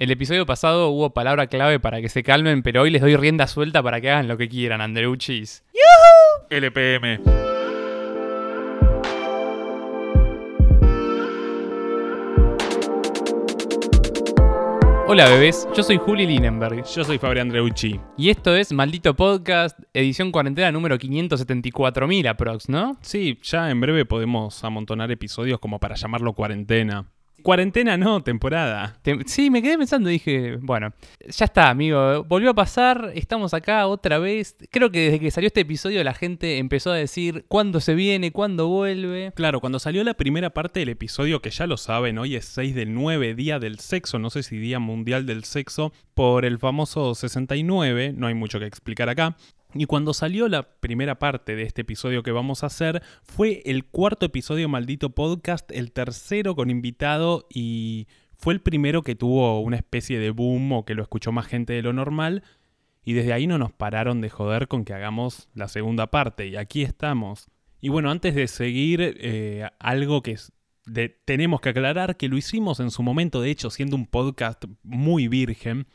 El 0.00 0.10
episodio 0.10 0.46
pasado 0.46 0.88
hubo 0.88 1.12
palabra 1.12 1.48
clave 1.48 1.78
para 1.78 2.00
que 2.00 2.08
se 2.08 2.22
calmen, 2.22 2.62
pero 2.62 2.80
hoy 2.80 2.90
les 2.90 3.02
doy 3.02 3.16
rienda 3.16 3.46
suelta 3.46 3.82
para 3.82 4.00
que 4.00 4.10
hagan 4.10 4.28
lo 4.28 4.38
que 4.38 4.48
quieran, 4.48 4.80
Andreuchis. 4.80 5.62
LPM. 6.48 7.20
Hola 15.06 15.28
bebés, 15.28 15.68
yo 15.76 15.82
soy 15.82 15.98
Juli 15.98 16.24
Linenberg 16.24 16.82
Yo 16.86 17.04
soy 17.04 17.18
Fabri 17.18 17.40
Andreucci. 17.40 18.00
y 18.16 18.30
esto 18.30 18.56
es 18.56 18.72
Maldito 18.72 19.14
Podcast, 19.14 19.78
edición 19.92 20.32
cuarentena 20.32 20.72
número 20.72 20.96
574.000 20.96 22.26
aprox, 22.26 22.70
¿no? 22.70 22.96
Sí, 23.02 23.38
ya 23.42 23.70
en 23.70 23.82
breve 23.82 24.06
podemos 24.06 24.64
amontonar 24.64 25.10
episodios 25.10 25.60
como 25.60 25.78
para 25.78 25.96
llamarlo 25.96 26.32
cuarentena. 26.32 27.04
Cuarentena 27.42 27.96
no, 27.96 28.22
temporada. 28.22 28.98
Te- 29.02 29.18
sí, 29.26 29.50
me 29.50 29.62
quedé 29.62 29.76
pensando 29.78 30.08
y 30.10 30.14
dije, 30.14 30.56
bueno, 30.60 30.92
ya 31.26 31.44
está, 31.44 31.70
amigo, 31.70 32.24
volvió 32.24 32.50
a 32.50 32.54
pasar, 32.54 33.12
estamos 33.14 33.54
acá 33.54 33.86
otra 33.86 34.18
vez. 34.18 34.56
Creo 34.70 34.90
que 34.90 35.00
desde 35.06 35.20
que 35.20 35.30
salió 35.30 35.46
este 35.48 35.60
episodio 35.60 36.02
la 36.04 36.14
gente 36.14 36.58
empezó 36.58 36.90
a 36.92 36.96
decir 36.96 37.44
cuándo 37.48 37.80
se 37.80 37.94
viene, 37.94 38.32
cuándo 38.32 38.68
vuelve. 38.68 39.32
Claro, 39.34 39.60
cuando 39.60 39.78
salió 39.78 40.04
la 40.04 40.14
primera 40.14 40.50
parte 40.50 40.80
del 40.80 40.90
episodio, 40.90 41.40
que 41.40 41.50
ya 41.50 41.66
lo 41.66 41.76
saben, 41.76 42.18
hoy 42.18 42.36
es 42.36 42.44
6 42.46 42.74
del 42.74 42.94
9, 42.94 43.34
Día 43.34 43.58
del 43.58 43.78
Sexo, 43.78 44.18
no 44.18 44.30
sé 44.30 44.42
si 44.42 44.58
Día 44.58 44.78
Mundial 44.78 45.26
del 45.26 45.44
Sexo, 45.44 45.92
por 46.14 46.44
el 46.44 46.58
famoso 46.58 47.14
69, 47.14 48.12
no 48.16 48.26
hay 48.26 48.34
mucho 48.34 48.58
que 48.58 48.66
explicar 48.66 49.08
acá. 49.08 49.36
Y 49.74 49.84
cuando 49.86 50.14
salió 50.14 50.48
la 50.48 50.62
primera 50.80 51.18
parte 51.18 51.54
de 51.54 51.62
este 51.62 51.82
episodio 51.82 52.22
que 52.22 52.32
vamos 52.32 52.62
a 52.62 52.66
hacer, 52.66 53.02
fue 53.22 53.62
el 53.66 53.84
cuarto 53.84 54.26
episodio 54.26 54.68
maldito 54.68 55.10
podcast, 55.10 55.70
el 55.70 55.92
tercero 55.92 56.56
con 56.56 56.70
invitado 56.70 57.46
y 57.48 58.08
fue 58.36 58.54
el 58.54 58.60
primero 58.60 59.02
que 59.02 59.14
tuvo 59.14 59.60
una 59.60 59.76
especie 59.76 60.18
de 60.18 60.30
boom 60.30 60.72
o 60.72 60.84
que 60.84 60.94
lo 60.94 61.02
escuchó 61.02 61.30
más 61.30 61.46
gente 61.46 61.72
de 61.72 61.82
lo 61.82 61.92
normal. 61.92 62.42
Y 63.04 63.12
desde 63.12 63.32
ahí 63.32 63.46
no 63.46 63.58
nos 63.58 63.72
pararon 63.72 64.20
de 64.20 64.28
joder 64.28 64.66
con 64.68 64.84
que 64.84 64.92
hagamos 64.92 65.48
la 65.54 65.68
segunda 65.68 66.08
parte. 66.10 66.48
Y 66.48 66.56
aquí 66.56 66.82
estamos. 66.82 67.46
Y 67.80 67.88
bueno, 67.88 68.10
antes 68.10 68.34
de 68.34 68.46
seguir, 68.48 69.16
eh, 69.20 69.68
algo 69.78 70.22
que 70.22 70.36
de- 70.84 71.08
tenemos 71.24 71.60
que 71.60 71.70
aclarar 71.70 72.16
que 72.16 72.28
lo 72.28 72.36
hicimos 72.36 72.80
en 72.80 72.90
su 72.90 73.02
momento, 73.02 73.40
de 73.40 73.50
hecho, 73.50 73.70
siendo 73.70 73.96
un 73.96 74.06
podcast 74.06 74.64
muy 74.82 75.28
virgen, 75.28 75.86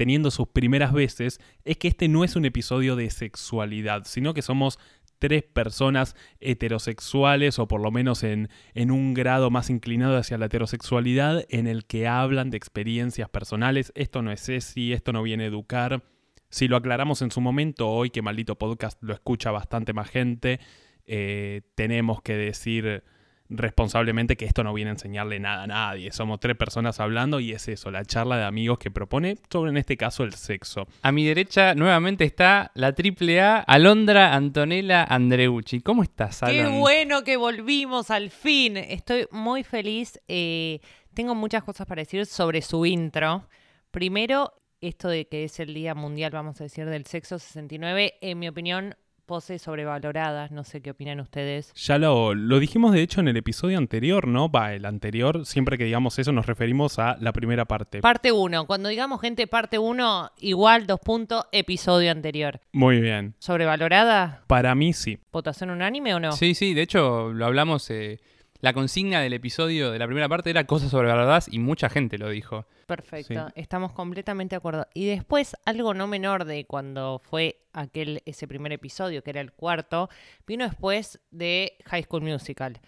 teniendo 0.00 0.30
sus 0.30 0.48
primeras 0.48 0.94
veces, 0.94 1.42
es 1.62 1.76
que 1.76 1.88
este 1.88 2.08
no 2.08 2.24
es 2.24 2.34
un 2.34 2.46
episodio 2.46 2.96
de 2.96 3.10
sexualidad, 3.10 4.04
sino 4.06 4.32
que 4.32 4.40
somos 4.40 4.78
tres 5.18 5.42
personas 5.42 6.16
heterosexuales 6.40 7.58
o 7.58 7.68
por 7.68 7.82
lo 7.82 7.90
menos 7.90 8.22
en, 8.22 8.48
en 8.72 8.92
un 8.92 9.12
grado 9.12 9.50
más 9.50 9.68
inclinado 9.68 10.16
hacia 10.16 10.38
la 10.38 10.46
heterosexualidad 10.46 11.44
en 11.50 11.66
el 11.66 11.84
que 11.84 12.08
hablan 12.08 12.48
de 12.48 12.56
experiencias 12.56 13.28
personales. 13.28 13.92
Esto 13.94 14.22
no 14.22 14.32
es 14.32 14.42
Ceci, 14.42 14.94
esto 14.94 15.12
no 15.12 15.22
viene 15.22 15.44
a 15.44 15.48
educar. 15.48 16.02
Si 16.48 16.66
lo 16.66 16.78
aclaramos 16.78 17.20
en 17.20 17.30
su 17.30 17.42
momento, 17.42 17.90
hoy 17.90 18.08
que 18.08 18.22
maldito 18.22 18.56
podcast 18.56 19.02
lo 19.02 19.12
escucha 19.12 19.50
bastante 19.50 19.92
más 19.92 20.08
gente, 20.08 20.60
eh, 21.04 21.60
tenemos 21.74 22.22
que 22.22 22.38
decir 22.38 23.04
responsablemente 23.50 24.36
que 24.36 24.44
esto 24.44 24.64
no 24.64 24.72
viene 24.72 24.90
a 24.90 24.94
enseñarle 24.94 25.40
nada 25.40 25.64
a 25.64 25.66
nadie. 25.66 26.12
Somos 26.12 26.40
tres 26.40 26.56
personas 26.56 27.00
hablando 27.00 27.40
y 27.40 27.52
es 27.52 27.68
eso, 27.68 27.90
la 27.90 28.04
charla 28.04 28.38
de 28.38 28.44
amigos 28.44 28.78
que 28.78 28.90
propone 28.90 29.36
sobre 29.50 29.70
en 29.70 29.76
este 29.76 29.96
caso 29.96 30.24
el 30.24 30.34
sexo. 30.34 30.86
A 31.02 31.12
mi 31.12 31.24
derecha 31.26 31.74
nuevamente 31.74 32.24
está 32.24 32.70
la 32.74 32.94
triple 32.94 33.40
A, 33.40 33.58
Alondra 33.58 34.34
Antonella 34.34 35.04
Andreucci. 35.04 35.80
¿Cómo 35.80 36.02
estás, 36.02 36.40
Qué 36.46 36.60
Alon? 36.60 36.80
bueno 36.80 37.24
que 37.24 37.36
volvimos 37.36 38.10
al 38.10 38.30
fin. 38.30 38.76
Estoy 38.76 39.26
muy 39.30 39.64
feliz. 39.64 40.20
eh, 40.28 40.80
tengo 41.12 41.34
muchas 41.34 41.64
cosas 41.64 41.86
para 41.86 42.02
decir 42.02 42.24
sobre 42.24 42.62
su 42.62 42.86
intro. 42.86 43.48
Primero, 43.90 44.52
esto 44.80 45.08
de 45.08 45.26
que 45.26 45.44
es 45.44 45.58
el 45.58 45.74
Día 45.74 45.94
Mundial, 45.94 46.30
vamos 46.30 46.60
a 46.60 46.64
decir, 46.64 46.86
del 46.86 47.04
Sexo 47.04 47.38
69, 47.38 48.14
en 48.20 48.38
mi 48.38 48.48
opinión, 48.48 48.94
poses 49.30 49.62
sobrevaloradas. 49.62 50.50
No 50.50 50.64
sé 50.64 50.80
qué 50.80 50.90
opinan 50.90 51.20
ustedes. 51.20 51.72
Ya 51.74 51.98
lo, 51.98 52.34
lo 52.34 52.58
dijimos 52.58 52.92
de 52.92 53.00
hecho 53.00 53.20
en 53.20 53.28
el 53.28 53.36
episodio 53.36 53.78
anterior, 53.78 54.26
¿no? 54.26 54.48
Va, 54.50 54.74
el 54.74 54.84
anterior, 54.84 55.46
siempre 55.46 55.78
que 55.78 55.84
digamos 55.84 56.18
eso 56.18 56.32
nos 56.32 56.46
referimos 56.46 56.98
a 56.98 57.16
la 57.20 57.32
primera 57.32 57.64
parte. 57.64 58.00
Parte 58.00 58.32
1. 58.32 58.66
Cuando 58.66 58.88
digamos 58.88 59.20
gente 59.20 59.46
parte 59.46 59.78
1, 59.78 60.32
igual, 60.40 60.88
dos 60.88 60.98
puntos, 60.98 61.44
episodio 61.52 62.10
anterior. 62.10 62.58
Muy 62.72 63.00
bien. 63.00 63.34
¿Sobrevalorada? 63.38 64.42
Para 64.48 64.74
mí 64.74 64.92
sí. 64.92 65.20
¿Votación 65.30 65.70
unánime 65.70 66.12
o 66.12 66.18
no? 66.18 66.32
Sí, 66.32 66.54
sí, 66.54 66.74
de 66.74 66.82
hecho 66.82 67.32
lo 67.32 67.46
hablamos. 67.46 67.88
eh, 67.90 68.18
la 68.60 68.72
consigna 68.72 69.20
del 69.20 69.32
episodio 69.32 69.90
de 69.90 69.98
la 69.98 70.06
primera 70.06 70.28
parte 70.28 70.50
era 70.50 70.66
cosas 70.66 70.90
sobrevaloradas 70.90 71.52
y 71.52 71.58
mucha 71.58 71.88
gente 71.88 72.18
lo 72.18 72.28
dijo. 72.28 72.66
Perfecto, 72.86 73.48
estamos 73.54 73.92
completamente 73.92 74.54
de 74.54 74.58
acuerdo. 74.58 74.86
Y 74.94 75.06
después, 75.06 75.56
algo 75.64 75.94
no 75.94 76.06
menor 76.06 76.44
de 76.44 76.66
cuando 76.66 77.20
fue 77.24 77.62
aquel 77.72 78.22
ese 78.26 78.48
primer 78.48 78.72
episodio, 78.72 79.22
que 79.22 79.30
era 79.30 79.40
el 79.40 79.52
cuarto, 79.52 80.10
vino 80.46 80.64
después 80.64 81.20
de 81.30 81.78
High 81.86 82.04
School 82.04 82.22
Musical. 82.22 82.80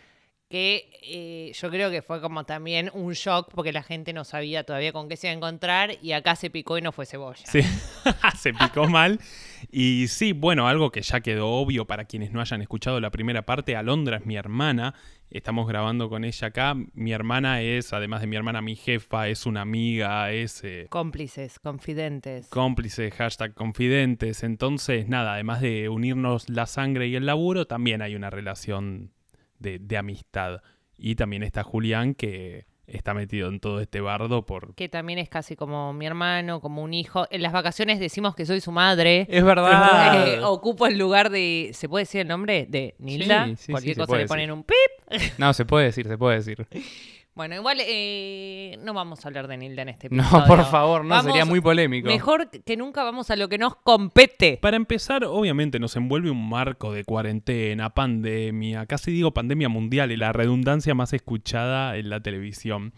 Que 0.53 0.91
eh, 1.03 1.51
yo 1.55 1.71
creo 1.71 1.91
que 1.91 2.03
fue 2.03 2.21
como 2.21 2.45
también 2.45 2.91
un 2.93 3.15
shock 3.15 3.49
porque 3.55 3.73
la 3.73 3.83
gente 3.83 4.13
no 4.13 4.23
sabía 4.23 4.65
todavía 4.65 4.93
con 4.93 5.09
qué 5.09 5.17
se 5.17 5.29
iba 5.29 5.33
a 5.33 5.37
encontrar 5.37 5.93
y 6.03 6.13
acá 6.13 6.37
se 6.37 6.51
picó 6.51 6.77
y 6.77 6.83
no 6.83 6.93
fue 6.93 7.07
cebolla. 7.07 7.43
Sí, 7.47 7.63
se 8.39 8.53
picó 8.53 8.87
mal. 8.87 9.19
Y 9.71 10.09
sí, 10.09 10.35
bueno, 10.35 10.69
algo 10.69 10.91
que 10.91 11.01
ya 11.01 11.21
quedó 11.23 11.49
obvio 11.49 11.87
para 11.87 12.05
quienes 12.05 12.33
no 12.33 12.43
hayan 12.43 12.61
escuchado 12.61 13.01
la 13.01 13.11
primera 13.11 13.47
parte, 13.47 13.77
Alondra 13.77 14.19
es 14.19 14.27
mi 14.27 14.37
hermana, 14.37 14.95
estamos 15.31 15.67
grabando 15.67 16.11
con 16.11 16.23
ella 16.23 16.49
acá. 16.49 16.75
Mi 16.93 17.13
hermana 17.13 17.63
es, 17.63 17.95
además 17.95 18.21
de 18.21 18.27
mi 18.27 18.37
hermana, 18.37 18.61
mi 18.61 18.77
jefa, 18.77 19.29
es 19.29 19.47
una 19.47 19.63
amiga, 19.63 20.33
es 20.33 20.63
eh, 20.65 20.87
Cómplices, 20.91 21.61
confidentes. 21.61 22.49
cómplice, 22.49 23.11
hashtag 23.11 23.55
confidentes. 23.55 24.43
Entonces, 24.43 25.09
nada, 25.09 25.33
además 25.33 25.63
de 25.63 25.89
unirnos 25.89 26.51
la 26.51 26.67
sangre 26.67 27.07
y 27.09 27.15
el 27.17 27.25
laburo, 27.25 27.67
también 27.67 28.03
hay 28.03 28.15
una 28.17 28.29
relación 28.29 29.13
de, 29.63 29.79
de 29.79 29.97
amistad. 29.97 30.61
Y 30.97 31.15
también 31.15 31.43
está 31.43 31.63
Julián 31.63 32.15
que 32.15 32.67
está 32.87 33.15
metido 33.15 33.49
en 33.49 33.61
todo 33.61 33.81
este 33.81 34.01
bardo 34.01 34.45
por... 34.45 34.75
que 34.75 34.89
también 34.89 35.19
es 35.19 35.29
casi 35.29 35.57
como 35.57 35.93
mi 35.93 36.07
hermano, 36.07 36.61
como 36.61 36.83
un 36.83 36.93
hijo. 36.95 37.27
En 37.31 37.43
las 37.43 37.53
vacaciones 37.53 37.99
decimos 38.01 38.35
que 38.35 38.45
soy 38.45 38.61
su 38.61 38.73
madre. 38.73 39.27
Es 39.31 39.45
verdad. 39.45 39.73
Eh, 40.13 40.41
ocupo 40.43 40.87
el 40.87 40.99
lugar 40.99 41.31
de. 41.31 41.71
¿Se 41.73 41.89
puede 41.89 42.03
decir 42.03 42.21
el 42.21 42.29
nombre? 42.29 42.67
De 42.69 42.95
Nilda. 42.99 43.47
Sí, 43.47 43.57
sí, 43.57 43.73
Cualquier 43.73 43.95
sí, 43.95 44.01
cosa 44.01 44.17
le 44.17 44.27
ponen 44.27 44.49
decir. 44.49 44.53
un 44.53 44.65
pip. 44.65 45.39
No, 45.39 45.53
se 45.53 45.65
puede 45.65 45.87
decir, 45.87 46.07
se 46.07 46.19
puede 46.19 46.37
decir. 46.37 46.67
Bueno, 47.35 47.55
igual 47.55 47.79
eh, 47.81 48.79
no 48.83 48.93
vamos 48.93 49.25
a 49.25 49.29
hablar 49.29 49.49
de 49.49 49.57
Nilda 49.57 49.83
en 49.83 49.89
este 49.89 50.09
No, 50.11 50.23
episodio. 50.23 50.47
por 50.47 50.65
favor, 50.67 51.03
no, 51.03 51.09
Vamos- 51.11 51.25
sería 51.25 51.47
muy 51.47 51.63
polémico. 51.63 52.09
Mejor 52.09 52.51
que 52.51 52.77
nunca 52.77 53.03
vamos 53.05 53.31
a 53.31 53.37
lo 53.37 53.49
que 53.49 53.57
nos 53.57 53.75
compete. 53.77 54.59
Para 54.61 54.77
empezar, 54.77 55.25
obviamente 55.25 55.79
nos 55.79 55.97
envuelve 55.97 56.31
un 56.31 56.47
marco 56.49 56.93
de 56.93 57.05
cuarentena, 57.05 57.95
pandemia, 57.95 58.85
casi 58.85 59.13
digo 59.13 59.33
pandemia 59.33 59.71
mundial 59.71 60.13
y 60.13 60.17
la 60.19 60.33
redundancia 60.35 60.95
más 60.95 61.15
escuchada 61.15 61.97
en 61.97 62.11
la 62.11 62.21
televisión. 62.21 62.93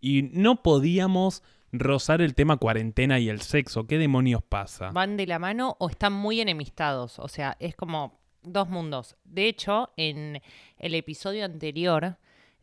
Y 0.00 0.22
no 0.32 0.62
podíamos 0.64 1.44
rozar 1.70 2.20
el 2.22 2.34
tema 2.34 2.56
cuarentena 2.56 3.20
y 3.20 3.28
el 3.28 3.40
sexo. 3.40 3.86
¿Qué 3.86 3.98
demonios 3.98 4.42
pasa? 4.42 4.90
¿Van 4.90 5.16
de 5.16 5.28
la 5.28 5.38
mano 5.38 5.76
o 5.78 5.88
están 5.88 6.12
muy 6.12 6.40
enemistados? 6.40 7.20
O 7.20 7.28
sea, 7.28 7.56
es 7.60 7.76
como 7.76 8.18
dos 8.42 8.68
mundos. 8.68 9.16
De 9.24 9.46
hecho, 9.46 9.90
en 9.96 10.42
el 10.78 10.94
episodio 10.96 11.44
anterior 11.44 12.16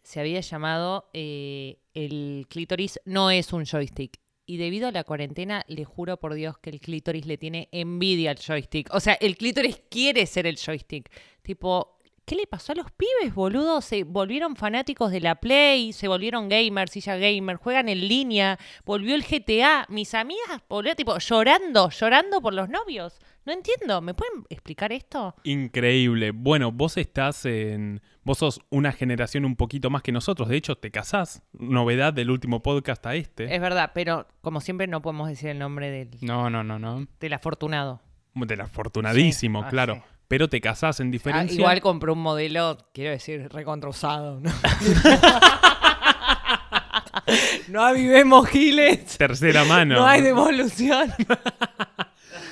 se 0.04 0.20
había 0.20 0.42
llamado 0.42 1.10
eh, 1.14 1.80
El 1.94 2.46
clítoris 2.50 3.00
no 3.06 3.32
es 3.32 3.54
un 3.54 3.66
joystick. 3.66 4.20
Y 4.46 4.58
debido 4.58 4.88
a 4.88 4.92
la 4.92 5.04
cuarentena, 5.04 5.64
le 5.68 5.86
juro 5.86 6.18
por 6.18 6.34
Dios 6.34 6.58
que 6.58 6.72
el 6.72 6.82
clítoris 6.82 7.26
le 7.26 7.38
tiene 7.38 7.70
envidia 7.72 8.32
al 8.32 8.40
joystick. 8.40 8.94
O 8.94 9.00
sea, 9.00 9.14
el 9.14 9.38
clítoris 9.38 9.82
quiere 9.90 10.26
ser 10.26 10.46
el 10.46 10.58
joystick. 10.58 11.10
Tipo, 11.42 12.00
¿qué 12.26 12.36
le 12.36 12.48
pasó 12.48 12.74
a 12.74 12.76
los 12.76 12.92
pibes, 12.92 13.34
boludo? 13.34 13.82
Se 13.82 14.04
volvieron 14.04 14.56
fanáticos 14.56 15.12
de 15.12 15.22
la 15.22 15.36
Play, 15.36 15.94
se 15.94 16.08
volvieron 16.08 16.50
gamers, 16.50 16.94
ya 16.94 17.16
gamer, 17.16 17.58
juegan 17.58 17.88
en 17.88 18.08
línea, 18.08 18.60
volvió 18.84 19.16
el 19.16 19.24
GTA. 19.24 19.86
Mis 19.90 20.14
amigas, 20.14 20.62
boludo, 20.68 20.96
tipo, 20.96 21.18
llorando, 21.20 21.90
llorando 21.90 22.42
por 22.42 22.54
los 22.54 22.68
novios. 22.68 23.20
No 23.46 23.54
entiendo, 23.54 24.02
¿me 24.02 24.14
pueden 24.14 24.44
explicar 24.50 24.92
esto? 24.92 25.36
Increíble. 25.44 26.32
Bueno, 26.32 26.72
vos 26.72 26.98
estás 26.98 27.46
en... 27.46 28.02
Vos 28.24 28.38
sos 28.38 28.62
una 28.70 28.92
generación 28.92 29.46
un 29.46 29.56
poquito 29.56 29.90
más 29.90 30.04
que 30.04 30.12
nosotros. 30.12 30.48
De 30.48 30.56
hecho, 30.56 30.76
te 30.76 30.92
casás. 30.92 31.42
Novedad 31.54 32.14
del 32.14 32.30
último 32.30 32.62
podcast 32.62 33.04
a 33.08 33.16
este. 33.16 33.54
Es 33.56 33.60
verdad, 33.62 33.92
pero 33.96 34.28
como 34.42 34.62
siempre 34.62 34.86
no 34.88 35.02
podemos 35.02 35.28
decir 35.28 35.50
el 35.50 35.58
nombre 35.60 35.90
del, 35.90 36.10
No, 36.22 36.50
no, 36.52 36.64
no, 36.64 36.78
no. 36.78 37.08
del 37.20 37.34
afortunado. 37.34 38.00
Del 38.36 38.62
afortunadísimo, 38.62 39.62
Sí, 39.62 39.66
ah, 39.66 39.70
claro. 39.70 39.96
sí. 39.96 40.02
Pero 40.28 40.48
te 40.48 40.62
casás 40.62 41.00
en 41.02 41.08
Ah, 41.08 41.12
diferencia... 41.12 41.56
igual 41.60 41.82
compró 41.82 42.14
un 42.14 42.20
modelo, 42.22 42.78
quiero 42.94 43.12
decir, 43.12 43.50
recontra 43.52 43.90
usado, 43.90 44.40
¿no? 44.40 44.50
no 47.70 47.84
avivemos 47.84 48.48
giles. 48.48 49.18
Tercera 49.18 49.64
mano. 49.66 49.96
No 49.96 50.06
hay 50.06 50.22
devolución. 50.22 51.12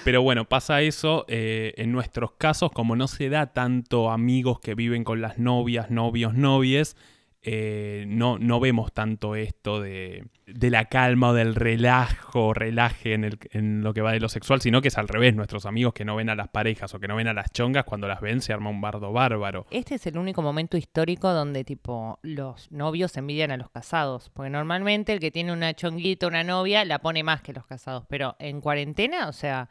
Pero 0.09 0.23
bueno, 0.23 0.45
pasa 0.45 0.81
eso. 0.81 1.23
eh, 1.27 1.75
en 1.77 1.91
nuestros 1.91 2.31
casos, 2.31 2.71
como 2.71 2.95
no 2.95 3.07
se 3.07 3.29
da 3.29 3.53
tanto 3.53 4.09
amigos 4.09 4.59
que 4.59 4.73
viven 4.73 5.03
con 5.03 5.21
las 5.21 5.37
novias, 5.37 5.91
novios, 5.91 6.33
novies, 6.33 6.97
eh, 7.43 8.05
no, 8.07 8.39
no 8.39 8.59
vemos 8.59 8.91
tanto 8.91 9.35
esto 9.35 9.79
de, 9.79 10.25
de 10.47 10.69
la 10.71 10.85
calma 10.85 11.29
o 11.29 11.33
del 11.33 11.53
relajo, 11.53 12.55
relaje 12.55 13.13
en, 13.13 13.23
el- 13.23 13.37
en 13.51 13.83
lo 13.83 13.93
que 13.93 14.01
va 14.01 14.11
de 14.11 14.19
lo 14.19 14.29
sexual, 14.29 14.61
sino 14.61 14.81
que 14.81 14.87
es 14.87 14.97
al 14.97 15.07
revés. 15.07 15.35
Nuestros 15.35 15.67
amigos 15.67 15.93
que 15.93 16.05
no 16.05 16.15
ven 16.15 16.29
a 16.31 16.35
las 16.35 16.47
parejas 16.47 16.91
o 16.95 16.99
que 16.99 17.07
no 17.07 17.15
ven 17.15 17.27
a 17.27 17.33
las 17.35 17.51
chongas, 17.53 17.83
cuando 17.85 18.07
las 18.07 18.19
ven 18.19 18.41
se 18.41 18.51
arma 18.51 18.71
un 18.71 18.81
bardo 18.81 19.13
bárbaro. 19.13 19.67
Este 19.69 19.93
es 19.93 20.07
el 20.07 20.17
único 20.17 20.41
momento 20.41 20.75
histórico 20.75 21.31
donde 21.31 21.63
tipo 21.63 22.17
los 22.23 22.71
novios 22.71 23.15
envidian 23.15 23.51
a 23.51 23.57
los 23.57 23.69
casados, 23.69 24.31
porque 24.31 24.49
normalmente 24.49 25.13
el 25.13 25.19
que 25.19 25.29
tiene 25.29 25.53
una 25.53 25.75
chonguita, 25.75 26.25
una 26.25 26.43
novia, 26.43 26.83
la 26.83 26.97
pone 26.97 27.21
más 27.23 27.43
que 27.43 27.53
los 27.53 27.67
casados, 27.67 28.05
pero 28.09 28.35
en 28.39 28.59
cuarentena, 28.59 29.29
o 29.29 29.33
sea, 29.33 29.69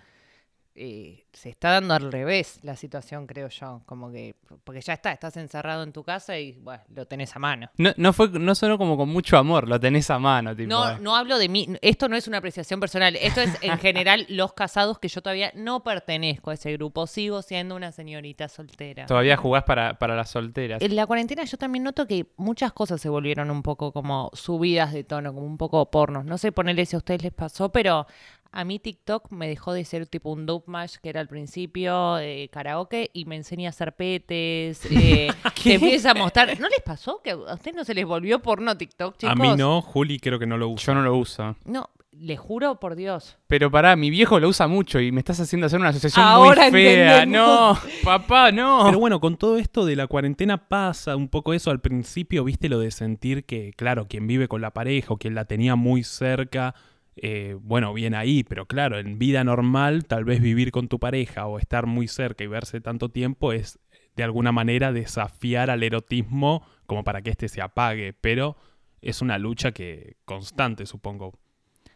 eh, 0.78 1.24
se 1.32 1.50
está 1.50 1.70
dando 1.70 1.94
al 1.94 2.12
revés 2.12 2.60
la 2.62 2.76
situación, 2.76 3.26
creo 3.26 3.48
yo, 3.48 3.82
como 3.86 4.10
que 4.10 4.36
porque 4.64 4.80
ya 4.80 4.94
está, 4.94 5.12
estás 5.12 5.36
encerrado 5.36 5.82
en 5.82 5.92
tu 5.92 6.04
casa 6.04 6.38
y 6.38 6.52
bueno, 6.52 6.82
lo 6.94 7.06
tenés 7.06 7.34
a 7.34 7.38
mano. 7.38 7.70
No, 7.76 7.92
no 7.96 8.12
fue, 8.12 8.28
no 8.28 8.54
sonó 8.54 8.78
como 8.78 8.96
con 8.96 9.08
mucho 9.08 9.36
amor, 9.36 9.68
lo 9.68 9.78
tenés 9.80 10.10
a 10.10 10.18
mano, 10.18 10.54
tipo. 10.54 10.68
No, 10.68 10.98
no 10.98 11.16
hablo 11.16 11.38
de 11.38 11.48
mí, 11.48 11.68
esto 11.82 12.08
no 12.08 12.16
es 12.16 12.28
una 12.28 12.38
apreciación 12.38 12.80
personal, 12.80 13.16
esto 13.16 13.40
es 13.40 13.56
en 13.62 13.78
general 13.78 14.26
los 14.28 14.52
casados 14.52 14.98
que 14.98 15.08
yo 15.08 15.20
todavía 15.20 15.52
no 15.54 15.82
pertenezco 15.82 16.50
a 16.50 16.54
ese 16.54 16.72
grupo, 16.72 17.06
sigo 17.06 17.42
siendo 17.42 17.74
una 17.76 17.92
señorita 17.92 18.48
soltera. 18.48 19.06
Todavía 19.06 19.36
jugás 19.36 19.64
para, 19.64 19.98
para 19.98 20.14
las 20.14 20.30
solteras. 20.30 20.80
En 20.80 20.94
la 20.94 21.06
cuarentena 21.06 21.44
yo 21.44 21.56
también 21.56 21.84
noto 21.84 22.06
que 22.06 22.26
muchas 22.36 22.72
cosas 22.72 23.00
se 23.00 23.08
volvieron 23.08 23.50
un 23.50 23.62
poco 23.62 23.92
como 23.92 24.30
subidas 24.32 24.92
de 24.92 25.04
tono, 25.04 25.34
como 25.34 25.46
un 25.46 25.58
poco 25.58 25.90
pornos. 25.90 26.24
No 26.24 26.38
sé 26.38 26.52
ponerle 26.52 26.86
si 26.86 26.96
a 26.96 26.98
ustedes 26.98 27.22
les 27.22 27.32
pasó, 27.32 27.70
pero 27.70 28.06
a 28.50 28.64
mí 28.64 28.78
TikTok 28.78 29.30
me 29.30 29.48
dejó 29.48 29.72
de 29.72 29.84
ser 29.84 30.06
tipo 30.06 30.30
un 30.30 30.46
dope 30.46 30.70
match 30.70 30.96
que 31.02 31.10
era 31.10 31.20
al 31.20 31.28
principio, 31.28 32.18
eh, 32.18 32.48
karaoke, 32.50 33.10
y 33.12 33.24
me 33.26 33.36
enseña 33.36 33.68
a 33.68 33.70
hacer 33.70 33.94
petes, 33.94 34.84
eh, 34.90 35.28
te 35.62 35.74
empieza 35.74 36.12
a 36.12 36.14
mostrar. 36.14 36.58
¿No 36.58 36.68
les 36.68 36.80
pasó 36.84 37.20
que 37.22 37.30
a 37.32 37.36
ustedes 37.36 37.76
no 37.76 37.84
se 37.84 37.94
les 37.94 38.06
volvió 38.06 38.40
porno 38.40 38.76
TikTok, 38.76 39.16
chicos? 39.18 39.32
A 39.32 39.34
mí 39.34 39.54
no, 39.56 39.82
Juli 39.82 40.18
creo 40.18 40.38
que 40.38 40.46
no 40.46 40.56
lo 40.56 40.68
usa. 40.68 40.86
Yo 40.86 40.94
no 40.94 41.02
lo 41.02 41.16
uso. 41.16 41.56
No, 41.64 41.90
les 42.20 42.38
juro 42.38 42.80
por 42.80 42.96
Dios. 42.96 43.36
Pero 43.46 43.70
pará, 43.70 43.94
mi 43.96 44.10
viejo 44.10 44.40
lo 44.40 44.48
usa 44.48 44.66
mucho 44.66 45.00
y 45.00 45.12
me 45.12 45.20
estás 45.20 45.38
haciendo 45.40 45.66
hacer 45.66 45.78
una 45.78 45.90
asociación 45.90 46.24
Ahora 46.24 46.62
muy 46.64 46.72
fea. 46.72 47.22
entendemos. 47.22 47.48
No, 47.48 47.78
papá, 48.02 48.50
no. 48.50 48.82
Pero 48.86 48.98
bueno, 48.98 49.20
con 49.20 49.36
todo 49.36 49.56
esto 49.56 49.84
de 49.84 49.96
la 49.96 50.06
cuarentena 50.06 50.68
pasa 50.68 51.16
un 51.16 51.28
poco 51.28 51.54
eso. 51.54 51.70
Al 51.70 51.80
principio, 51.80 52.44
viste 52.44 52.68
lo 52.68 52.80
de 52.80 52.90
sentir 52.90 53.44
que, 53.44 53.72
claro, 53.76 54.08
quien 54.08 54.26
vive 54.26 54.48
con 54.48 54.60
la 54.60 54.72
pareja 54.72 55.14
o 55.14 55.18
quien 55.18 55.34
la 55.34 55.44
tenía 55.44 55.76
muy 55.76 56.02
cerca, 56.02 56.74
eh, 57.22 57.56
bueno, 57.60 57.92
bien 57.92 58.14
ahí, 58.14 58.44
pero 58.44 58.66
claro, 58.66 58.98
en 58.98 59.18
vida 59.18 59.44
normal, 59.44 60.04
tal 60.06 60.24
vez 60.24 60.40
vivir 60.40 60.70
con 60.70 60.88
tu 60.88 60.98
pareja 60.98 61.46
o 61.46 61.58
estar 61.58 61.86
muy 61.86 62.08
cerca 62.08 62.44
y 62.44 62.46
verse 62.46 62.80
tanto 62.80 63.08
tiempo 63.08 63.52
es 63.52 63.78
de 64.16 64.24
alguna 64.24 64.52
manera 64.52 64.92
desafiar 64.92 65.70
al 65.70 65.82
erotismo 65.82 66.66
como 66.86 67.04
para 67.04 67.22
que 67.22 67.30
éste 67.30 67.48
se 67.48 67.62
apague. 67.62 68.12
Pero 68.12 68.56
es 69.00 69.22
una 69.22 69.38
lucha 69.38 69.72
que 69.72 70.16
constante, 70.24 70.86
supongo. 70.86 71.34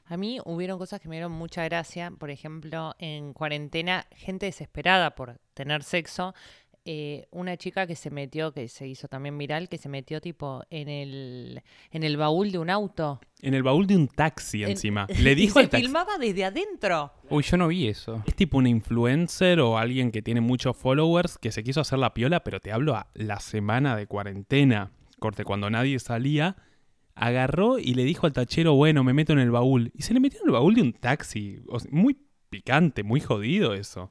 A 0.04 0.16
mí 0.16 0.38
hubieron 0.44 0.78
cosas 0.78 1.00
que 1.00 1.08
me 1.08 1.16
dieron 1.16 1.32
mucha 1.32 1.64
gracia. 1.64 2.10
Por 2.10 2.30
ejemplo, 2.30 2.94
en 2.98 3.32
cuarentena, 3.32 4.06
gente 4.10 4.46
desesperada 4.46 5.14
por 5.14 5.40
tener 5.54 5.82
sexo. 5.82 6.34
Eh, 6.84 7.26
una 7.30 7.56
chica 7.56 7.86
que 7.86 7.94
se 7.94 8.10
metió, 8.10 8.50
que 8.52 8.66
se 8.66 8.88
hizo 8.88 9.06
también 9.06 9.38
viral, 9.38 9.68
que 9.68 9.78
se 9.78 9.88
metió 9.88 10.20
tipo 10.20 10.64
en 10.68 10.88
el, 10.88 11.62
en 11.92 12.02
el 12.02 12.16
baúl 12.16 12.50
de 12.50 12.58
un 12.58 12.70
auto. 12.70 13.20
En 13.40 13.54
el 13.54 13.62
baúl 13.62 13.86
de 13.86 13.94
un 13.94 14.08
taxi 14.08 14.64
En- 14.64 14.70
encima. 14.70 15.06
Le 15.20 15.30
y 15.32 15.34
dijo 15.36 15.54
se 15.54 15.60
al 15.60 15.68
taxi. 15.70 15.84
filmaba 15.84 16.18
desde 16.18 16.44
adentro. 16.44 17.12
Uy, 17.30 17.44
yo 17.44 17.56
no 17.56 17.68
vi 17.68 17.86
eso. 17.86 18.24
Es 18.26 18.34
tipo 18.34 18.58
una 18.58 18.68
influencer 18.68 19.60
o 19.60 19.78
alguien 19.78 20.10
que 20.10 20.22
tiene 20.22 20.40
muchos 20.40 20.76
followers 20.76 21.38
que 21.38 21.52
se 21.52 21.62
quiso 21.62 21.80
hacer 21.80 22.00
la 22.00 22.14
piola, 22.14 22.42
pero 22.42 22.58
te 22.58 22.72
hablo 22.72 22.96
a 22.96 23.06
la 23.14 23.38
semana 23.38 23.94
de 23.96 24.08
cuarentena. 24.08 24.90
Corte, 25.20 25.44
cuando 25.44 25.70
nadie 25.70 26.00
salía, 26.00 26.56
agarró 27.14 27.78
y 27.78 27.94
le 27.94 28.02
dijo 28.02 28.26
al 28.26 28.32
tachero, 28.32 28.74
bueno, 28.74 29.04
me 29.04 29.12
meto 29.12 29.32
en 29.32 29.38
el 29.38 29.52
baúl. 29.52 29.92
Y 29.94 30.02
se 30.02 30.14
le 30.14 30.20
metió 30.20 30.40
en 30.40 30.46
el 30.48 30.52
baúl 30.52 30.74
de 30.74 30.82
un 30.82 30.92
taxi. 30.94 31.60
O 31.68 31.78
sea, 31.78 31.88
muy 31.92 32.16
picante, 32.50 33.04
muy 33.04 33.20
jodido 33.20 33.72
eso. 33.74 34.10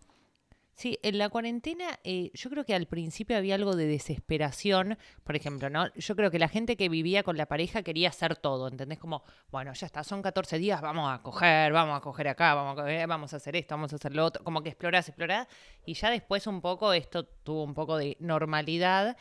Sí, 0.81 0.97
en 1.03 1.19
la 1.19 1.29
cuarentena 1.29 1.99
eh, 2.03 2.31
yo 2.33 2.49
creo 2.49 2.65
que 2.65 2.73
al 2.73 2.87
principio 2.87 3.37
había 3.37 3.53
algo 3.53 3.75
de 3.75 3.85
desesperación, 3.85 4.97
por 5.23 5.35
ejemplo, 5.35 5.69
¿no? 5.69 5.93
Yo 5.93 6.15
creo 6.15 6.31
que 6.31 6.39
la 6.39 6.47
gente 6.47 6.75
que 6.75 6.89
vivía 6.89 7.21
con 7.21 7.37
la 7.37 7.45
pareja 7.45 7.83
quería 7.83 8.09
hacer 8.09 8.35
todo, 8.35 8.67
¿entendés? 8.67 8.97
Como, 8.97 9.21
bueno, 9.51 9.73
ya 9.73 9.85
está, 9.85 10.03
son 10.03 10.23
14 10.23 10.57
días, 10.57 10.81
vamos 10.81 11.13
a 11.13 11.21
coger, 11.21 11.71
vamos 11.71 11.95
a 11.95 12.01
coger 12.01 12.29
acá, 12.29 12.55
vamos 12.55 12.79
a, 12.79 12.81
coger, 12.81 13.07
vamos 13.07 13.31
a 13.31 13.37
hacer 13.37 13.55
esto, 13.57 13.75
vamos 13.75 13.93
a 13.93 13.97
hacer 13.97 14.15
lo 14.15 14.25
otro, 14.25 14.43
como 14.43 14.63
que 14.63 14.69
explorás, 14.69 15.07
explorás, 15.07 15.47
y 15.85 15.93
ya 15.93 16.09
después 16.09 16.47
un 16.47 16.61
poco 16.61 16.93
esto 16.93 17.25
tuvo 17.25 17.63
un 17.63 17.75
poco 17.75 17.97
de 17.97 18.17
normalidad, 18.19 19.17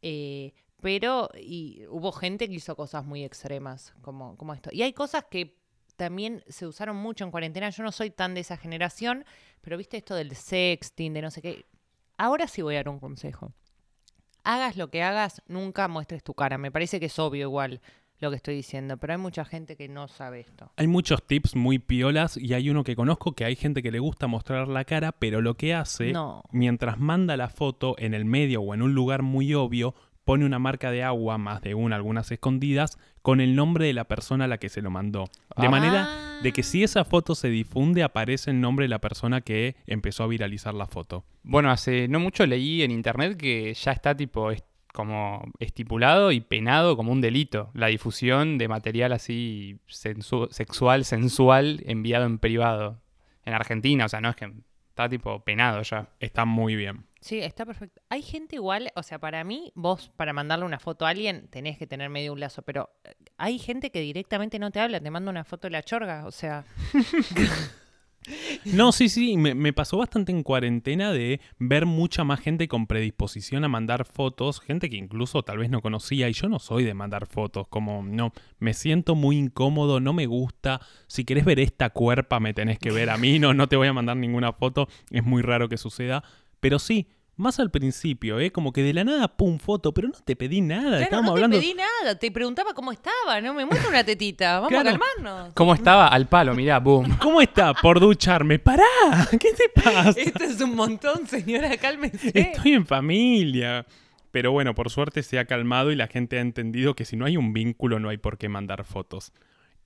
eh, 0.00 0.54
pero 0.80 1.28
y 1.38 1.84
hubo 1.90 2.10
gente 2.12 2.48
que 2.48 2.54
hizo 2.54 2.74
cosas 2.74 3.04
muy 3.04 3.22
extremas, 3.22 3.92
como, 4.00 4.38
como 4.38 4.54
esto. 4.54 4.70
Y 4.72 4.80
hay 4.80 4.94
cosas 4.94 5.26
que 5.30 5.61
también 6.02 6.42
se 6.48 6.66
usaron 6.66 6.96
mucho 6.96 7.22
en 7.24 7.30
cuarentena. 7.30 7.70
Yo 7.70 7.84
no 7.84 7.92
soy 7.92 8.10
tan 8.10 8.34
de 8.34 8.40
esa 8.40 8.56
generación, 8.56 9.24
pero 9.60 9.78
viste 9.78 9.98
esto 9.98 10.16
del 10.16 10.34
sexting, 10.34 11.14
de 11.14 11.22
no 11.22 11.30
sé 11.30 11.40
qué. 11.40 11.64
Ahora 12.18 12.48
sí 12.48 12.60
voy 12.60 12.74
a 12.74 12.78
dar 12.78 12.88
un 12.88 12.98
consejo. 12.98 13.52
Hagas 14.42 14.76
lo 14.76 14.90
que 14.90 15.04
hagas, 15.04 15.42
nunca 15.46 15.86
muestres 15.86 16.24
tu 16.24 16.34
cara. 16.34 16.58
Me 16.58 16.72
parece 16.72 16.98
que 16.98 17.06
es 17.06 17.18
obvio 17.20 17.42
igual 17.42 17.80
lo 18.18 18.30
que 18.30 18.36
estoy 18.36 18.56
diciendo, 18.56 18.96
pero 18.96 19.12
hay 19.12 19.18
mucha 19.20 19.44
gente 19.44 19.76
que 19.76 19.88
no 19.88 20.08
sabe 20.08 20.40
esto. 20.40 20.72
Hay 20.76 20.88
muchos 20.88 21.24
tips 21.24 21.54
muy 21.54 21.78
piolas 21.78 22.36
y 22.36 22.52
hay 22.54 22.68
uno 22.68 22.82
que 22.82 22.96
conozco 22.96 23.32
que 23.36 23.44
hay 23.44 23.54
gente 23.54 23.80
que 23.80 23.92
le 23.92 24.00
gusta 24.00 24.26
mostrar 24.26 24.66
la 24.66 24.84
cara, 24.84 25.12
pero 25.12 25.40
lo 25.40 25.56
que 25.56 25.72
hace, 25.72 26.10
No. 26.12 26.42
mientras 26.50 26.98
manda 26.98 27.36
la 27.36 27.48
foto 27.48 27.94
en 27.98 28.12
el 28.14 28.24
medio 28.24 28.60
o 28.62 28.74
en 28.74 28.82
un 28.82 28.92
lugar 28.94 29.22
muy 29.22 29.54
obvio, 29.54 29.94
pone 30.24 30.44
una 30.44 30.58
marca 30.58 30.90
de 30.90 31.02
agua, 31.04 31.38
más 31.38 31.62
de 31.62 31.74
una, 31.74 31.94
algunas 31.96 32.30
escondidas, 32.32 32.98
con 33.22 33.40
el 33.40 33.54
nombre 33.54 33.86
de 33.86 33.92
la 33.92 34.04
persona 34.04 34.44
a 34.44 34.48
la 34.48 34.58
que 34.58 34.68
se 34.68 34.82
lo 34.82 34.90
mandó. 34.90 35.24
De 35.56 35.66
Ah. 35.66 35.70
manera 35.70 36.08
de 36.42 36.52
que 36.52 36.62
si 36.64 36.82
esa 36.82 37.04
foto 37.04 37.34
se 37.36 37.48
difunde, 37.48 38.02
aparece 38.02 38.50
el 38.50 38.60
nombre 38.60 38.84
de 38.84 38.88
la 38.88 38.98
persona 39.00 39.40
que 39.40 39.76
empezó 39.86 40.24
a 40.24 40.26
viralizar 40.26 40.74
la 40.74 40.86
foto. 40.86 41.24
Bueno, 41.44 41.70
hace 41.70 42.08
no 42.08 42.18
mucho 42.20 42.44
leí 42.46 42.82
en 42.82 42.90
internet 42.90 43.36
que 43.36 43.72
ya 43.74 43.92
está 43.92 44.16
tipo 44.16 44.50
est- 44.50 44.66
como 44.92 45.50
estipulado 45.58 46.32
y 46.32 46.40
penado 46.40 46.96
como 46.98 47.12
un 47.12 47.22
delito 47.22 47.70
la 47.72 47.86
difusión 47.86 48.58
de 48.58 48.68
material 48.68 49.12
así 49.12 49.78
sensu- 49.88 50.50
sexual, 50.50 51.04
sensual, 51.06 51.82
enviado 51.86 52.26
en 52.26 52.38
privado. 52.38 53.00
En 53.46 53.54
Argentina, 53.54 54.04
o 54.04 54.08
sea, 54.08 54.20
no 54.20 54.28
es 54.28 54.36
que 54.36 54.52
está 54.90 55.08
tipo 55.08 55.40
penado 55.44 55.80
ya. 55.82 56.08
Está 56.20 56.44
muy 56.44 56.76
bien. 56.76 57.04
Sí, 57.22 57.38
está 57.38 57.64
perfecto. 57.64 58.02
Hay 58.08 58.20
gente 58.20 58.56
igual, 58.56 58.90
o 58.96 59.02
sea, 59.04 59.20
para 59.20 59.44
mí, 59.44 59.70
vos 59.76 60.10
para 60.16 60.32
mandarle 60.32 60.64
una 60.64 60.80
foto 60.80 61.06
a 61.06 61.10
alguien 61.10 61.46
tenés 61.48 61.78
que 61.78 61.86
tener 61.86 62.10
medio 62.10 62.32
un 62.32 62.40
lazo, 62.40 62.62
pero 62.62 62.90
eh, 63.04 63.14
hay 63.36 63.60
gente 63.60 63.90
que 63.90 64.00
directamente 64.00 64.58
no 64.58 64.72
te 64.72 64.80
habla, 64.80 64.98
te 64.98 65.08
manda 65.08 65.30
una 65.30 65.44
foto 65.44 65.68
de 65.68 65.70
la 65.70 65.84
chorga, 65.84 66.26
o 66.26 66.32
sea, 66.32 66.64
No, 68.64 68.92
sí, 68.92 69.08
sí, 69.08 69.36
me, 69.36 69.72
pasó 69.72 69.98
bastante 69.98 70.30
en 70.30 70.44
cuarentena 70.44 71.12
de 71.12 71.40
ver 71.58 71.86
mucha 71.86 72.22
más 72.22 72.40
gente 72.40 72.68
con 72.68 72.86
predisposición 72.86 73.64
a 73.64 73.68
mandar 73.68 74.04
fotos, 74.04 74.60
gente 74.60 74.88
que 74.88 74.96
incluso 74.96 75.42
tal 75.42 75.58
vez 75.58 75.70
no 75.70 75.82
conocía 75.82 76.28
y 76.28 76.32
yo 76.32 76.48
no 76.48 76.60
soy 76.60 76.84
de 76.84 76.94
mandar 76.94 77.26
fotos, 77.26 77.66
como 77.66 78.04
no, 78.04 78.32
me 78.60 78.74
siento 78.74 79.16
muy 79.16 79.36
incómodo, 79.36 79.98
no 79.98 80.12
me 80.12 80.26
gusta, 80.26 80.80
si 81.08 81.24
querés 81.24 81.44
ver 81.44 81.58
esta 81.58 81.90
cuerpa 81.90 82.38
me 82.38 82.54
tenés 82.54 82.78
que 82.78 82.92
ver 82.92 83.10
a 83.10 83.16
mí, 83.16 83.40
no, 83.40 83.54
no 83.54 83.68
te 83.68 83.76
voy 83.76 83.88
a 83.88 83.92
mandar 83.92 84.16
ninguna 84.16 84.52
foto, 84.52 84.88
es 85.10 85.24
muy 85.24 85.42
raro 85.42 85.68
que 85.68 85.76
suceda, 85.76 86.22
pero 86.62 86.78
sí. 86.78 87.06
Más 87.34 87.58
al 87.58 87.70
principio, 87.70 88.38
¿eh? 88.40 88.52
Como 88.52 88.74
que 88.74 88.82
de 88.82 88.92
la 88.92 89.04
nada, 89.04 89.26
pum, 89.38 89.58
foto, 89.58 89.94
pero 89.94 90.06
no 90.08 90.14
te 90.22 90.36
pedí 90.36 90.60
nada. 90.60 90.82
claro, 90.90 91.02
Estábamos 91.02 91.30
no 91.30 91.32
hablando. 91.36 91.56
te 91.56 91.62
pedí 91.62 91.74
nada, 91.74 92.18
te 92.18 92.30
preguntaba 92.30 92.74
cómo 92.74 92.92
estaba, 92.92 93.40
no 93.40 93.54
me 93.54 93.64
muestra 93.64 93.88
una 93.88 94.04
tetita, 94.04 94.60
vamos 94.60 94.68
Claro. 94.68 94.90
a 94.90 94.92
calmarnos. 94.92 95.54
¿Cómo 95.54 95.72
estaba? 95.72 96.08
Al 96.08 96.28
palo, 96.28 96.54
mirá, 96.54 96.78
boom. 96.78 97.16
¿Cómo 97.22 97.40
está? 97.40 97.72
Por 97.72 98.00
ducharme. 98.00 98.58
¡Pará! 98.58 98.84
¿Qué 99.30 99.50
te 99.54 99.70
pasa? 99.74 100.10
Esto 100.20 100.44
es 100.44 100.60
un 100.60 100.76
montón, 100.76 101.26
señora, 101.26 101.74
cálmese. 101.78 102.32
Estoy 102.38 102.74
en 102.74 102.86
familia. 102.86 103.86
Pero 104.30 104.52
bueno, 104.52 104.74
por 104.74 104.90
suerte 104.90 105.22
se 105.22 105.38
ha 105.38 105.46
calmado 105.46 105.90
y 105.90 105.96
la 105.96 106.08
gente 106.08 106.36
ha 106.36 106.42
entendido 106.42 106.94
que 106.94 107.06
si 107.06 107.16
no 107.16 107.24
hay 107.24 107.38
un 107.38 107.54
vínculo 107.54 107.98
no 107.98 108.10
hay 108.10 108.18
por 108.18 108.36
qué 108.36 108.50
mandar 108.50 108.84
fotos. 108.84 109.32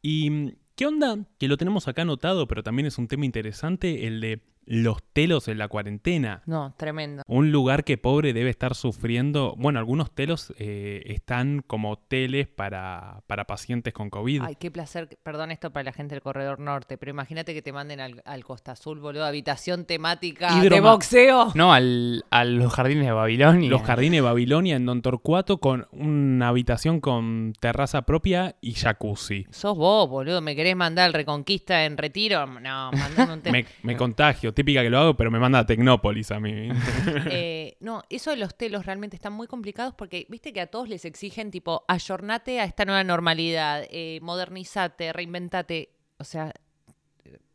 ¿Y 0.03 0.31
mm, 0.31 0.53
qué 0.75 0.87
onda? 0.87 1.17
Que 1.39 1.47
lo 1.47 1.57
tenemos 1.57 1.87
acá 1.87 2.03
anotado, 2.03 2.49
pero 2.49 2.65
también 2.65 2.87
es 2.87 2.99
un 2.99 3.07
tema 3.07 3.25
interesante, 3.25 4.09
el 4.09 4.21
de 4.21 4.41
los 4.67 5.03
telos 5.13 5.49
en 5.49 5.59
la 5.59 5.69
cuarentena. 5.69 6.43
No, 6.47 6.75
tremendo. 6.77 7.23
Un 7.29 7.53
lugar 7.53 7.85
que 7.85 7.99
pobre 7.99 8.33
debe 8.33 8.51
estar 8.51 8.75
sufriendo. 8.75 9.55
Bueno, 9.57 9.79
algunos 9.79 10.11
telos 10.11 10.53
eh, 10.59 11.03
están 11.07 11.63
como 11.67 11.93
hoteles 11.93 12.49
para, 12.49 13.23
para 13.27 13.45
pacientes 13.47 13.93
con 13.95 14.11
COVID. 14.11 14.43
Ay, 14.43 14.57
qué 14.57 14.71
placer. 14.71 15.09
Perdón 15.23 15.53
esto 15.53 15.71
para 15.73 15.85
la 15.85 15.93
gente 15.93 16.15
del 16.17 16.23
Corredor 16.23 16.59
Norte, 16.59 16.99
pero 16.99 17.11
imagínate 17.11 17.55
que 17.55 17.63
te 17.63 17.73
manden 17.73 18.01
al, 18.01 18.23
al 18.25 18.45
Costa 18.45 18.73
Azul, 18.73 18.99
boludo, 19.01 19.25
habitación 19.25 19.85
temática 19.85 20.53
de 20.61 20.67
Hidroma- 20.67 20.93
boxeo. 20.93 21.53
No, 21.55 21.73
al, 21.73 22.25
a 22.31 22.45
los 22.45 22.73
jardines 22.73 23.07
de 23.07 23.13
Babilonia. 23.13 23.71
Los 23.71 23.83
Jardines 23.83 24.19
de 24.19 24.23
Babilonia 24.23 24.77
en 24.77 24.85
Don 24.87 25.01
Torcuato 25.03 25.59
con 25.59 25.87
una 25.93 26.49
habitación 26.49 27.01
con 27.01 27.53
terraza 27.61 28.03
propia 28.03 28.57
y 28.61 28.73
jacuzzi. 28.73 29.47
Sos 29.51 29.77
vos, 29.77 30.09
boludo, 30.11 30.41
¿me 30.41 30.57
querés 30.57 30.75
mandar 30.75 31.07
al 31.07 31.13
Reconquista 31.13 31.85
en 31.85 31.97
retiro? 31.97 32.45
No, 32.47 32.91
mandame 32.93 33.33
un 33.35 33.41
tema. 33.43 33.53
Me, 33.59 33.67
me 33.83 33.97
contagio, 33.97 34.53
típica 34.57 34.83
que 34.83 34.91
lo 34.91 34.99
hago, 34.99 35.17
pero 35.17 35.31
me 35.31 35.39
manda 35.39 35.61
a 35.61 35.67
Tecnópolis 35.67 36.33
a 36.33 36.41
mí. 36.41 36.71
Eh, 37.29 37.77
no, 37.81 38.03
eso 38.09 38.31
de 38.31 38.37
los 38.37 38.57
telos 38.57 38.87
realmente 38.87 39.17
están 39.17 39.33
muy 39.33 39.47
complicados 39.47 39.95
porque 39.95 40.27
viste 40.29 40.53
que 40.53 40.61
a 40.61 40.67
todos 40.69 40.89
les 40.89 41.05
exigen 41.05 41.51
tipo, 41.51 41.85
ayornate 41.89 42.61
a 42.61 42.65
esta 42.65 42.85
nueva 42.85 43.05
normalidad, 43.05 43.85
eh, 43.91 44.19
modernizate, 44.23 45.13
reinventate. 45.13 45.91
O 46.19 46.25
sea, 46.25 46.53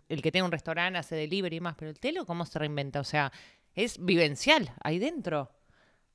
el 0.10 0.22
que 0.22 0.32
tiene 0.32 0.46
un 0.46 0.52
restaurante 0.52 1.00
hace 1.00 1.16
delivery 1.16 1.58
y 1.58 1.60
más, 1.60 1.76
pero 1.76 1.90
el 1.90 2.00
telo, 2.00 2.26
¿cómo 2.26 2.46
se 2.46 2.60
reinventa? 2.60 3.00
O 3.00 3.04
sea, 3.04 3.32
es 3.74 4.04
vivencial 4.04 4.72
ahí 4.84 5.00
dentro. 5.00 5.52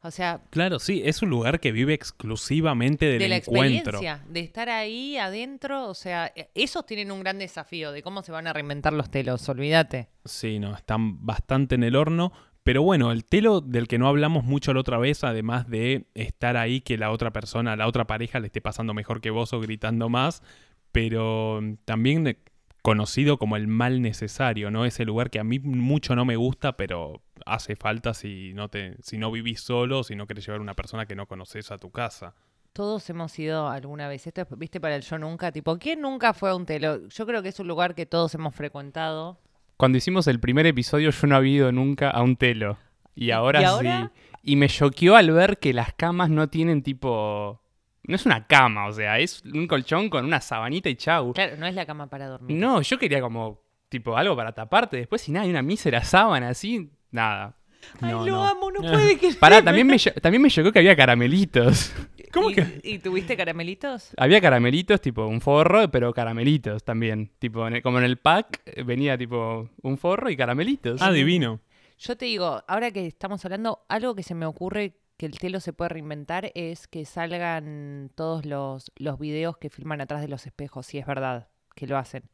O 0.06 0.10
sea, 0.10 0.40
Claro, 0.50 0.78
sí, 0.78 1.02
es 1.04 1.22
un 1.22 1.30
lugar 1.30 1.60
que 1.60 1.72
vive 1.72 1.92
exclusivamente 1.94 3.06
del 3.06 3.18
de 3.18 3.28
la 3.28 3.36
encuentro. 3.36 3.98
experiencia, 3.98 4.24
de 4.28 4.40
estar 4.40 4.68
ahí 4.68 5.16
adentro, 5.18 5.88
o 5.88 5.94
sea, 5.94 6.32
eh, 6.34 6.48
esos 6.54 6.86
tienen 6.86 7.10
un 7.10 7.20
gran 7.20 7.38
desafío 7.38 7.92
de 7.92 8.02
cómo 8.02 8.22
se 8.22 8.32
van 8.32 8.46
a 8.46 8.52
reinventar 8.52 8.92
los 8.92 9.10
telos, 9.10 9.48
olvídate. 9.48 10.08
Sí, 10.24 10.58
no, 10.58 10.74
están 10.74 11.24
bastante 11.24 11.74
en 11.74 11.84
el 11.84 11.96
horno. 11.96 12.32
Pero 12.62 12.82
bueno, 12.82 13.12
el 13.12 13.24
telo 13.24 13.60
del 13.60 13.86
que 13.86 13.96
no 13.96 14.08
hablamos 14.08 14.42
mucho 14.42 14.74
la 14.74 14.80
otra 14.80 14.98
vez, 14.98 15.22
además 15.22 15.68
de 15.68 16.06
estar 16.14 16.56
ahí 16.56 16.80
que 16.80 16.98
la 16.98 17.12
otra 17.12 17.32
persona, 17.32 17.76
la 17.76 17.86
otra 17.86 18.08
pareja 18.08 18.40
le 18.40 18.46
esté 18.46 18.60
pasando 18.60 18.92
mejor 18.92 19.20
que 19.20 19.30
vos 19.30 19.52
o 19.52 19.60
gritando 19.60 20.08
más, 20.08 20.42
pero 20.90 21.60
también 21.84 22.26
eh, 22.26 22.38
conocido 22.86 23.36
como 23.36 23.56
el 23.56 23.66
mal 23.66 24.00
necesario, 24.00 24.70
¿no? 24.70 24.84
Ese 24.84 25.04
lugar 25.04 25.28
que 25.28 25.40
a 25.40 25.42
mí 25.42 25.58
mucho 25.58 26.14
no 26.14 26.24
me 26.24 26.36
gusta, 26.36 26.76
pero 26.76 27.20
hace 27.44 27.74
falta 27.74 28.14
si 28.14 28.52
no 28.54 28.68
te, 28.68 28.94
si 29.02 29.18
no 29.18 29.32
vivís 29.32 29.60
solo, 29.60 30.04
si 30.04 30.14
no 30.14 30.28
querés 30.28 30.46
llevar 30.46 30.60
una 30.60 30.74
persona 30.74 31.04
que 31.04 31.16
no 31.16 31.26
conoces 31.26 31.72
a 31.72 31.78
tu 31.78 31.90
casa. 31.90 32.36
Todos 32.72 33.10
hemos 33.10 33.36
ido 33.40 33.66
alguna 33.66 34.06
vez, 34.06 34.28
esto 34.28 34.42
es, 34.42 34.46
viste, 34.56 34.80
para 34.80 34.94
el 34.94 35.02
yo 35.02 35.18
nunca, 35.18 35.50
tipo, 35.50 35.76
¿quién 35.80 36.00
nunca 36.00 36.32
fue 36.32 36.50
a 36.50 36.54
un 36.54 36.64
telo? 36.64 37.08
Yo 37.08 37.26
creo 37.26 37.42
que 37.42 37.48
es 37.48 37.58
un 37.58 37.66
lugar 37.66 37.96
que 37.96 38.06
todos 38.06 38.32
hemos 38.36 38.54
frecuentado. 38.54 39.40
Cuando 39.76 39.98
hicimos 39.98 40.28
el 40.28 40.38
primer 40.38 40.66
episodio 40.66 41.10
yo 41.10 41.26
no 41.26 41.34
había 41.34 41.56
ido 41.56 41.72
nunca 41.72 42.10
a 42.10 42.22
un 42.22 42.36
telo. 42.36 42.78
Y 43.16 43.32
ahora, 43.32 43.62
¿Y 43.62 43.64
ahora? 43.64 44.12
sí. 44.14 44.40
Y 44.44 44.54
me 44.54 44.68
choqueó 44.68 45.16
al 45.16 45.32
ver 45.32 45.58
que 45.58 45.74
las 45.74 45.92
camas 45.92 46.30
no 46.30 46.50
tienen 46.50 46.84
tipo... 46.84 47.60
No 48.06 48.16
es 48.16 48.24
una 48.26 48.46
cama, 48.46 48.86
o 48.86 48.92
sea, 48.92 49.18
es 49.18 49.42
un 49.44 49.66
colchón 49.66 50.08
con 50.08 50.24
una 50.24 50.40
sabanita 50.40 50.88
y 50.88 50.94
chau. 50.96 51.32
Claro, 51.32 51.56
no 51.56 51.66
es 51.66 51.74
la 51.74 51.86
cama 51.86 52.08
para 52.08 52.28
dormir. 52.28 52.56
No, 52.56 52.80
yo 52.82 52.98
quería 52.98 53.20
como 53.20 53.60
tipo 53.88 54.16
algo 54.16 54.36
para 54.36 54.52
taparte. 54.52 54.96
Después 54.96 55.22
si 55.22 55.32
nada, 55.32 55.44
hay 55.44 55.50
una 55.50 55.62
mísera 55.62 56.02
sábana 56.04 56.50
así, 56.50 56.90
nada. 57.10 57.56
Ay, 58.00 58.12
No, 58.12 58.24
lo 58.26 58.32
no. 58.32 58.44
amo, 58.44 58.70
no 58.70 58.80
puede 58.80 59.16
que... 59.18 59.32
Pará, 59.40 59.62
también 59.62 59.86
me, 59.86 59.98
también 59.98 60.42
me 60.42 60.50
chocó 60.50 60.72
que 60.72 60.78
había 60.80 60.96
caramelitos. 60.96 61.92
¿Cómo 62.32 62.50
¿Y, 62.50 62.54
que? 62.54 62.80
¿Y 62.82 62.98
tuviste 62.98 63.36
caramelitos? 63.36 64.10
Había 64.16 64.40
caramelitos, 64.40 65.00
tipo 65.00 65.26
un 65.26 65.40
forro, 65.40 65.88
pero 65.90 66.12
caramelitos 66.12 66.84
también. 66.84 67.30
Tipo, 67.38 67.66
en 67.66 67.76
el- 67.76 67.82
como 67.82 67.98
en 67.98 68.04
el 68.04 68.18
pack 68.18 68.60
eh, 68.66 68.82
venía 68.82 69.16
tipo 69.16 69.70
un 69.82 69.98
forro 69.98 70.28
y 70.30 70.36
caramelitos. 70.36 71.00
Ah, 71.00 71.12
divino. 71.12 71.60
Yo 71.98 72.16
te 72.16 72.26
digo, 72.26 72.62
ahora 72.68 72.90
que 72.90 73.06
estamos 73.06 73.44
hablando, 73.44 73.84
algo 73.88 74.14
que 74.14 74.22
se 74.22 74.34
me 74.34 74.44
ocurre 74.46 74.96
que 75.16 75.26
el 75.26 75.38
telo 75.38 75.60
se 75.60 75.72
puede 75.72 75.88
reinventar 75.90 76.52
es 76.54 76.86
que 76.88 77.04
salgan 77.04 78.10
todos 78.14 78.44
los, 78.44 78.92
los 78.96 79.18
videos 79.18 79.56
que 79.56 79.70
filman 79.70 80.00
atrás 80.00 80.20
de 80.20 80.28
los 80.28 80.46
espejos, 80.46 80.86
si 80.86 80.98
es 80.98 81.06
verdad 81.06 81.48
que 81.74 81.86
lo 81.86 81.96
hacen. 81.98 82.24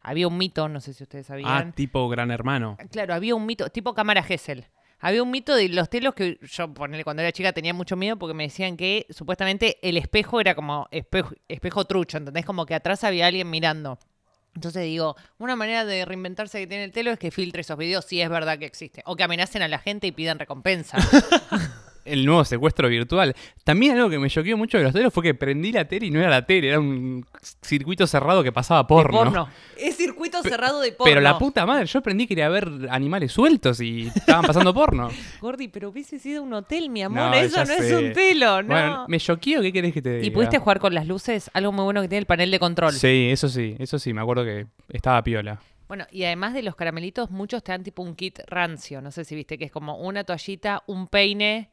Había 0.00 0.26
un 0.28 0.36
mito, 0.38 0.68
no 0.68 0.80
sé 0.80 0.94
si 0.94 1.02
ustedes 1.04 1.26
Ah, 1.26 1.28
sabían. 1.28 1.72
tipo 1.74 2.08
gran 2.08 2.30
hermano. 2.30 2.76
Claro, 2.90 3.14
había 3.14 3.34
un 3.34 3.46
mito, 3.46 3.68
tipo 3.70 3.94
cámara 3.94 4.22
Gesell. 4.22 4.64
Había 4.98 5.22
un 5.22 5.30
mito 5.30 5.54
de 5.54 5.68
los 5.68 5.90
telos 5.90 6.14
que 6.14 6.38
yo, 6.42 6.72
ponele, 6.72 7.02
cuando 7.04 7.22
era 7.22 7.32
chica 7.32 7.52
tenía 7.52 7.74
mucho 7.74 7.96
miedo 7.96 8.16
porque 8.16 8.34
me 8.34 8.44
decían 8.44 8.76
que 8.76 9.06
supuestamente 9.10 9.78
el 9.82 9.96
espejo 9.96 10.40
era 10.40 10.54
como 10.54 10.86
espejo, 10.92 11.34
espejo 11.48 11.84
trucho, 11.86 12.18
¿entendés? 12.18 12.44
Como 12.46 12.66
que 12.66 12.74
atrás 12.74 13.02
había 13.04 13.26
alguien 13.26 13.50
mirando. 13.50 13.98
Entonces 14.54 14.84
digo, 14.84 15.16
una 15.38 15.56
manera 15.56 15.84
de 15.84 16.04
reinventarse 16.04 16.60
que 16.60 16.66
tiene 16.66 16.84
el 16.84 16.92
telo 16.92 17.10
es 17.10 17.18
que 17.18 17.30
filtre 17.30 17.62
esos 17.62 17.76
videos 17.78 18.04
si 18.04 18.20
es 18.20 18.28
verdad 18.30 18.58
que 18.58 18.66
existe. 18.66 19.02
O 19.06 19.16
que 19.16 19.24
amenacen 19.24 19.62
a 19.62 19.68
la 19.68 19.78
gente 19.78 20.06
y 20.06 20.12
pidan 20.12 20.38
recompensa. 20.38 20.98
El 22.04 22.26
nuevo 22.26 22.44
secuestro 22.44 22.88
virtual. 22.88 23.34
También 23.64 23.96
algo 23.96 24.10
que 24.10 24.18
me 24.18 24.28
choqueó 24.28 24.56
mucho 24.56 24.78
de 24.78 24.84
los 24.84 24.92
telos 24.92 25.12
fue 25.12 25.22
que 25.22 25.34
prendí 25.34 25.72
la 25.72 25.84
tele 25.86 26.06
y 26.06 26.10
no 26.10 26.20
era 26.20 26.30
la 26.30 26.44
tele, 26.44 26.68
era 26.68 26.80
un 26.80 27.24
circuito 27.60 28.06
cerrado 28.06 28.42
que 28.42 28.52
pasaba 28.52 28.82
De 28.82 28.88
porno. 28.88 29.18
porno. 29.18 29.48
Es 29.76 29.96
circuito 29.96 30.42
cerrado 30.42 30.80
de 30.80 30.92
porno. 30.92 31.10
Pero 31.10 31.20
la 31.20 31.38
puta 31.38 31.64
madre, 31.66 31.86
yo 31.86 31.98
aprendí 31.98 32.24
que 32.24 32.34
quería 32.34 32.48
ver 32.48 32.68
animales 32.90 33.32
sueltos 33.32 33.80
y 33.80 34.08
estaban 34.08 34.44
pasando 34.44 34.74
porno. 34.74 35.08
Gordi, 35.40 35.68
pero 35.68 35.90
hubiese 35.90 36.18
sido 36.18 36.42
un 36.42 36.52
hotel, 36.52 36.90
mi 36.90 37.02
amor. 37.02 37.30
No, 37.30 37.34
Eso 37.34 37.64
no 37.64 37.72
es 37.72 37.92
un 37.92 38.12
telo, 38.12 38.62
¿no? 38.62 38.68
Bueno, 38.68 39.04
me 39.08 39.18
choqueó, 39.18 39.62
¿qué 39.62 39.72
querés 39.72 39.92
que 39.92 40.02
te 40.02 40.14
diga? 40.16 40.26
¿Y 40.26 40.30
pudiste 40.30 40.58
jugar 40.58 40.80
con 40.80 40.94
las 40.94 41.06
luces? 41.06 41.50
Algo 41.54 41.72
muy 41.72 41.84
bueno 41.84 42.02
que 42.02 42.08
tiene 42.08 42.20
el 42.20 42.26
panel 42.26 42.50
de 42.50 42.58
control. 42.58 42.92
Sí, 42.92 43.28
eso 43.30 43.48
sí, 43.48 43.76
eso 43.78 43.98
sí, 43.98 44.12
me 44.12 44.20
acuerdo 44.20 44.44
que 44.44 44.66
estaba 44.88 45.22
piola. 45.22 45.60
Bueno, 45.88 46.06
y 46.10 46.24
además 46.24 46.54
de 46.54 46.62
los 46.62 46.74
caramelitos, 46.74 47.30
muchos 47.30 47.62
te 47.62 47.72
dan 47.72 47.82
tipo 47.82 48.02
un 48.02 48.14
kit 48.16 48.38
rancio. 48.46 49.02
No 49.02 49.10
sé 49.10 49.24
si 49.24 49.34
viste 49.34 49.58
que 49.58 49.66
es 49.66 49.70
como 49.70 49.98
una 49.98 50.24
toallita, 50.24 50.82
un 50.86 51.06
peine, 51.06 51.68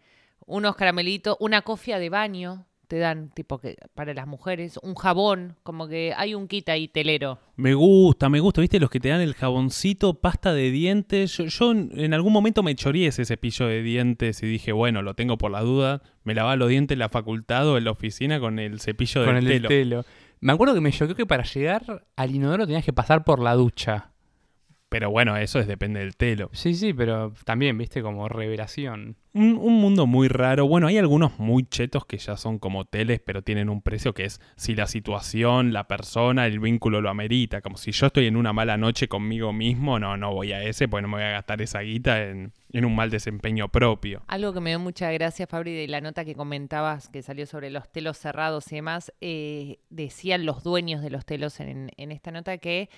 unos 0.50 0.76
caramelitos, 0.76 1.38
una 1.40 1.62
cofia 1.62 2.00
de 2.00 2.10
baño. 2.10 2.66
Te 2.88 2.98
dan 2.98 3.30
tipo 3.30 3.60
que 3.60 3.78
para 3.94 4.16
las 4.16 4.26
mujeres, 4.26 4.80
un 4.82 4.96
jabón, 4.96 5.56
como 5.62 5.88
que 5.88 6.12
hay 6.18 6.34
un 6.34 6.48
kit 6.48 6.68
ahí 6.70 6.88
telero. 6.88 7.38
Me 7.56 7.76
gusta, 7.76 8.30
me 8.30 8.40
gusta, 8.40 8.62
¿viste? 8.62 8.80
Los 8.80 8.90
que 8.90 9.00
te 9.00 9.10
dan 9.10 9.22
el 9.22 9.36
jaboncito, 9.36 10.16
pasta 10.16 10.54
de 10.54 10.72
dientes. 10.72 11.38
Yo, 11.38 11.46
yo 11.46 11.72
en 11.72 12.14
algún 12.16 12.34
momento 12.34 12.64
me 12.64 12.74
choreé 12.74 13.06
ese 13.06 13.26
cepillo 13.26 13.68
de 13.68 13.84
dientes 13.84 14.42
y 14.42 14.48
dije, 14.48 14.72
bueno, 14.72 15.04
lo 15.04 15.14
tengo 15.14 15.38
por 15.38 15.52
la 15.52 15.62
duda. 15.62 16.02
Me 16.24 16.34
lavaba 16.34 16.56
los 16.56 16.70
dientes 16.70 16.96
en 16.96 17.00
la 17.00 17.10
facultad 17.10 17.68
o 17.68 17.78
en 17.78 17.84
la 17.84 17.92
oficina 17.92 18.40
con 18.40 18.58
el 18.58 18.80
cepillo 18.80 19.24
con 19.24 19.36
del 19.36 19.46
el 19.46 19.62
del 19.62 19.68
telo. 19.68 20.04
telo. 20.04 20.06
Me 20.40 20.54
acuerdo 20.54 20.74
que 20.74 20.82
me 20.82 20.92
choqueó 20.92 21.14
que 21.14 21.28
para 21.28 21.44
llegar 21.44 22.08
al 22.16 22.36
inodoro 22.36 22.66
tenías 22.66 22.86
que 22.86 22.94
pasar 22.94 23.24
por 23.24 23.40
la 23.40 23.54
ducha. 23.54 24.09
Pero 24.90 25.12
bueno, 25.12 25.38
eso 25.38 25.60
es 25.60 25.68
depende 25.68 26.00
del 26.00 26.18
telo. 26.18 26.50
Sí, 26.52 26.74
sí, 26.74 26.94
pero 26.94 27.34
también, 27.46 27.78
viste, 27.78 28.02
como 28.02 28.28
revelación. 28.28 29.18
Un, 29.34 29.58
un 29.62 29.80
mundo 29.80 30.08
muy 30.08 30.28
raro. 30.28 30.68
Bueno, 30.68 30.88
hay 30.88 30.98
algunos 30.98 31.38
muy 31.38 31.64
chetos 31.64 32.06
que 32.06 32.18
ya 32.18 32.36
son 32.36 32.58
como 32.58 32.86
teles, 32.86 33.20
pero 33.20 33.44
tienen 33.44 33.70
un 33.70 33.84
precio 33.84 34.16
que 34.16 34.26
es 34.26 34.42
si 34.56 34.74
la 34.74 34.88
situación, 34.88 35.74
la 35.74 35.88
persona, 35.88 36.48
el 36.48 36.60
vínculo 36.60 37.02
lo 37.02 37.12
amerita. 37.12 37.62
Como 37.62 37.78
si 37.78 37.92
yo 37.92 38.08
estoy 38.08 38.26
en 38.26 38.36
una 38.36 38.52
mala 38.52 38.78
noche 38.78 39.08
conmigo 39.08 39.54
mismo, 39.54 40.00
no, 40.00 40.18
no 40.18 40.34
voy 40.34 40.54
a 40.54 40.64
ese, 40.64 40.88
pues 40.88 41.04
no 41.04 41.08
me 41.08 41.18
voy 41.18 41.24
a 41.24 41.32
gastar 41.32 41.62
esa 41.62 41.82
guita 41.82 42.24
en, 42.24 42.54
en 42.72 42.86
un 42.86 42.96
mal 42.96 43.12
desempeño 43.12 43.70
propio. 43.70 44.24
Algo 44.28 44.54
que 44.54 44.60
me 44.60 44.72
dio 44.72 44.80
mucha 44.80 45.12
gracia, 45.12 45.46
Fabri, 45.46 45.76
de 45.76 45.88
la 45.88 46.02
nota 46.02 46.26
que 46.26 46.34
comentabas 46.34 47.10
que 47.10 47.22
salió 47.22 47.46
sobre 47.46 47.70
los 47.70 47.92
telos 47.92 48.18
cerrados 48.18 48.72
y 48.72 48.76
demás, 48.76 49.14
eh, 49.22 49.78
decían 49.92 50.48
los 50.48 50.64
dueños 50.64 51.04
de 51.04 51.12
los 51.12 51.26
telos 51.26 51.60
en, 51.60 51.92
en 51.98 52.12
esta 52.12 52.32
nota 52.32 52.58
que 52.58 52.90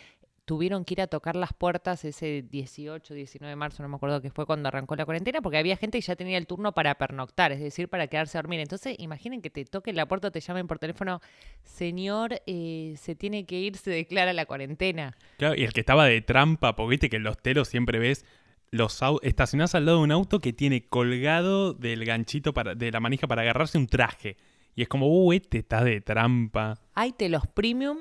tuvieron 0.51 0.83
que 0.83 0.95
ir 0.95 1.01
a 1.01 1.07
tocar 1.07 1.37
las 1.37 1.53
puertas 1.53 2.03
ese 2.03 2.43
18, 2.51 3.13
19 3.13 3.51
de 3.51 3.55
marzo, 3.55 3.83
no 3.83 3.87
me 3.87 3.95
acuerdo 3.95 4.21
que 4.21 4.31
fue 4.31 4.45
cuando 4.45 4.67
arrancó 4.67 4.97
la 4.97 5.05
cuarentena, 5.05 5.39
porque 5.39 5.57
había 5.57 5.77
gente 5.77 5.97
que 5.97 6.01
ya 6.05 6.17
tenía 6.17 6.37
el 6.37 6.45
turno 6.45 6.73
para 6.73 6.93
pernoctar, 6.95 7.53
es 7.53 7.61
decir, 7.61 7.87
para 7.87 8.07
quedarse 8.07 8.37
a 8.37 8.41
dormir. 8.41 8.59
Entonces, 8.59 8.97
imaginen 8.99 9.41
que 9.41 9.49
te 9.49 9.63
toquen 9.63 9.95
la 9.95 10.09
puerta 10.09 10.29
te 10.29 10.41
llamen 10.41 10.67
por 10.67 10.77
teléfono, 10.77 11.21
señor, 11.63 12.41
eh, 12.47 12.95
se 12.97 13.15
tiene 13.15 13.45
que 13.45 13.61
ir, 13.61 13.77
se 13.77 13.91
declara 13.91 14.33
la 14.33 14.45
cuarentena. 14.45 15.15
Claro, 15.37 15.55
y 15.55 15.63
el 15.63 15.71
que 15.71 15.79
estaba 15.79 16.05
de 16.05 16.19
trampa, 16.19 16.75
porque 16.75 16.89
viste 16.89 17.09
que 17.09 17.15
en 17.15 17.23
los 17.23 17.37
telos 17.37 17.69
siempre 17.69 17.97
ves 17.97 18.25
los 18.71 18.99
estacionás 19.21 19.73
al 19.73 19.85
lado 19.85 19.99
de 19.99 20.03
un 20.03 20.11
auto 20.11 20.39
que 20.39 20.51
tiene 20.51 20.85
colgado 20.85 21.73
del 21.73 22.03
ganchito 22.03 22.53
para, 22.53 22.75
de 22.75 22.91
la 22.91 22.99
manija 22.99 23.25
para 23.25 23.43
agarrarse 23.43 23.77
un 23.77 23.87
traje. 23.87 24.35
Y 24.75 24.81
es 24.81 24.89
como, 24.89 25.07
uh, 25.07 25.31
este 25.31 25.59
está 25.59 25.81
de 25.81 26.01
trampa. 26.01 26.77
Hay 26.93 27.13
telos 27.13 27.47
premium, 27.47 27.99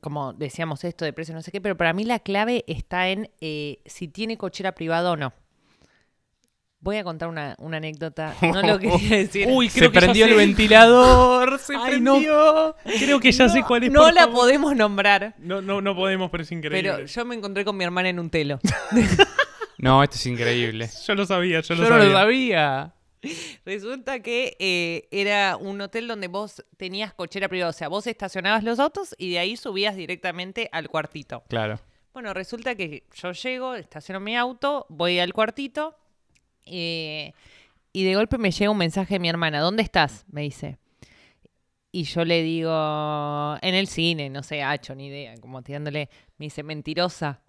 como 0.00 0.32
decíamos 0.32 0.84
esto 0.84 1.04
de 1.04 1.12
precio 1.12 1.34
no 1.34 1.42
sé 1.42 1.50
qué, 1.52 1.60
pero 1.60 1.76
para 1.76 1.92
mí 1.92 2.04
la 2.04 2.18
clave 2.20 2.64
está 2.66 3.08
en 3.08 3.30
eh, 3.40 3.80
si 3.86 4.08
tiene 4.08 4.36
cochera 4.36 4.72
privada 4.72 5.10
o 5.12 5.16
no. 5.16 5.32
Voy 6.82 6.96
a 6.96 7.04
contar 7.04 7.28
una, 7.28 7.56
una 7.58 7.76
anécdota. 7.76 8.34
No 8.40 8.62
lo 8.62 8.78
quería 8.80 9.18
decir. 9.18 9.46
Uy, 9.50 9.68
Se 9.68 9.80
creo 9.80 9.90
que 9.90 9.96
ya 9.96 10.00
prendió 10.00 10.24
el 10.24 10.30
sé. 10.30 10.36
ventilador, 10.38 11.58
se 11.60 11.74
Ay, 11.76 12.00
no. 12.00 12.12
prendió. 12.14 12.76
Creo 12.98 13.20
que 13.20 13.32
ya 13.32 13.48
sé 13.50 13.62
cuál 13.62 13.84
es. 13.84 13.92
no 13.92 14.10
la 14.10 14.22
favor. 14.22 14.34
podemos 14.36 14.74
nombrar, 14.74 15.34
No, 15.38 15.60
no, 15.60 15.82
no 15.82 15.94
podemos, 15.94 16.30
pero 16.30 16.42
es 16.42 16.50
increíble. 16.52 16.90
pero 16.90 17.06
yo 17.06 17.24
me 17.26 17.34
encontré 17.34 17.66
con 17.66 17.76
mi 17.76 17.84
hermana 17.84 18.08
en 18.08 18.18
un 18.18 18.30
telo. 18.30 18.58
No, 19.82 20.02
esto 20.02 20.16
es 20.16 20.26
increíble. 20.26 20.90
Yo 21.06 21.14
lo 21.14 21.24
sabía, 21.24 21.60
yo 21.62 21.74
lo 21.74 21.84
Yo 21.84 21.88
no 21.88 21.96
sabía. 21.96 22.12
lo 22.12 22.18
sabía. 22.18 22.94
Resulta 23.64 24.20
que 24.20 24.56
eh, 24.58 25.08
era 25.10 25.56
un 25.56 25.80
hotel 25.80 26.08
donde 26.08 26.28
vos 26.28 26.64
tenías 26.76 27.14
cochera 27.14 27.48
privada, 27.48 27.70
o 27.70 27.74
sea, 27.74 27.88
vos 27.88 28.06
estacionabas 28.06 28.64
los 28.64 28.78
autos 28.78 29.14
y 29.18 29.32
de 29.32 29.38
ahí 29.38 29.56
subías 29.56 29.96
directamente 29.96 30.68
al 30.72 30.88
cuartito. 30.88 31.44
Claro. 31.48 31.80
Bueno, 32.12 32.34
resulta 32.34 32.74
que 32.74 33.04
yo 33.14 33.32
llego, 33.32 33.74
estaciono 33.74 34.20
mi 34.20 34.36
auto, 34.36 34.86
voy 34.88 35.20
al 35.20 35.32
cuartito 35.32 35.96
eh, 36.66 37.32
y 37.92 38.04
de 38.04 38.14
golpe 38.14 38.38
me 38.38 38.50
llega 38.50 38.70
un 38.70 38.78
mensaje 38.78 39.14
de 39.14 39.20
mi 39.20 39.28
hermana. 39.28 39.60
¿Dónde 39.60 39.82
estás? 39.82 40.24
Me 40.28 40.42
dice. 40.42 40.78
Y 41.92 42.04
yo 42.04 42.24
le 42.24 42.42
digo, 42.42 43.56
en 43.62 43.74
el 43.74 43.88
cine, 43.88 44.30
no 44.30 44.44
sé, 44.44 44.62
hacho, 44.62 44.94
ni 44.94 45.06
idea, 45.08 45.34
como 45.40 45.62
tirándole, 45.62 46.08
me 46.38 46.46
dice, 46.46 46.62
mentirosa. 46.62 47.42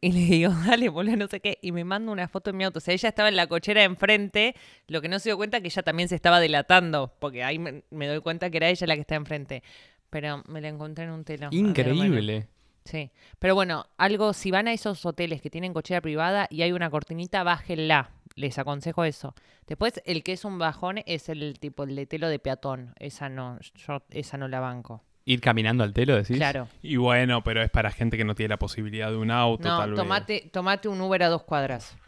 Y 0.00 0.12
le 0.12 0.20
digo, 0.20 0.52
dale, 0.66 0.88
boludo, 0.88 1.16
no 1.16 1.26
sé 1.28 1.40
qué. 1.40 1.58
Y 1.62 1.72
me 1.72 1.84
manda 1.84 2.12
una 2.12 2.28
foto 2.28 2.50
de 2.50 2.56
mi 2.56 2.64
auto. 2.64 2.78
O 2.78 2.80
sea, 2.80 2.94
ella 2.94 3.08
estaba 3.08 3.28
en 3.28 3.36
la 3.36 3.46
cochera 3.46 3.80
de 3.80 3.86
enfrente, 3.86 4.54
lo 4.88 5.00
que 5.00 5.08
no 5.08 5.18
se 5.18 5.30
dio 5.30 5.36
cuenta 5.36 5.60
que 5.60 5.68
ella 5.68 5.82
también 5.82 6.08
se 6.08 6.14
estaba 6.14 6.40
delatando, 6.40 7.14
porque 7.18 7.44
ahí 7.44 7.58
me, 7.58 7.82
me 7.90 8.06
doy 8.06 8.20
cuenta 8.20 8.50
que 8.50 8.58
era 8.58 8.68
ella 8.68 8.86
la 8.86 8.94
que 8.94 9.00
estaba 9.00 9.16
enfrente. 9.16 9.62
Pero 10.10 10.42
me 10.48 10.60
la 10.60 10.68
encontré 10.68 11.04
en 11.04 11.10
un 11.10 11.24
hermana. 11.26 11.50
Increíble. 11.52 12.48
Sí, 12.84 13.10
pero 13.40 13.56
bueno, 13.56 13.86
algo, 13.96 14.32
si 14.32 14.52
van 14.52 14.68
a 14.68 14.72
esos 14.72 15.04
hoteles 15.04 15.42
que 15.42 15.50
tienen 15.50 15.74
cochera 15.74 16.00
privada 16.00 16.46
y 16.50 16.62
hay 16.62 16.70
una 16.70 16.88
cortinita, 16.88 17.42
bájenla. 17.42 18.12
les 18.36 18.58
aconsejo 18.58 19.04
eso. 19.04 19.34
Después, 19.66 20.00
el 20.04 20.22
que 20.22 20.32
es 20.32 20.44
un 20.44 20.58
bajón 20.58 20.98
es 21.04 21.28
el 21.28 21.58
tipo, 21.58 21.82
el 21.82 21.96
de 21.96 22.06
telo 22.06 22.28
de 22.28 22.38
peatón. 22.38 22.94
Esa 23.00 23.28
no, 23.28 23.58
yo 23.74 24.02
esa 24.10 24.36
no 24.36 24.46
la 24.46 24.60
banco. 24.60 25.02
Ir 25.28 25.40
caminando 25.40 25.82
al 25.82 25.92
telo, 25.92 26.14
decís. 26.14 26.36
Claro. 26.36 26.68
Y 26.82 26.96
bueno, 26.96 27.42
pero 27.42 27.60
es 27.60 27.68
para 27.68 27.90
gente 27.90 28.16
que 28.16 28.24
no 28.24 28.34
tiene 28.36 28.50
la 28.50 28.58
posibilidad 28.58 29.10
de 29.10 29.16
un 29.16 29.30
auto, 29.32 29.68
No, 29.68 29.78
tal 29.78 29.90
vez. 29.90 29.98
tomate, 29.98 30.50
tomate 30.52 30.88
un 30.88 31.00
Uber 31.00 31.24
a 31.24 31.28
dos 31.28 31.42
cuadras. 31.42 31.98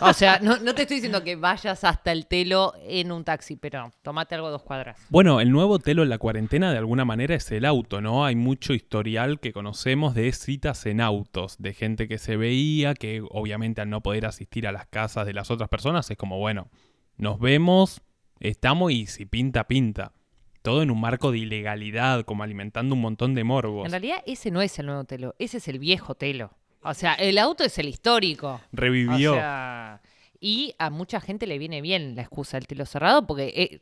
o 0.00 0.12
sea, 0.12 0.38
no, 0.40 0.58
no 0.58 0.74
te 0.74 0.82
estoy 0.82 0.96
diciendo 0.96 1.22
que 1.22 1.36
vayas 1.36 1.84
hasta 1.84 2.12
el 2.12 2.26
telo 2.26 2.72
en 2.84 3.12
un 3.12 3.24
taxi, 3.24 3.56
pero 3.56 3.90
tomate 4.02 4.34
algo 4.36 4.46
a 4.46 4.50
dos 4.50 4.62
cuadras. 4.62 4.96
Bueno, 5.08 5.40
el 5.40 5.50
nuevo 5.50 5.78
telo 5.80 6.04
en 6.04 6.08
la 6.08 6.18
cuarentena 6.18 6.72
de 6.72 6.78
alguna 6.78 7.04
manera 7.04 7.34
es 7.34 7.50
el 7.50 7.64
auto, 7.64 8.00
¿no? 8.00 8.24
Hay 8.24 8.36
mucho 8.36 8.74
historial 8.74 9.40
que 9.40 9.52
conocemos 9.52 10.14
de 10.14 10.32
citas 10.32 10.86
en 10.86 11.00
autos, 11.00 11.56
de 11.58 11.74
gente 11.74 12.06
que 12.08 12.18
se 12.18 12.36
veía, 12.36 12.94
que 12.94 13.22
obviamente 13.28 13.80
al 13.80 13.90
no 13.90 14.02
poder 14.02 14.24
asistir 14.26 14.66
a 14.68 14.72
las 14.72 14.86
casas 14.86 15.26
de 15.26 15.32
las 15.32 15.50
otras 15.50 15.68
personas 15.68 16.10
es 16.10 16.16
como, 16.16 16.38
bueno, 16.38 16.68
nos 17.16 17.38
vemos, 17.40 18.02
estamos 18.40 18.92
y 18.92 19.06
si 19.06 19.26
pinta, 19.26 19.64
pinta. 19.64 20.12
Todo 20.62 20.82
en 20.82 20.90
un 20.90 21.00
marco 21.00 21.32
de 21.32 21.38
ilegalidad, 21.38 22.24
como 22.24 22.42
alimentando 22.42 22.94
un 22.94 23.00
montón 23.00 23.34
de 23.34 23.44
morbos. 23.44 23.84
En 23.84 23.90
realidad, 23.90 24.22
ese 24.26 24.50
no 24.50 24.62
es 24.62 24.78
el 24.78 24.86
nuevo 24.86 25.04
telo, 25.04 25.34
ese 25.38 25.58
es 25.58 25.68
el 25.68 25.78
viejo 25.78 26.14
telo. 26.14 26.52
O 26.82 26.94
sea, 26.94 27.14
el 27.14 27.38
auto 27.38 27.64
es 27.64 27.78
el 27.78 27.88
histórico. 27.88 28.60
Revivió. 28.72 29.32
O 29.32 29.36
sea, 29.36 30.00
y 30.44 30.74
a 30.78 30.90
mucha 30.90 31.20
gente 31.20 31.46
le 31.46 31.56
viene 31.56 31.80
bien 31.80 32.16
la 32.16 32.22
excusa 32.22 32.56
del 32.56 32.66
telo 32.66 32.84
cerrado 32.84 33.24
porque 33.24 33.52
eh, 33.54 33.80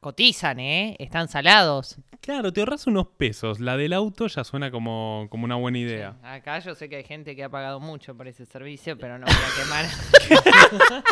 cotizan, 0.00 0.58
¿eh? 0.58 0.96
Están 0.98 1.28
salados. 1.28 1.98
Claro, 2.22 2.54
te 2.54 2.60
ahorras 2.60 2.86
unos 2.86 3.08
pesos. 3.08 3.60
La 3.60 3.76
del 3.76 3.92
auto 3.92 4.26
ya 4.26 4.42
suena 4.42 4.70
como, 4.70 5.26
como 5.28 5.44
una 5.44 5.56
buena 5.56 5.78
idea. 5.78 6.16
Acá 6.22 6.58
yo 6.60 6.74
sé 6.74 6.88
que 6.88 6.96
hay 6.96 7.04
gente 7.04 7.36
que 7.36 7.44
ha 7.44 7.50
pagado 7.50 7.80
mucho 7.80 8.16
por 8.16 8.28
ese 8.28 8.46
servicio, 8.46 8.96
pero 8.96 9.18
no 9.18 9.26
voy 9.26 9.34
a 9.34 9.62
quemar. 9.62 11.04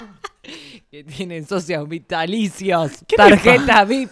que 0.90 1.04
tienen 1.04 1.46
socios 1.46 1.86
vitalicios, 1.86 3.04
tarjeta 3.14 3.84
VIP, 3.84 4.10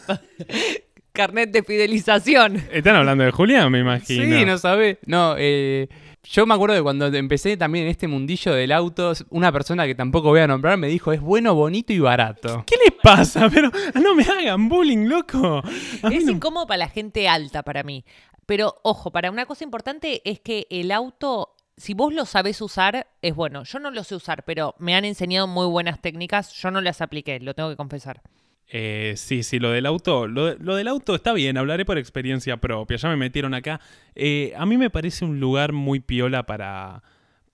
carnet 1.16 1.50
de 1.50 1.62
fidelización. 1.62 2.62
Están 2.70 2.96
hablando 2.96 3.24
de 3.24 3.32
Julián, 3.32 3.72
me 3.72 3.80
imagino. 3.80 4.38
Sí, 4.38 4.44
no 4.44 4.58
sabe. 4.58 4.98
No, 5.06 5.34
eh, 5.38 5.88
yo 6.22 6.44
me 6.46 6.54
acuerdo 6.54 6.74
de 6.76 6.82
cuando 6.82 7.06
empecé 7.06 7.56
también 7.56 7.84
en 7.86 7.90
este 7.90 8.06
mundillo 8.08 8.52
del 8.52 8.72
auto, 8.72 9.12
una 9.30 9.50
persona 9.52 9.86
que 9.86 9.94
tampoco 9.94 10.28
voy 10.28 10.40
a 10.40 10.46
nombrar 10.46 10.76
me 10.76 10.88
dijo, 10.88 11.12
es 11.12 11.20
bueno, 11.20 11.54
bonito 11.54 11.92
y 11.92 11.98
barato. 12.00 12.64
¿Qué 12.66 12.76
les 12.84 12.94
pasa? 13.02 13.48
Pero 13.52 13.70
ah, 13.94 14.00
no 14.00 14.14
me 14.14 14.24
hagan 14.24 14.68
bullying, 14.68 15.06
loco. 15.08 15.62
A 16.02 16.08
Es 16.08 16.24
no- 16.24 16.32
incómodo 16.32 16.66
para 16.66 16.78
la 16.78 16.88
gente 16.88 17.28
alta 17.28 17.62
para 17.62 17.82
mí. 17.82 18.04
Pero 18.44 18.76
ojo, 18.84 19.10
para 19.10 19.30
una 19.30 19.46
cosa 19.46 19.64
importante 19.64 20.20
es 20.24 20.38
que 20.40 20.66
el 20.70 20.92
auto, 20.92 21.54
si 21.76 21.94
vos 21.94 22.12
lo 22.14 22.24
sabés 22.26 22.60
usar, 22.60 23.06
es 23.22 23.34
bueno. 23.34 23.64
Yo 23.64 23.78
no 23.80 23.90
lo 23.90 24.04
sé 24.04 24.14
usar, 24.14 24.44
pero 24.44 24.74
me 24.78 24.94
han 24.94 25.04
enseñado 25.04 25.46
muy 25.48 25.66
buenas 25.66 26.00
técnicas. 26.00 26.52
Yo 26.54 26.70
no 26.70 26.80
las 26.80 27.00
apliqué, 27.00 27.40
lo 27.40 27.54
tengo 27.54 27.70
que 27.70 27.76
confesar. 27.76 28.20
Eh, 28.68 29.14
sí, 29.16 29.42
sí, 29.42 29.58
lo 29.58 29.70
del 29.70 29.86
auto, 29.86 30.26
lo, 30.26 30.54
lo 30.56 30.74
del 30.74 30.88
auto 30.88 31.14
está 31.14 31.32
bien, 31.32 31.56
hablaré 31.56 31.84
por 31.84 31.98
experiencia 31.98 32.56
propia, 32.56 32.96
ya 32.96 33.08
me 33.08 33.16
metieron 33.16 33.54
acá. 33.54 33.80
Eh, 34.14 34.52
a 34.56 34.66
mí 34.66 34.76
me 34.76 34.90
parece 34.90 35.24
un 35.24 35.38
lugar 35.38 35.72
muy 35.72 36.00
piola 36.00 36.46
para, 36.46 37.02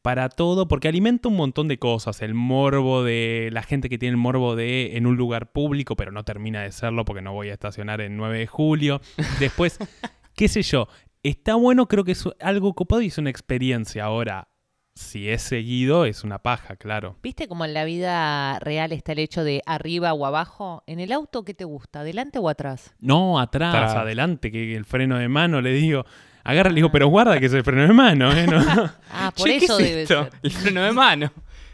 para 0.00 0.30
todo, 0.30 0.68
porque 0.68 0.88
alimenta 0.88 1.28
un 1.28 1.36
montón 1.36 1.68
de 1.68 1.78
cosas, 1.78 2.22
el 2.22 2.32
morbo 2.34 3.04
de 3.04 3.50
la 3.52 3.62
gente 3.62 3.90
que 3.90 3.98
tiene 3.98 4.12
el 4.12 4.16
morbo 4.16 4.56
de 4.56 4.96
en 4.96 5.06
un 5.06 5.16
lugar 5.16 5.52
público, 5.52 5.96
pero 5.96 6.12
no 6.12 6.24
termina 6.24 6.62
de 6.62 6.72
serlo 6.72 7.04
porque 7.04 7.22
no 7.22 7.32
voy 7.34 7.50
a 7.50 7.54
estacionar 7.54 8.00
en 8.00 8.16
9 8.16 8.38
de 8.38 8.46
julio. 8.46 9.00
Después, 9.38 9.78
qué 10.34 10.48
sé 10.48 10.62
yo, 10.62 10.88
está 11.22 11.56
bueno, 11.56 11.88
creo 11.88 12.04
que 12.04 12.12
es 12.12 12.24
algo 12.40 12.72
copado 12.74 13.02
y 13.02 13.08
es 13.08 13.18
una 13.18 13.30
experiencia. 13.30 14.04
Ahora, 14.04 14.48
si 14.94 15.28
es 15.30 15.42
seguido, 15.42 16.04
es 16.04 16.22
una 16.24 16.38
paja, 16.38 16.76
claro. 16.76 17.16
¿Viste 17.22 17.48
cómo 17.48 17.64
en 17.64 17.72
la 17.74 17.84
vida 17.84 18.58
real 18.60 18.92
está 18.92 19.12
el 19.12 19.18
hecho 19.20 19.42
de 19.44 19.62
arriba 19.66 20.12
o 20.12 20.26
abajo? 20.26 20.82
¿En 20.86 21.00
el 21.00 21.12
auto 21.12 21.44
qué 21.44 21.54
te 21.54 21.64
gusta? 21.64 22.00
¿Adelante 22.00 22.38
o 22.38 22.48
atrás? 22.48 22.94
No, 23.00 23.40
atrás, 23.40 23.74
Atrás. 23.74 23.96
adelante, 23.96 24.50
que 24.52 24.76
el 24.76 24.84
freno 24.84 25.18
de 25.18 25.28
mano, 25.28 25.60
le 25.60 25.72
digo. 25.72 26.04
Agarra, 26.44 26.70
le 26.70 26.76
digo, 26.76 26.90
pero 26.90 27.06
guarda 27.06 27.38
que 27.38 27.46
es 27.46 27.52
el 27.54 27.62
freno 27.62 27.82
de 27.82 27.92
mano, 27.92 28.32
¿eh? 28.32 28.46
No. 28.46 28.60
Ah, 29.12 29.32
por 29.36 29.46
Che, 29.46 29.58
¿qué 29.58 29.64
eso 29.64 29.78
es 29.78 29.88
debe 29.88 30.02
esto? 30.02 30.24
ser. 30.24 30.32
El 30.42 30.50
freno 30.50 30.82
de 30.82 30.92
mano. 30.92 31.32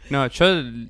No, 0.09 0.27
yo 0.27 0.45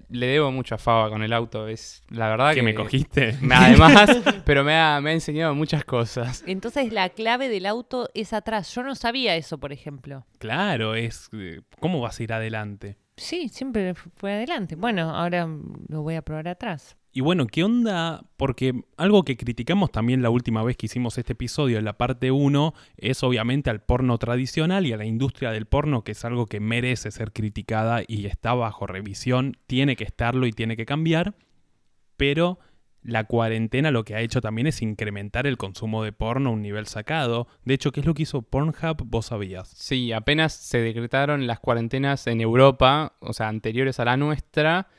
le 0.10 0.28
debo 0.28 0.52
mucho 0.52 0.76
a 0.76 0.78
Fava 0.78 1.10
con 1.10 1.24
el 1.24 1.34
auto. 1.34 1.68
Es 1.68 2.02
la 2.10 2.30
verdad 2.30 2.50
que 2.52 2.56
que 2.58 2.64
me 2.64 2.74
cogiste. 2.76 3.36
me- 3.42 3.56
Además, 3.60 4.10
pero 4.46 4.64
me 4.64 4.76
ha, 4.76 5.00
me 5.02 5.10
ha 5.12 5.14
enseñado 5.14 5.54
muchas 5.56 5.84
cosas. 5.86 6.44
Entonces 6.48 6.92
la 6.94 7.10
clave 7.10 7.50
del 7.50 7.66
auto 7.66 8.10
es 8.14 8.34
atrás. 8.34 8.74
Yo 8.74 8.84
no 8.84 8.96
sabía 8.96 9.36
eso, 9.36 9.58
por 9.58 9.72
ejemplo. 9.74 10.26
Claro, 10.38 10.96
es. 10.96 11.30
eh, 11.34 11.62
¿Cómo 11.80 12.00
vas 12.02 12.20
a 12.20 12.24
ir 12.24 12.34
adelante? 12.34 12.98
Sí, 13.18 13.50
siempre 13.50 13.94
fue 13.96 14.34
adelante. 14.34 14.76
Bueno, 14.76 15.10
ahora 15.16 15.48
lo 15.90 16.02
voy 16.02 16.16
a 16.16 16.22
probar 16.22 16.48
atrás. 16.48 16.96
Y 17.12 17.22
bueno, 17.22 17.48
¿qué 17.48 17.64
onda? 17.64 18.24
Porque 18.38 18.84
algo 18.96 19.24
que 19.24 19.36
criticamos 19.36 19.92
también 19.92 20.22
la 20.22 20.30
última 20.30 20.64
vez 20.64 20.78
que 20.78 20.86
hicimos 20.86 21.18
este 21.18 21.34
episodio 21.34 21.80
en 21.80 21.86
la 21.86 21.98
parte 21.98 22.30
1 22.30 22.74
es 22.98 23.24
obviamente 23.24 23.72
al 23.72 23.82
porno 23.82 24.18
tradicional 24.20 24.86
y 24.86 24.94
a 24.94 24.98
la 24.98 25.06
industria 25.06 25.52
del 25.52 25.66
porno, 25.66 26.04
que 26.04 26.12
es 26.12 26.24
algo 26.24 26.46
que 26.46 26.60
merece 26.60 27.10
ser 27.10 27.34
criticada 27.34 28.04
y 28.08 28.28
está 28.28 28.54
bajo 28.54 28.86
revisión, 28.86 29.58
tiene 29.66 29.96
que 29.96 30.04
estarlo 30.04 30.46
y 30.46 30.52
tiene 30.52 30.78
que 30.78 30.86
cambiar, 30.86 31.34
pero 32.16 32.60
la 33.02 33.24
cuarentena 33.24 33.92
lo 33.92 34.04
que 34.04 34.14
ha 34.16 34.22
hecho 34.22 34.42
también 34.42 34.68
es 34.68 34.82
incrementar 34.82 35.48
el 35.48 35.58
consumo 35.58 36.04
de 36.04 36.12
porno 36.12 36.50
a 36.50 36.54
un 36.54 36.62
nivel 36.62 36.86
sacado. 36.86 37.48
De 37.64 37.74
hecho, 37.74 37.92
¿qué 37.92 38.02
es 38.02 38.06
lo 38.06 38.14
que 38.14 38.24
hizo 38.24 38.42
Pornhub? 38.42 39.04
Vos 39.06 39.28
sabías. 39.28 39.70
Sí, 39.70 40.12
apenas 40.12 40.54
se 40.54 40.80
decretaron 40.80 41.48
las 41.48 41.60
cuarentenas 41.60 42.28
en 42.28 42.42
Europa, 42.42 43.16
o 43.22 43.34
sea, 43.34 43.48
anteriores 43.48 44.00
a 44.00 44.06
la 44.06 44.18
nuestra, 44.18 44.90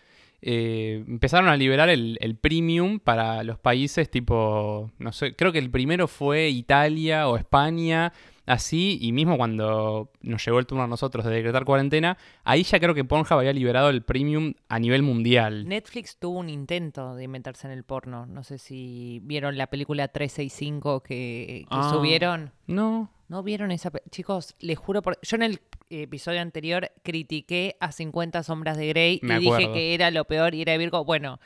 eh, 0.43 1.05
empezaron 1.07 1.49
a 1.49 1.57
liberar 1.57 1.89
el, 1.89 2.19
el 2.21 2.37
premium 2.37 2.99
para 2.99 3.43
los 3.45 3.59
países 3.59 4.11
tipo, 4.11 4.91
no 4.99 5.13
sé, 5.13 5.35
creo 5.37 5.53
que 5.53 5.59
el 5.59 5.71
primero 5.71 6.09
fue 6.09 6.49
Italia 6.49 7.29
o 7.29 7.37
España, 7.37 8.13
así, 8.47 8.99
y 9.01 9.13
mismo 9.13 9.37
cuando 9.37 10.11
nos 10.23 10.45
llegó 10.45 10.59
el 10.59 10.67
turno 10.67 10.85
a 10.85 10.87
nosotros 10.87 11.25
de 11.25 11.33
decretar 11.33 11.65
cuarentena, 11.65 12.19
ahí 12.45 12.63
ya 12.63 12.79
creo 12.81 12.95
que 12.95 13.05
Pornhub 13.05 13.39
había 13.39 13.53
liberado 13.53 13.91
el 13.91 14.03
premium 14.03 14.55
a 14.69 14.79
nivel 14.79 15.03
mundial. 15.03 15.69
Netflix 15.69 16.17
tuvo 16.19 16.39
un 16.39 16.49
intento 16.49 17.15
de 17.15 17.29
meterse 17.29 17.67
en 17.67 17.73
el 17.73 17.85
porno. 17.85 18.27
No 18.27 18.43
sé 18.43 18.59
si 18.59 19.21
vieron 19.23 19.57
la 19.57 19.69
película 19.69 20.09
365 20.09 21.03
que, 21.03 21.65
que 21.69 21.77
Ah. 21.77 21.91
subieron. 21.93 22.53
No, 22.67 23.11
¿No 23.29 23.45
vieron 23.45 23.71
esa? 23.71 23.93
Chicos, 24.11 24.57
les 24.59 24.77
juro 24.77 25.03
por... 25.03 25.17
Yo 25.23 25.37
en 25.37 25.45
el 25.45 25.61
episodio 25.89 26.41
anterior 26.41 26.91
critiqué 27.05 27.77
a 27.79 27.93
50 27.93 28.43
sombras 28.43 28.77
de 28.77 28.89
Grey 28.89 29.21
Me 29.23 29.37
y 29.37 29.39
dije 29.39 29.71
que 29.73 29.95
era 29.95 30.11
lo 30.11 30.25
peor 30.25 30.53
y 30.57 30.63
era 30.63 30.73
de 30.73 30.79
Virgo. 30.79 31.05
Bueno, 31.05 31.39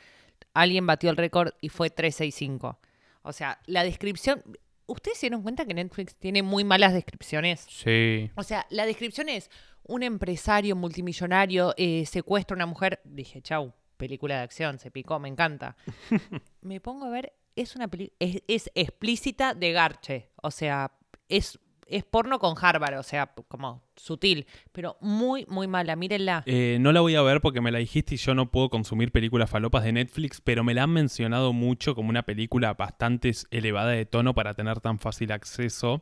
alguien 0.55 0.87
batió 0.87 1.11
el 1.11 1.15
récord 1.17 1.51
y 1.61 1.69
fue 1.69 1.91
365. 1.91 2.79
O 3.21 3.33
sea, 3.33 3.59
la 3.67 3.83
descripción... 3.83 4.41
¿Ustedes 4.87 5.17
se 5.17 5.27
dieron 5.27 5.41
cuenta 5.41 5.65
que 5.65 5.73
Netflix 5.73 6.15
tiene 6.15 6.43
muy 6.43 6.63
malas 6.63 6.93
descripciones? 6.93 7.65
sí. 7.69 8.29
O 8.35 8.43
sea, 8.43 8.65
la 8.69 8.85
descripción 8.85 9.29
es 9.29 9.49
un 9.83 10.03
empresario 10.03 10.75
multimillonario 10.75 11.73
eh, 11.77 12.05
secuestra 12.05 12.55
a 12.55 12.57
una 12.57 12.65
mujer. 12.65 13.01
Dije, 13.03 13.41
chau, 13.41 13.73
película 13.97 14.37
de 14.37 14.41
acción, 14.41 14.79
se 14.79 14.91
picó, 14.91 15.19
me 15.19 15.29
encanta. 15.29 15.75
me 16.61 16.79
pongo 16.79 17.05
a 17.05 17.09
ver, 17.09 17.33
es 17.55 17.75
una 17.75 17.87
película, 17.87 18.15
es, 18.19 18.41
es 18.47 18.71
explícita 18.75 19.53
de 19.53 19.71
garche. 19.71 20.29
O 20.41 20.51
sea, 20.51 20.91
es, 21.29 21.59
es 21.85 22.03
porno 22.03 22.39
con 22.39 22.55
Harvard, 22.59 22.97
o 22.97 23.03
sea, 23.03 23.33
como 23.47 23.83
sutil, 23.95 24.47
pero 24.71 24.97
muy, 25.01 25.45
muy 25.47 25.67
mala. 25.67 25.95
Mírenla. 25.95 26.43
Eh, 26.45 26.77
no 26.81 26.91
la 26.91 27.01
voy 27.01 27.15
a 27.15 27.21
ver 27.21 27.41
porque 27.41 27.61
me 27.61 27.71
la 27.71 27.79
dijiste 27.79 28.15
y 28.15 28.17
yo 28.17 28.33
no 28.33 28.51
puedo 28.51 28.69
consumir 28.69 29.11
películas 29.11 29.49
falopas 29.49 29.83
de 29.83 29.93
Netflix, 29.93 30.41
pero 30.41 30.63
me 30.63 30.73
la 30.73 30.83
han 30.83 30.91
mencionado 30.91 31.53
mucho 31.53 31.95
como 31.95 32.09
una 32.09 32.23
película 32.23 32.73
bastante 32.73 33.31
elevada 33.51 33.91
de 33.91 34.05
tono 34.05 34.33
para 34.33 34.53
tener 34.53 34.79
tan 34.79 34.99
fácil 34.99 35.31
acceso, 35.31 36.01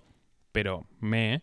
pero 0.52 0.86
me... 1.00 1.42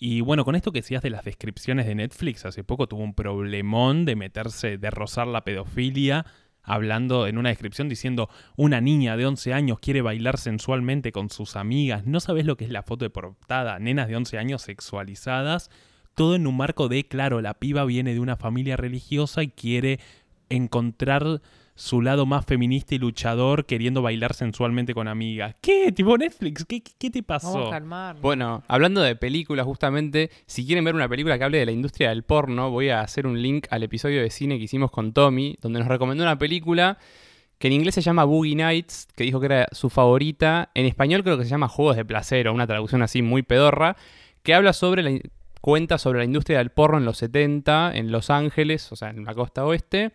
Y 0.00 0.20
bueno, 0.20 0.44
con 0.44 0.54
esto 0.54 0.70
que 0.70 0.78
decías 0.78 1.02
de 1.02 1.10
las 1.10 1.24
descripciones 1.24 1.84
de 1.86 1.96
Netflix, 1.96 2.44
hace 2.44 2.62
poco 2.62 2.86
tuvo 2.86 3.02
un 3.02 3.14
problemón 3.14 4.04
de 4.04 4.14
meterse, 4.14 4.78
de 4.78 4.90
rozar 4.90 5.26
la 5.26 5.42
pedofilia, 5.42 6.24
hablando 6.68 7.26
en 7.26 7.38
una 7.38 7.48
descripción 7.48 7.88
diciendo 7.88 8.28
una 8.56 8.80
niña 8.80 9.16
de 9.16 9.26
11 9.26 9.52
años 9.54 9.80
quiere 9.80 10.02
bailar 10.02 10.38
sensualmente 10.38 11.10
con 11.10 11.30
sus 11.30 11.56
amigas, 11.56 12.06
no 12.06 12.20
sabes 12.20 12.44
lo 12.44 12.56
que 12.56 12.64
es 12.64 12.70
la 12.70 12.82
foto 12.82 13.04
de 13.04 13.10
portada, 13.10 13.78
nenas 13.78 14.08
de 14.08 14.16
11 14.16 14.38
años 14.38 14.62
sexualizadas, 14.62 15.70
todo 16.14 16.36
en 16.36 16.46
un 16.46 16.56
marco 16.56 16.88
de, 16.88 17.06
claro, 17.06 17.40
la 17.40 17.54
piba 17.54 17.84
viene 17.84 18.12
de 18.12 18.20
una 18.20 18.36
familia 18.36 18.76
religiosa 18.76 19.42
y 19.42 19.48
quiere 19.48 19.98
encontrar 20.50 21.40
su 21.80 22.02
lado 22.02 22.26
más 22.26 22.44
feminista 22.44 22.96
y 22.96 22.98
luchador 22.98 23.64
queriendo 23.64 24.02
bailar 24.02 24.34
sensualmente 24.34 24.94
con 24.94 25.06
amigas. 25.06 25.54
¿Qué? 25.60 25.92
¿Tipo 25.92 26.18
Netflix? 26.18 26.64
¿Qué, 26.64 26.82
qué- 26.82 26.92
qué 26.98 27.08
te 27.10 27.22
pasó? 27.22 27.52
Vamos 27.52 27.72
a. 27.72 27.76
Bueno, 28.20 28.64
hablando 28.66 29.00
de 29.00 29.14
películas, 29.14 29.64
justamente, 29.64 30.30
si 30.46 30.66
quieren 30.66 30.84
ver 30.84 30.96
una 30.96 31.08
película 31.08 31.38
que 31.38 31.44
hable 31.44 31.58
de 31.58 31.66
la 31.66 31.72
industria 31.72 32.08
del 32.08 32.24
porno, 32.24 32.70
voy 32.70 32.88
a 32.88 33.00
hacer 33.00 33.28
un 33.28 33.40
link 33.40 33.68
al 33.70 33.84
episodio 33.84 34.20
de 34.20 34.30
cine 34.30 34.58
que 34.58 34.64
hicimos 34.64 34.90
con 34.90 35.12
Tommy, 35.12 35.56
donde 35.62 35.78
nos 35.78 35.86
recomendó 35.86 36.24
una 36.24 36.36
película 36.36 36.98
que 37.58 37.68
en 37.68 37.74
inglés 37.74 37.94
se 37.94 38.02
llama 38.02 38.24
Boogie 38.24 38.56
Nights, 38.56 39.06
que 39.14 39.22
dijo 39.24 39.38
que 39.38 39.46
era 39.46 39.68
su 39.72 39.88
favorita. 39.88 40.70
En 40.74 40.84
español 40.84 41.22
creo 41.22 41.38
que 41.38 41.44
se 41.44 41.50
llama 41.50 41.68
Juegos 41.68 41.94
de 41.96 42.04
Placer, 42.04 42.48
o 42.48 42.52
una 42.52 42.66
traducción 42.66 43.02
así 43.02 43.22
muy 43.22 43.42
pedorra, 43.42 43.96
que 44.42 44.52
habla 44.54 44.72
sobre 44.72 45.02
la, 45.04 45.18
cuenta 45.60 45.98
sobre 45.98 46.18
la 46.18 46.24
industria 46.24 46.58
del 46.58 46.70
porno 46.70 46.98
en 46.98 47.04
los 47.04 47.18
70, 47.18 47.92
en 47.94 48.10
Los 48.10 48.30
Ángeles, 48.30 48.90
o 48.90 48.96
sea, 48.96 49.10
en 49.10 49.24
la 49.24 49.34
costa 49.34 49.64
oeste. 49.64 50.10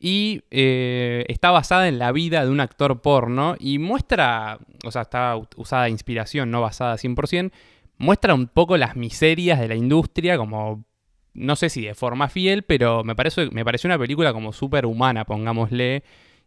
Y 0.00 0.42
eh, 0.50 1.24
está 1.28 1.50
basada 1.50 1.88
en 1.88 1.98
la 1.98 2.12
vida 2.12 2.44
de 2.44 2.50
un 2.50 2.60
actor 2.60 3.00
porno 3.00 3.56
y 3.58 3.78
muestra, 3.78 4.58
o 4.84 4.90
sea, 4.90 5.02
está 5.02 5.36
usada 5.56 5.84
de 5.84 5.90
inspiración, 5.90 6.50
no 6.50 6.60
basada 6.60 6.96
100%, 6.96 7.52
muestra 7.98 8.34
un 8.34 8.48
poco 8.48 8.76
las 8.76 8.96
miserias 8.96 9.58
de 9.60 9.68
la 9.68 9.76
industria, 9.76 10.36
como, 10.36 10.84
no 11.32 11.56
sé 11.56 11.70
si 11.70 11.82
de 11.82 11.94
forma 11.94 12.28
fiel, 12.28 12.64
pero 12.64 13.04
me, 13.04 13.14
parece, 13.14 13.48
me 13.50 13.64
pareció 13.64 13.88
una 13.88 13.98
película 13.98 14.32
como 14.32 14.52
súper 14.52 14.84
humana, 14.84 15.24
pongámosle, 15.24 16.02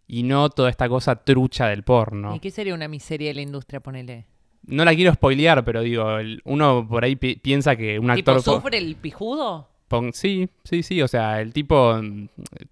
y 0.08 0.24
no 0.24 0.50
toda 0.50 0.70
esta 0.70 0.88
cosa 0.88 1.16
trucha 1.24 1.68
del 1.68 1.84
porno. 1.84 2.36
¿Y 2.36 2.40
qué 2.40 2.52
sería 2.52 2.74
una 2.74 2.88
miseria 2.88 3.30
de 3.30 3.34
la 3.36 3.42
industria, 3.42 3.80
ponele? 3.80 4.26
No 4.66 4.84
la 4.84 4.94
quiero 4.94 5.14
spoilear, 5.14 5.64
pero 5.64 5.82
digo, 5.82 6.18
el- 6.18 6.42
uno 6.44 6.86
por 6.88 7.04
ahí 7.06 7.16
pi- 7.16 7.38
piensa 7.38 7.76
que 7.78 7.98
un 8.00 8.14
¿Tipo 8.14 8.32
actor... 8.32 8.44
po- 8.44 8.60
sufre 8.62 8.78
el 8.78 8.96
pijudo? 8.98 9.70
Pon- 9.88 10.14
sí, 10.14 10.50
sí, 10.64 10.84
sí, 10.84 11.02
o 11.02 11.08
sea, 11.08 11.40
el 11.42 11.54
tipo... 11.54 12.00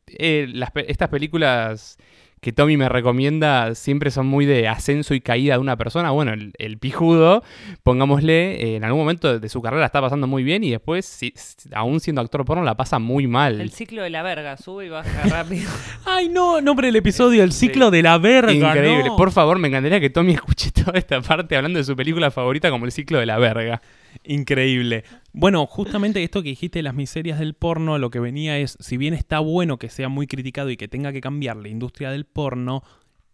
eh, 0.07 0.47
las 0.53 0.71
pe- 0.71 0.89
estas 0.91 1.09
películas 1.09 1.97
que 2.41 2.51
Tommy 2.53 2.77
me 2.77 2.87
recomienda 2.89 3.73
siempre 3.73 4.11
son 4.11 4.27
muy 4.27 4.45
de 4.45 4.67
ascenso 4.67 5.15
y 5.15 5.21
caída 5.21 5.55
de 5.55 5.59
una 5.59 5.77
persona. 5.77 6.11
Bueno, 6.11 6.33
el, 6.33 6.53
el 6.59 6.77
pijudo, 6.77 7.41
pongámosle, 7.81 8.61
eh, 8.61 8.75
en 8.75 8.83
algún 8.83 9.01
momento 9.01 9.39
de 9.39 9.49
su 9.49 9.61
carrera 9.63 9.79
la 9.79 9.85
está 9.87 10.01
pasando 10.01 10.27
muy 10.27 10.43
bien 10.43 10.63
y 10.63 10.69
después, 10.71 11.05
si- 11.05 11.33
si- 11.35 11.69
aún 11.73 11.99
siendo 11.99 12.21
actor 12.21 12.45
porno, 12.45 12.63
la 12.63 12.75
pasa 12.77 12.99
muy 12.99 13.25
mal. 13.25 13.61
El 13.61 13.71
ciclo 13.71 14.03
de 14.03 14.09
la 14.11 14.21
verga, 14.21 14.57
sube 14.57 14.85
y 14.85 14.89
baja 14.89 15.23
rápido. 15.29 15.71
Ay, 16.05 16.29
no, 16.29 16.61
nombre 16.61 16.87
del 16.87 16.97
episodio, 16.97 17.43
el 17.43 17.51
ciclo 17.51 17.89
de 17.91 18.03
la 18.03 18.17
verga. 18.19 18.51
Increíble. 18.53 19.05
no. 19.09 19.15
Por 19.15 19.31
favor, 19.31 19.57
me 19.57 19.69
encantaría 19.69 19.99
que 19.99 20.09
Tommy 20.11 20.33
escuche 20.33 20.69
toda 20.85 20.99
esta 20.99 21.21
parte 21.21 21.55
hablando 21.55 21.79
de 21.79 21.85
su 21.85 21.95
película 21.95 22.29
favorita 22.29 22.69
como 22.69 22.85
el 22.85 22.91
ciclo 22.91 23.19
de 23.19 23.25
la 23.25 23.39
verga. 23.39 23.81
Increíble. 24.23 25.03
Bueno, 25.33 25.65
justamente 25.65 26.23
esto 26.23 26.41
que 26.41 26.49
dijiste 26.49 26.79
de 26.79 26.83
las 26.83 26.95
miserias 26.95 27.39
del 27.39 27.53
porno, 27.53 27.97
lo 27.97 28.09
que 28.09 28.19
venía 28.19 28.57
es, 28.57 28.77
si 28.79 28.97
bien 28.97 29.13
está 29.13 29.39
bueno 29.39 29.77
que 29.77 29.89
sea 29.89 30.09
muy 30.09 30.27
criticado 30.27 30.69
y 30.69 30.77
que 30.77 30.87
tenga 30.87 31.11
que 31.11 31.21
cambiar 31.21 31.57
la 31.57 31.67
industria 31.67 32.11
del 32.11 32.25
porno, 32.25 32.83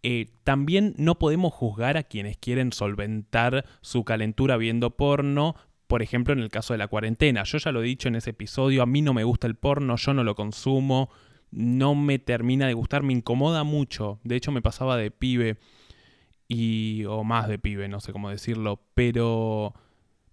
eh, 0.02 0.30
también 0.42 0.94
no 0.98 1.18
podemos 1.18 1.52
juzgar 1.52 1.96
a 1.96 2.02
quienes 2.02 2.36
quieren 2.36 2.72
solventar 2.72 3.64
su 3.80 4.04
calentura 4.04 4.56
viendo 4.56 4.96
porno. 4.96 5.54
Por 5.86 6.02
ejemplo, 6.02 6.32
en 6.32 6.40
el 6.40 6.48
caso 6.48 6.74
de 6.74 6.78
la 6.78 6.88
cuarentena. 6.88 7.44
Yo 7.44 7.58
ya 7.58 7.70
lo 7.70 7.82
he 7.82 7.86
dicho 7.86 8.08
en 8.08 8.16
ese 8.16 8.30
episodio, 8.30 8.82
a 8.82 8.86
mí 8.86 9.02
no 9.02 9.14
me 9.14 9.24
gusta 9.24 9.46
el 9.46 9.54
porno, 9.54 9.96
yo 9.96 10.14
no 10.14 10.24
lo 10.24 10.34
consumo, 10.34 11.10
no 11.50 11.94
me 11.94 12.18
termina 12.18 12.66
de 12.66 12.74
gustar, 12.74 13.02
me 13.02 13.12
incomoda 13.12 13.62
mucho. 13.62 14.18
De 14.24 14.34
hecho, 14.36 14.50
me 14.50 14.62
pasaba 14.62 14.96
de 14.96 15.10
pibe 15.10 15.58
y 16.48 17.04
o 17.04 17.22
más 17.24 17.48
de 17.48 17.58
pibe, 17.58 17.88
no 17.88 18.00
sé 18.00 18.12
cómo 18.12 18.30
decirlo, 18.30 18.82
pero 18.94 19.74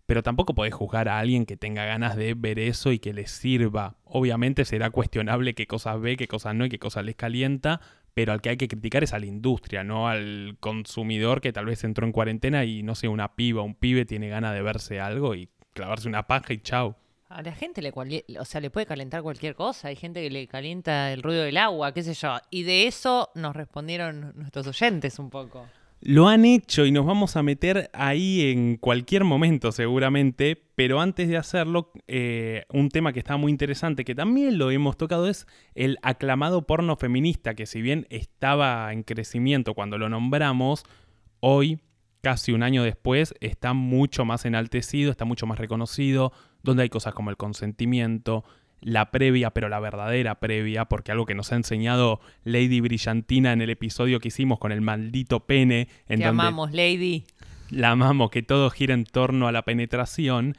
pero 0.10 0.24
tampoco 0.24 0.56
podés 0.56 0.74
juzgar 0.74 1.08
a 1.08 1.19
alguien 1.19 1.45
que 1.45 1.56
tenga 1.56 1.86
ganas 1.86 2.15
de 2.15 2.34
ver 2.34 2.58
eso 2.58 2.91
y 2.91 2.98
que 2.98 3.13
les 3.13 3.30
sirva. 3.30 3.98
Obviamente 4.06 4.65
será 4.65 4.89
cuestionable 4.89 5.54
qué 5.54 5.67
cosas 5.67 6.02
ve, 6.02 6.17
qué 6.17 6.28
cosas 6.28 6.56
no 6.56 6.65
y 6.65 6.69
qué 6.69 6.80
cosas 6.80 7.06
les 7.06 7.15
calienta, 7.15 7.80
pero 8.15 8.34
al 8.34 8.41
que 8.41 8.50
hay 8.50 8.58
que 8.58 8.67
criticar 8.67 9.04
es 9.04 9.13
a 9.13 9.19
la 9.19 9.28
industria, 9.28 9.84
no 9.84 10.08
al 10.08 10.58
consumidor 10.60 11.41
que 11.41 11.54
tal 11.54 11.65
vez 11.67 11.84
entró 11.84 12.08
en 12.08 12.12
cuarentena 12.12 12.65
y 12.65 12.82
no 12.82 12.95
sé, 12.95 13.08
una 13.08 13.36
piba, 13.36 13.62
un 13.62 13.76
pibe 13.76 14.04
tiene 14.06 14.30
ganas 14.30 14.56
de 14.56 14.63
verse 14.63 15.00
algo 15.00 15.36
y 15.36 15.48
clavarse 15.74 16.08
una 16.08 16.26
paja 16.26 16.54
y 16.54 16.58
chau. 16.58 16.95
A 17.28 17.43
la 17.43 17.52
gente 17.52 17.84
le, 17.84 17.93
o 18.39 18.45
sea, 18.45 18.62
le 18.62 18.72
puede 18.72 18.88
calentar 18.88 19.22
cualquier 19.22 19.54
cosa. 19.54 19.89
Hay 19.89 19.95
gente 19.95 20.24
que 20.24 20.32
le 20.32 20.48
calienta 20.48 21.13
el 21.13 21.22
ruido 21.22 21.43
del 21.43 21.58
agua, 21.58 21.93
qué 21.93 22.02
sé 22.02 22.15
yo. 22.15 22.36
Y 22.50 22.63
de 22.63 22.88
eso 22.88 23.30
nos 23.36 23.56
respondieron 23.56 24.34
nuestros 24.36 24.65
oyentes 24.65 25.19
un 25.19 25.30
poco. 25.30 25.67
Lo 26.01 26.29
han 26.29 26.45
hecho 26.45 26.85
y 26.85 26.91
nos 26.91 27.05
vamos 27.05 27.35
a 27.35 27.43
meter 27.43 27.89
ahí 27.91 28.51
en 28.51 28.77
cualquier 28.77 29.25
momento 29.25 29.73
seguramente, 29.73 30.55
pero 30.75 31.01
antes 31.01 31.27
de 31.27 31.35
hacerlo, 31.35 31.91
eh, 32.07 32.63
un 32.71 32.88
tema 32.88 33.12
que 33.12 33.19
está 33.19 33.35
muy 33.35 33.51
interesante, 33.51 34.05
que 34.05 34.15
también 34.15 34.57
lo 34.57 34.71
hemos 34.71 34.95
tocado, 34.95 35.27
es 35.27 35.45
el 35.75 35.97
aclamado 36.01 36.65
porno 36.65 36.95
feminista, 36.95 37.53
que 37.53 37.65
si 37.65 37.81
bien 37.81 38.07
estaba 38.09 38.93
en 38.93 39.03
crecimiento 39.03 39.73
cuando 39.73 39.97
lo 39.97 40.07
nombramos, 40.07 40.85
hoy, 41.41 41.79
casi 42.21 42.53
un 42.53 42.63
año 42.63 42.83
después, 42.83 43.35
está 43.41 43.73
mucho 43.73 44.23
más 44.23 44.45
enaltecido, 44.45 45.12
está 45.12 45.25
mucho 45.25 45.47
más 45.47 45.59
reconocido, 45.59 46.31
donde 46.63 46.83
hay 46.83 46.89
cosas 46.89 47.13
como 47.13 47.29
el 47.29 47.35
consentimiento, 47.35 48.45
la 48.81 49.11
previa, 49.11 49.51
pero 49.51 49.69
la 49.69 49.79
verdadera 49.79 50.39
previa, 50.39 50.85
porque 50.85 51.11
algo 51.11 51.25
que 51.25 51.35
nos 51.35 51.51
ha 51.51 51.55
enseñado 51.55 52.19
Lady 52.43 52.81
Brillantina 52.81 53.53
en 53.53 53.61
el 53.61 53.69
episodio 53.69 54.19
que 54.19 54.29
hicimos 54.29 54.59
con 54.59 54.71
el 54.71 54.81
maldito 54.81 55.41
pene, 55.45 55.87
en 56.07 56.19
Te 56.19 56.25
donde 56.25 56.41
amamos, 56.41 56.71
Lady. 56.71 57.25
la 57.69 57.91
amamos, 57.91 58.31
que 58.31 58.41
todo 58.41 58.69
gira 58.69 58.93
en 58.93 59.05
torno 59.05 59.47
a 59.47 59.51
la 59.51 59.63
penetración, 59.63 60.55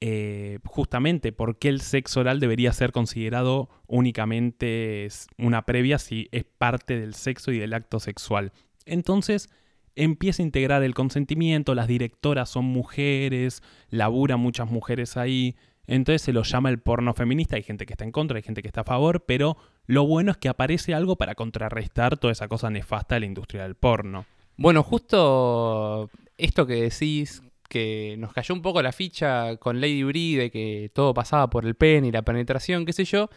eh, 0.00 0.58
justamente 0.66 1.32
porque 1.32 1.68
el 1.68 1.80
sexo 1.80 2.20
oral 2.20 2.38
debería 2.38 2.72
ser 2.72 2.92
considerado 2.92 3.70
únicamente 3.86 5.08
una 5.38 5.64
previa 5.64 5.98
si 5.98 6.28
es 6.30 6.44
parte 6.44 6.98
del 7.00 7.14
sexo 7.14 7.52
y 7.52 7.58
del 7.58 7.72
acto 7.72 8.00
sexual. 8.00 8.52
Entonces 8.84 9.48
empieza 9.96 10.42
a 10.42 10.46
integrar 10.46 10.82
el 10.82 10.94
consentimiento, 10.94 11.74
las 11.74 11.88
directoras 11.88 12.50
son 12.50 12.64
mujeres, 12.64 13.62
labura 13.88 14.36
muchas 14.36 14.70
mujeres 14.70 15.16
ahí, 15.16 15.56
entonces 15.86 16.22
se 16.22 16.32
lo 16.32 16.42
llama 16.42 16.70
el 16.70 16.78
porno 16.78 17.14
feminista, 17.14 17.56
hay 17.56 17.62
gente 17.62 17.86
que 17.86 17.92
está 17.92 18.04
en 18.04 18.12
contra, 18.12 18.36
hay 18.36 18.42
gente 18.42 18.62
que 18.62 18.68
está 18.68 18.82
a 18.82 18.84
favor, 18.84 19.24
pero 19.26 19.56
lo 19.86 20.06
bueno 20.06 20.30
es 20.30 20.38
que 20.38 20.48
aparece 20.48 20.94
algo 20.94 21.16
para 21.16 21.34
contrarrestar 21.34 22.16
toda 22.16 22.32
esa 22.32 22.48
cosa 22.48 22.70
nefasta 22.70 23.16
de 23.16 23.20
la 23.20 23.26
industria 23.26 23.62
del 23.64 23.74
porno. 23.74 24.24
Bueno, 24.56 24.82
justo 24.82 26.10
esto 26.38 26.66
que 26.66 26.74
decís, 26.74 27.42
que 27.68 28.16
nos 28.18 28.32
cayó 28.32 28.54
un 28.54 28.62
poco 28.62 28.82
la 28.82 28.92
ficha 28.92 29.56
con 29.56 29.80
Lady 29.80 30.04
Bree 30.04 30.36
de 30.36 30.50
que 30.50 30.90
todo 30.94 31.12
pasaba 31.12 31.50
por 31.50 31.66
el 31.66 31.74
pene 31.74 32.08
y 32.08 32.12
la 32.12 32.22
penetración, 32.22 32.86
qué 32.86 32.92
sé 32.92 33.04
yo. 33.04 33.28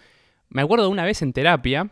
Me 0.49 0.62
acuerdo 0.62 0.89
una 0.89 1.03
vez 1.03 1.21
en 1.21 1.33
terapia, 1.33 1.89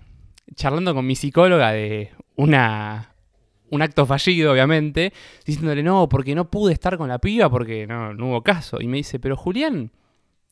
charlando 0.54 0.94
con 0.94 1.06
mi 1.06 1.16
psicóloga 1.16 1.72
de 1.72 2.12
un 2.36 2.54
acto 2.54 4.06
fallido, 4.06 4.52
obviamente, 4.52 5.12
diciéndole, 5.46 5.84
no, 5.84 6.08
porque 6.08 6.36
no 6.36 6.50
pude 6.50 6.74
estar 6.74 6.98
con 6.98 7.10
la 7.10 7.20
piba 7.20 7.50
porque 7.50 7.88
no, 7.88 8.14
no 8.14 8.30
hubo 8.30 8.44
caso. 8.44 8.80
Y 8.80 8.88
me 8.88 8.98
dice, 8.98 9.20
pero 9.20 9.36
Julián, 9.36 9.92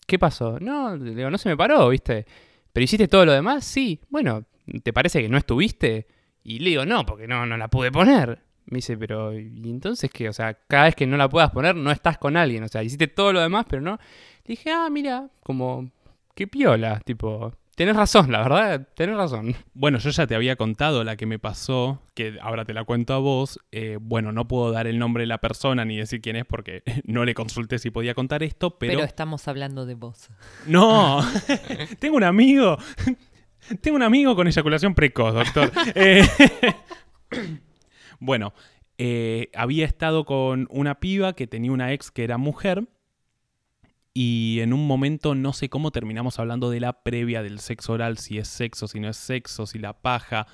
¿qué 0.05 0.19
pasó? 0.19 0.59
No, 0.59 0.95
le 0.95 1.15
digo, 1.15 1.29
no 1.29 1.37
se 1.37 1.49
me 1.49 1.57
paró, 1.57 1.89
¿viste? 1.89 2.25
¿Pero 2.71 2.83
hiciste 2.83 3.07
todo 3.07 3.25
lo 3.25 3.31
demás? 3.31 3.65
Sí. 3.65 3.99
Bueno, 4.09 4.45
¿te 4.83 4.93
parece 4.93 5.21
que 5.21 5.29
no 5.29 5.37
estuviste? 5.37 6.07
Y 6.43 6.59
le 6.59 6.71
digo, 6.71 6.85
no, 6.85 7.05
porque 7.05 7.27
no, 7.27 7.45
no 7.45 7.57
la 7.57 7.69
pude 7.69 7.91
poner. 7.91 8.41
Me 8.65 8.77
dice, 8.77 8.97
pero 8.97 9.37
¿y 9.37 9.69
entonces 9.69 10.09
qué? 10.11 10.29
O 10.29 10.33
sea, 10.33 10.53
cada 10.67 10.85
vez 10.85 10.95
que 10.95 11.05
no 11.05 11.17
la 11.17 11.29
puedas 11.29 11.51
poner, 11.51 11.75
no 11.75 11.91
estás 11.91 12.17
con 12.17 12.37
alguien. 12.37 12.63
O 12.63 12.67
sea, 12.67 12.83
hiciste 12.83 13.07
todo 13.07 13.33
lo 13.33 13.41
demás, 13.41 13.65
pero 13.69 13.81
no. 13.81 13.97
Le 14.45 14.55
dije, 14.55 14.71
ah, 14.71 14.89
mira, 14.89 15.29
como, 15.41 15.91
qué 16.33 16.47
piola, 16.47 16.99
tipo, 17.01 17.53
tenés 17.75 17.95
razón, 17.95 18.31
la 18.31 18.41
verdad, 18.41 18.87
tenés 18.95 19.15
razón. 19.15 19.55
Bueno, 19.73 19.97
yo 19.97 20.09
ya 20.09 20.27
te 20.27 20.35
había 20.35 20.55
contado 20.55 21.03
la 21.03 21.15
que 21.15 21.25
me 21.25 21.39
pasó, 21.39 22.01
que 22.13 22.37
ahora 22.41 22.65
te 22.65 22.73
la 22.73 22.83
cuento 22.83 23.13
a 23.13 23.19
vos. 23.19 23.59
Eh, 23.71 23.97
bueno, 23.99 24.31
no 24.31 24.47
puedo 24.47 24.71
dar 24.71 24.87
el 24.87 24.99
nombre 24.99 25.23
de 25.23 25.27
la 25.27 25.39
persona 25.39 25.85
ni 25.85 25.97
decir 25.97 26.21
quién 26.21 26.35
es 26.35 26.45
porque 26.45 26.83
no 27.05 27.25
le 27.25 27.33
consulté 27.33 27.79
si 27.79 27.89
podía 27.89 28.13
contar 28.13 28.43
esto, 28.43 28.77
pero... 28.77 28.93
Pero, 28.93 29.05
estamos 29.05 29.47
hablando 29.47 29.85
de 29.85 29.95
vos. 29.95 30.29
No, 30.65 31.21
tengo 31.99 32.17
un 32.17 32.23
amigo. 32.23 32.77
Tengo 33.81 33.95
un 33.95 34.03
amigo 34.03 34.35
con 34.35 34.45
eyaculación 34.45 34.93
precoz, 34.93 35.33
doctor. 35.33 35.71
Eh, 35.95 36.27
bueno, 38.19 38.53
eh, 38.97 39.49
había 39.55 39.85
estado 39.85 40.25
con 40.25 40.67
una 40.69 40.99
piba 40.99 41.33
que 41.33 41.47
tenía 41.47 41.71
una 41.71 41.93
ex 41.93 42.11
que 42.11 42.23
era 42.23 42.37
mujer. 42.37 42.87
Y 44.13 44.59
en 44.61 44.73
un 44.73 44.85
momento 44.85 45.33
no 45.33 45.53
sé 45.53 45.69
cómo 45.69 45.91
terminamos 45.91 46.37
hablando 46.37 46.69
de 46.69 46.79
la 46.79 47.03
previa 47.03 47.41
del 47.41 47.59
sexo 47.59 47.93
oral, 47.93 48.19
si 48.19 48.37
es 48.37 48.47
sexo, 48.47 48.87
si 48.87 48.99
no 48.99 49.09
es 49.09 49.17
sexo, 49.17 49.65
si 49.65 49.79
la 49.79 49.93
paja. 49.93 50.47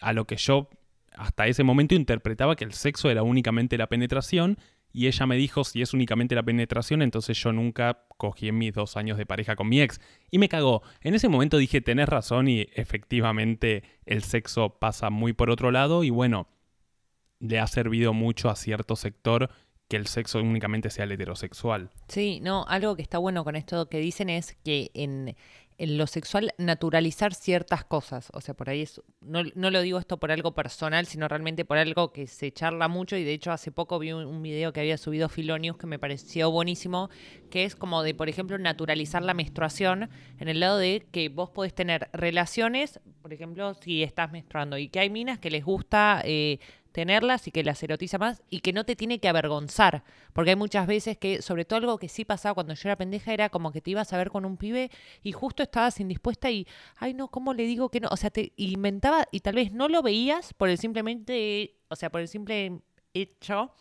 A 0.00 0.12
lo 0.12 0.26
que 0.26 0.36
yo 0.36 0.68
hasta 1.16 1.46
ese 1.46 1.64
momento 1.64 1.94
interpretaba 1.94 2.56
que 2.56 2.64
el 2.64 2.72
sexo 2.72 3.10
era 3.10 3.22
únicamente 3.22 3.78
la 3.78 3.88
penetración. 3.88 4.58
Y 4.92 5.08
ella 5.08 5.26
me 5.26 5.36
dijo, 5.36 5.64
si 5.64 5.82
es 5.82 5.92
únicamente 5.92 6.36
la 6.36 6.44
penetración, 6.44 7.02
entonces 7.02 7.36
yo 7.36 7.52
nunca 7.52 8.06
cogí 8.16 8.48
en 8.48 8.58
mis 8.58 8.72
dos 8.72 8.96
años 8.96 9.18
de 9.18 9.26
pareja 9.26 9.56
con 9.56 9.68
mi 9.68 9.80
ex. 9.80 10.00
Y 10.30 10.38
me 10.38 10.48
cagó. 10.48 10.82
En 11.00 11.14
ese 11.14 11.28
momento 11.28 11.58
dije, 11.58 11.80
tenés 11.80 12.08
razón 12.08 12.46
y 12.46 12.68
efectivamente 12.74 13.82
el 14.06 14.22
sexo 14.22 14.78
pasa 14.78 15.10
muy 15.10 15.32
por 15.32 15.50
otro 15.50 15.72
lado. 15.72 16.04
Y 16.04 16.10
bueno, 16.10 16.48
le 17.40 17.58
ha 17.58 17.66
servido 17.66 18.12
mucho 18.12 18.48
a 18.48 18.56
cierto 18.56 18.94
sector 18.94 19.50
que 19.88 19.96
el 19.96 20.06
sexo 20.06 20.40
únicamente 20.40 20.90
sea 20.90 21.04
el 21.04 21.12
heterosexual. 21.12 21.90
Sí, 22.08 22.40
no, 22.42 22.64
algo 22.68 22.96
que 22.96 23.02
está 23.02 23.18
bueno 23.18 23.44
con 23.44 23.56
esto 23.56 23.88
que 23.88 23.98
dicen 23.98 24.30
es 24.30 24.56
que 24.64 24.90
en, 24.94 25.36
en 25.76 25.98
lo 25.98 26.06
sexual 26.06 26.54
naturalizar 26.56 27.34
ciertas 27.34 27.84
cosas. 27.84 28.30
O 28.32 28.40
sea, 28.40 28.54
por 28.54 28.70
ahí 28.70 28.80
es, 28.82 29.02
no, 29.20 29.42
no 29.54 29.70
lo 29.70 29.82
digo 29.82 29.98
esto 29.98 30.18
por 30.18 30.32
algo 30.32 30.54
personal, 30.54 31.04
sino 31.04 31.28
realmente 31.28 31.66
por 31.66 31.76
algo 31.76 32.12
que 32.12 32.26
se 32.26 32.50
charla 32.50 32.88
mucho. 32.88 33.16
Y 33.16 33.24
de 33.24 33.34
hecho, 33.34 33.52
hace 33.52 33.72
poco 33.72 33.98
vi 33.98 34.12
un, 34.12 34.24
un 34.24 34.40
video 34.40 34.72
que 34.72 34.80
había 34.80 34.96
subido 34.96 35.28
Filonius 35.28 35.76
que 35.76 35.86
me 35.86 35.98
pareció 35.98 36.50
buenísimo, 36.50 37.10
que 37.50 37.64
es 37.64 37.76
como 37.76 38.02
de, 38.02 38.14
por 38.14 38.30
ejemplo, 38.30 38.56
naturalizar 38.58 39.22
la 39.22 39.34
menstruación 39.34 40.08
en 40.38 40.48
el 40.48 40.60
lado 40.60 40.78
de 40.78 41.06
que 41.10 41.28
vos 41.28 41.50
podés 41.50 41.74
tener 41.74 42.08
relaciones, 42.14 43.00
por 43.20 43.34
ejemplo, 43.34 43.74
si 43.74 44.02
estás 44.02 44.32
menstruando, 44.32 44.78
y 44.78 44.88
que 44.88 45.00
hay 45.00 45.10
minas 45.10 45.38
que 45.38 45.50
les 45.50 45.64
gusta. 45.64 46.22
eh, 46.24 46.58
tenerlas 46.94 47.48
y 47.48 47.50
que 47.50 47.64
las 47.64 47.82
erotiza 47.82 48.18
más 48.18 48.40
y 48.50 48.60
que 48.60 48.72
no 48.72 48.84
te 48.84 48.94
tiene 48.94 49.18
que 49.18 49.28
avergonzar. 49.28 50.04
Porque 50.32 50.50
hay 50.50 50.56
muchas 50.56 50.86
veces 50.86 51.18
que, 51.18 51.42
sobre 51.42 51.64
todo 51.64 51.80
algo 51.80 51.98
que 51.98 52.08
sí 52.08 52.24
pasaba 52.24 52.54
cuando 52.54 52.72
yo 52.72 52.88
era 52.88 52.96
pendeja, 52.96 53.34
era 53.34 53.48
como 53.48 53.72
que 53.72 53.80
te 53.80 53.90
ibas 53.90 54.12
a 54.12 54.16
ver 54.16 54.30
con 54.30 54.44
un 54.44 54.56
pibe 54.56 54.92
y 55.24 55.32
justo 55.32 55.64
estabas 55.64 55.98
indispuesta 55.98 56.52
y, 56.52 56.68
ay 56.96 57.12
no, 57.12 57.26
¿cómo 57.26 57.52
le 57.52 57.64
digo 57.64 57.90
que 57.90 57.98
no? 57.98 58.08
O 58.12 58.16
sea, 58.16 58.30
te 58.30 58.52
inventaba 58.56 59.26
y 59.32 59.40
tal 59.40 59.56
vez 59.56 59.72
no 59.72 59.88
lo 59.88 60.02
veías 60.02 60.54
por 60.54 60.68
el 60.68 60.78
simplemente, 60.78 61.74
o 61.88 61.96
sea, 61.96 62.10
por 62.10 62.20
el 62.20 62.28
simple 62.28 62.80
hecho 63.12 63.72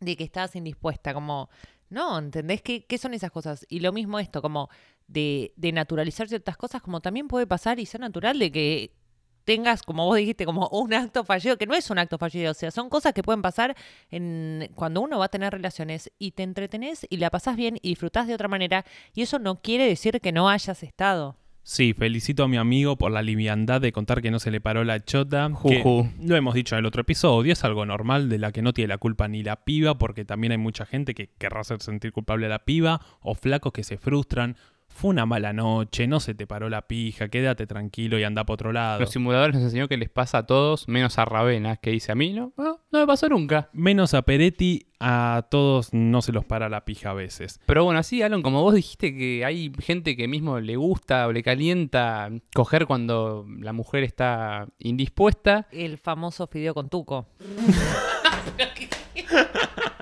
de 0.00 0.14
que 0.14 0.24
estabas 0.24 0.54
indispuesta, 0.54 1.14
como, 1.14 1.48
no, 1.88 2.18
¿entendés 2.18 2.60
qué, 2.60 2.84
qué 2.84 2.98
son 2.98 3.14
esas 3.14 3.30
cosas? 3.30 3.64
Y 3.70 3.80
lo 3.80 3.92
mismo 3.92 4.18
esto, 4.18 4.42
como 4.42 4.68
de, 5.06 5.54
de 5.56 5.72
naturalizar 5.72 6.28
ciertas 6.28 6.58
cosas, 6.58 6.82
como 6.82 7.00
también 7.00 7.28
puede 7.28 7.46
pasar 7.46 7.80
y 7.80 7.86
ser 7.86 8.02
natural 8.02 8.38
de 8.38 8.52
que 8.52 9.01
tengas, 9.44 9.82
como 9.82 10.06
vos 10.06 10.16
dijiste, 10.16 10.44
como 10.44 10.68
un 10.68 10.94
acto 10.94 11.24
fallido, 11.24 11.56
que 11.56 11.66
no 11.66 11.74
es 11.74 11.90
un 11.90 11.98
acto 11.98 12.18
fallido, 12.18 12.50
o 12.50 12.54
sea, 12.54 12.70
son 12.70 12.88
cosas 12.88 13.12
que 13.12 13.22
pueden 13.22 13.42
pasar 13.42 13.76
en, 14.10 14.70
cuando 14.74 15.00
uno 15.00 15.18
va 15.18 15.26
a 15.26 15.28
tener 15.28 15.52
relaciones 15.52 16.10
y 16.18 16.32
te 16.32 16.42
entretenés 16.42 17.06
y 17.10 17.16
la 17.18 17.30
pasás 17.30 17.56
bien 17.56 17.78
y 17.82 17.90
disfrutás 17.90 18.26
de 18.26 18.34
otra 18.34 18.48
manera, 18.48 18.84
y 19.14 19.22
eso 19.22 19.38
no 19.38 19.60
quiere 19.60 19.86
decir 19.86 20.20
que 20.20 20.32
no 20.32 20.48
hayas 20.48 20.82
estado. 20.82 21.36
Sí, 21.64 21.94
felicito 21.94 22.42
a 22.42 22.48
mi 22.48 22.56
amigo 22.56 22.96
por 22.96 23.12
la 23.12 23.22
liviandad 23.22 23.80
de 23.80 23.92
contar 23.92 24.20
que 24.20 24.32
no 24.32 24.40
se 24.40 24.50
le 24.50 24.60
paró 24.60 24.82
la 24.82 24.98
chota. 25.04 25.48
que 25.64 25.80
Juju. 25.80 26.08
lo 26.20 26.34
hemos 26.34 26.54
dicho 26.54 26.74
en 26.74 26.80
el 26.80 26.86
otro 26.86 27.02
episodio, 27.02 27.52
es 27.52 27.62
algo 27.62 27.86
normal 27.86 28.28
de 28.28 28.38
la 28.38 28.50
que 28.50 28.62
no 28.62 28.72
tiene 28.72 28.88
la 28.88 28.98
culpa 28.98 29.28
ni 29.28 29.44
la 29.44 29.64
piba, 29.64 29.96
porque 29.96 30.24
también 30.24 30.50
hay 30.50 30.58
mucha 30.58 30.86
gente 30.86 31.14
que 31.14 31.30
querrá 31.38 31.60
hacer 31.60 31.80
sentir 31.80 32.10
culpable 32.12 32.46
a 32.46 32.48
la 32.48 32.64
piba, 32.64 33.00
o 33.20 33.36
flacos 33.36 33.72
que 33.72 33.84
se 33.84 33.96
frustran. 33.96 34.56
Fue 34.94 35.10
una 35.10 35.26
mala 35.26 35.52
noche, 35.52 36.06
no 36.06 36.20
se 36.20 36.34
te 36.34 36.46
paró 36.46 36.68
la 36.68 36.86
pija, 36.86 37.28
quédate 37.28 37.66
tranquilo 37.66 38.18
y 38.18 38.24
anda 38.24 38.44
por 38.44 38.54
otro 38.54 38.72
lado. 38.72 39.00
Los 39.00 39.10
simuladores 39.10 39.54
nos 39.54 39.64
enseñó 39.64 39.88
que 39.88 39.96
les 39.96 40.08
pasa 40.08 40.38
a 40.38 40.46
todos, 40.46 40.88
menos 40.88 41.18
a 41.18 41.24
Ravena, 41.24 41.76
que 41.76 41.90
dice 41.90 42.12
a 42.12 42.14
mí, 42.14 42.32
no, 42.32 42.52
no, 42.56 42.80
no 42.90 43.00
me 43.00 43.06
pasó 43.06 43.28
nunca. 43.28 43.68
Menos 43.72 44.14
a 44.14 44.22
Peretti, 44.22 44.86
a 45.00 45.46
todos 45.50 45.92
no 45.92 46.22
se 46.22 46.30
los 46.30 46.44
para 46.44 46.68
la 46.68 46.84
pija 46.84 47.10
a 47.10 47.14
veces. 47.14 47.60
Pero 47.66 47.84
bueno, 47.84 47.98
así, 47.98 48.22
Alon, 48.22 48.42
como 48.42 48.62
vos 48.62 48.74
dijiste 48.74 49.16
que 49.16 49.44
hay 49.44 49.72
gente 49.80 50.16
que 50.16 50.28
mismo 50.28 50.60
le 50.60 50.76
gusta 50.76 51.26
o 51.26 51.32
le 51.32 51.42
calienta 51.42 52.30
coger 52.54 52.86
cuando 52.86 53.44
la 53.58 53.72
mujer 53.72 54.04
está 54.04 54.68
indispuesta, 54.78 55.66
El 55.72 55.98
famoso 55.98 56.46
fideo 56.46 56.74
con 56.74 56.88
tuco. 56.88 57.26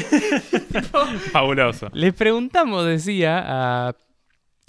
Fabuloso. 1.32 1.88
les 1.92 2.12
preguntamos, 2.14 2.86
decía, 2.86 3.42
a, 3.44 3.96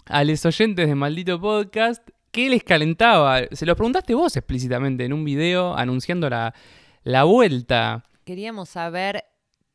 a 0.05 0.23
los 0.23 0.45
oyentes 0.45 0.87
de 0.87 0.95
Maldito 0.95 1.39
Podcast, 1.39 2.07
¿qué 2.31 2.49
les 2.49 2.63
calentaba? 2.63 3.41
Se 3.51 3.65
lo 3.65 3.75
preguntaste 3.75 4.13
vos 4.13 4.35
explícitamente 4.37 5.05
en 5.05 5.13
un 5.13 5.23
video 5.25 5.75
anunciando 5.75 6.29
la, 6.29 6.53
la 7.03 7.23
vuelta. 7.23 8.03
Queríamos 8.23 8.69
saber 8.69 9.23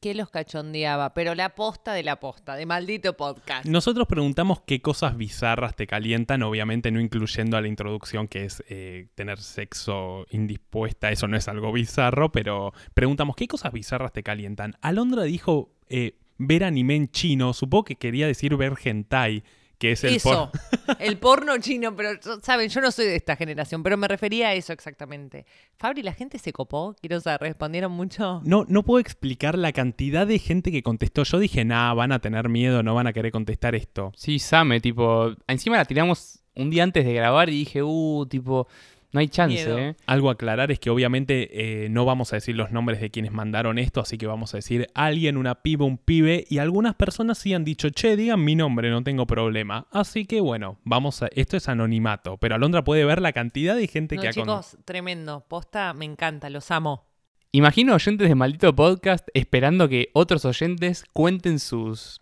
qué 0.01 0.15
los 0.15 0.31
cachondeaba, 0.31 1.13
pero 1.13 1.35
la 1.35 1.55
posta 1.55 1.93
de 1.93 2.03
la 2.03 2.19
posta, 2.19 2.57
de 2.57 2.65
maldito 2.65 3.17
podcast. 3.17 3.67
Nosotros 3.67 4.07
preguntamos 4.09 4.63
qué 4.63 4.81
cosas 4.81 5.17
bizarras 5.17 5.77
te 5.77 5.87
calientan, 5.87 6.43
obviamente 6.43 6.91
no 6.91 7.01
incluyendo 7.01 7.57
a 7.57 7.61
la 7.61 7.69
introducción 7.69 8.27
que 8.27 8.45
es 8.45 8.65
eh, 8.69 9.09
tener 9.15 9.39
sexo 9.39 10.27
indispuesta, 10.31 11.11
eso 11.11 11.29
no 11.29 11.37
es 11.37 11.49
algo 11.49 11.71
bizarro, 11.73 12.33
pero 12.33 12.73
preguntamos 12.95 13.37
qué 13.37 13.47
cosas 13.47 13.73
bizarras 13.73 14.13
te 14.13 14.23
calientan. 14.23 14.77
Alondra 14.81 15.25
dijo 15.25 15.71
eh, 15.89 16.15
ver 16.39 16.65
anime 16.65 16.97
en 16.97 17.11
chino, 17.11 17.53
supongo 17.53 17.85
que 17.85 17.97
quería 17.97 18.27
decir 18.27 18.57
ver 18.57 18.75
hentai, 18.83 19.45
que 19.81 19.93
es 19.93 20.05
el 20.05 20.17
eso, 20.17 20.53
por- 20.53 20.97
el 21.01 21.17
porno 21.17 21.57
chino, 21.59 21.97
pero 21.97 22.11
saben, 22.43 22.69
yo 22.69 22.83
no 22.83 22.93
soy 22.93 23.07
de 23.07 23.17
esta 23.17 23.35
generación, 23.35 23.83
pero 23.83 23.97
me 23.97 24.07
refería 24.07 24.49
a 24.49 24.55
eso 24.55 24.75
exactamente. 24.75 25.47
Fabri, 25.79 26.03
la 26.03 26.13
gente 26.13 26.39
se 26.39 26.53
copó, 26.53 26.95
quiero 27.01 27.19
saber, 27.19 27.41
respondieron 27.41 27.91
mucho. 27.91 28.43
No, 28.45 28.67
no 28.69 28.83
puedo 28.85 29.01
explicar 29.01 29.57
la 29.57 29.73
cantidad 29.73 30.27
de 30.27 30.39
gente 30.39 30.71
que 30.71 30.83
contestó. 30.83 31.25
Yo 31.25 31.39
dije, 31.39 31.65
nah, 31.65 31.95
van 31.95 32.13
a 32.13 32.19
tener 32.21 32.51
miedo, 32.51 32.83
no 32.83 32.95
van 32.95 33.07
a 33.07 33.15
querer 33.15 33.33
contestar 33.33 33.75
esto. 33.75 34.13
Sí, 34.15 34.39
Same, 34.39 34.81
tipo, 34.81 35.33
encima 35.49 35.79
la 35.79 35.87
tiramos 35.87 36.41
un 36.55 36.69
día 36.69 36.83
antes 36.83 37.05
de 37.07 37.15
grabar 37.15 37.49
y 37.49 37.53
dije, 37.61 37.83
uh, 37.83 38.27
tipo, 38.29 38.69
no 39.13 39.21
hay 39.21 39.29
chance, 39.29 39.55
Miedo. 39.55 39.79
¿eh? 39.79 39.97
Algo 40.07 40.29
a 40.29 40.33
aclarar 40.33 40.71
es 40.71 40.79
que 40.79 40.89
obviamente 40.91 41.85
eh, 41.85 41.89
no 41.89 42.05
vamos 42.05 42.33
a 42.33 42.37
decir 42.37 42.55
los 42.57 42.71
nombres 42.71 43.01
de 43.01 43.11
quienes 43.11 43.33
mandaron 43.33 43.79
esto, 43.79 44.01
así 44.01 44.17
que 44.19 44.27
vamos 44.27 44.55
a 44.55 44.59
decir 44.59 44.87
alguien, 44.95 45.37
una 45.37 45.57
piba, 45.63 45.85
un 45.85 45.99
pibe, 45.99 46.45
y 46.49 46.59
algunas 46.59 46.95
personas 46.95 47.39
sí 47.39 47.53
han 47.55 47.65
dicho, 47.65 47.91
che, 47.91 48.17
digan 48.17 48.45
mi 48.45 48.55
nombre, 48.55 48.89
no 48.91 49.03
tengo 49.03 49.27
problema. 49.27 49.87
Así 49.91 50.27
que 50.27 50.41
bueno, 50.41 50.79
vamos 50.85 51.23
a, 51.23 51.29
esto 51.35 51.57
es 51.57 51.69
anonimato, 51.69 52.37
pero 52.37 52.55
Alondra 52.55 52.85
puede 52.85 53.05
ver 53.05 53.21
la 53.21 53.33
cantidad 53.33 53.75
de 53.77 53.89
gente 53.89 54.17
No, 54.17 54.23
que 54.23 54.29
ha 54.29 54.33
con- 54.33 54.43
chicos, 54.45 54.79
tremendo. 54.85 55.45
Posta, 55.49 55.93
me 55.95 56.05
encanta, 56.05 56.49
los 56.51 56.71
amo. 56.71 57.07
Imagino 57.53 57.95
oyentes 57.97 58.29
de 58.29 58.35
Maldito 58.37 58.75
Podcast 58.77 59.27
esperando 59.35 59.89
que 59.89 60.11
otros 60.13 60.45
oyentes 60.45 61.05
cuenten 61.13 61.59
sus 61.59 62.21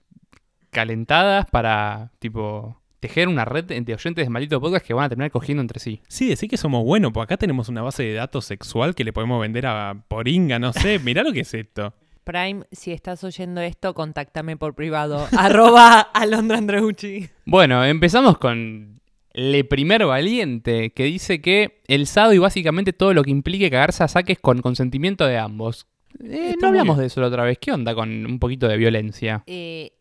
calentadas 0.70 1.46
para, 1.51 2.12
tipo, 2.18 2.81
tejer 3.00 3.28
una 3.28 3.44
red 3.44 3.64
de 3.64 3.94
oyentes 3.94 4.26
de 4.26 4.30
Maldito 4.30 4.61
Podcast 4.61 4.87
que 4.87 4.94
van 4.94 5.04
a 5.04 5.08
terminar 5.08 5.30
cogiendo 5.30 5.61
entre 5.61 5.80
sí. 5.80 6.00
Sí, 6.08 6.28
decir 6.28 6.48
que 6.48 6.56
somos 6.56 6.84
buenos, 6.84 7.12
pues 7.12 7.24
acá 7.24 7.37
tenemos 7.37 7.68
una 7.68 7.82
base 7.82 8.02
de 8.02 8.14
datos 8.14 8.44
sexual 8.44 8.94
que 8.94 9.04
le 9.04 9.12
podemos 9.12 9.40
vender 9.40 9.66
a 9.66 10.04
Poringa, 10.08 10.58
no 10.58 10.72
sé, 10.72 10.98
mirá 11.04 11.22
lo 11.22 11.32
que 11.32 11.40
es 11.40 11.54
esto. 11.54 11.94
Prime, 12.24 12.64
si 12.72 12.92
estás 12.92 13.24
oyendo 13.24 13.61
esto, 13.62 13.94
contáctame 13.94 14.56
por 14.56 14.74
privado. 14.74 15.26
Arroba 15.38 16.00
Alondra 16.00 16.58
Andreucci. 16.58 17.30
Bueno, 17.46 17.82
empezamos 17.84 18.37
con 18.37 19.00
Le 19.32 19.64
Primer 19.64 20.04
Valiente, 20.04 20.90
que 20.90 21.04
dice 21.04 21.40
que 21.40 21.80
el 21.87 22.06
sado 22.06 22.34
y 22.34 22.38
básicamente 22.38 22.92
todo 22.92 23.14
lo 23.14 23.22
que 23.22 23.30
implique 23.30 23.70
cagarse 23.70 24.04
a 24.04 24.08
saques 24.08 24.38
con 24.38 24.61
consentimiento 24.61 25.24
de 25.24 25.38
ambos. 25.38 25.87
Eh, 26.22 26.54
no 26.61 26.68
hablamos 26.68 26.96
bien. 26.96 27.02
de 27.02 27.06
eso 27.06 27.20
la 27.22 27.28
otra 27.28 27.44
vez. 27.44 27.58
¿Qué 27.58 27.72
onda 27.72 27.94
con 27.94 28.26
un 28.26 28.38
poquito 28.38 28.68
de 28.68 28.76
violencia? 28.76 29.42
Eh, 29.46 29.92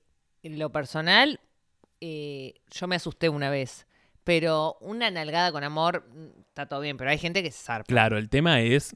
en 0.43 0.59
lo 0.59 0.69
personal, 0.71 1.39
eh, 2.01 2.55
yo 2.71 2.87
me 2.87 2.95
asusté 2.95 3.29
una 3.29 3.49
vez. 3.49 3.87
Pero 4.23 4.77
una 4.81 5.09
nalgada 5.09 5.51
con 5.53 5.63
amor 5.63 6.05
mm, 6.13 6.39
está 6.49 6.65
todo 6.65 6.81
bien, 6.81 6.97
pero 6.97 7.09
hay 7.09 7.17
gente 7.17 7.41
que 7.41 7.51
se 7.51 7.63
zarpa. 7.63 7.85
Claro, 7.87 8.17
el 8.17 8.29
tema 8.29 8.59
es, 8.59 8.95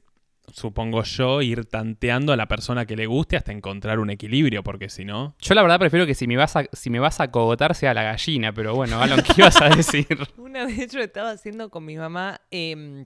supongo 0.52 1.02
yo, 1.04 1.40
ir 1.40 1.64
tanteando 1.64 2.34
a 2.34 2.36
la 2.36 2.48
persona 2.48 2.84
que 2.84 2.96
le 2.96 3.06
guste 3.06 3.36
hasta 3.36 3.50
encontrar 3.50 3.98
un 3.98 4.10
equilibrio, 4.10 4.62
porque 4.62 4.90
si 4.90 5.06
no... 5.06 5.34
Yo 5.40 5.54
la 5.54 5.62
verdad 5.62 5.78
prefiero 5.78 6.06
que 6.06 6.14
si 6.14 6.26
me 6.26 6.36
vas 6.36 6.56
a, 6.56 6.64
si 6.72 6.90
me 6.90 6.98
vas 6.98 7.20
a 7.20 7.30
cogotar 7.30 7.74
sea 7.74 7.94
la 7.94 8.02
gallina, 8.02 8.52
pero 8.52 8.74
bueno, 8.74 9.00
Alan, 9.00 9.22
¿qué 9.22 9.32
ibas 9.38 9.60
a 9.62 9.70
decir? 9.70 10.06
Una 10.36 10.66
vez 10.66 10.92
yo 10.92 11.00
estaba 11.00 11.30
haciendo 11.30 11.70
con 11.70 11.86
mi 11.86 11.96
mamá, 11.96 12.42
eh, 12.50 13.04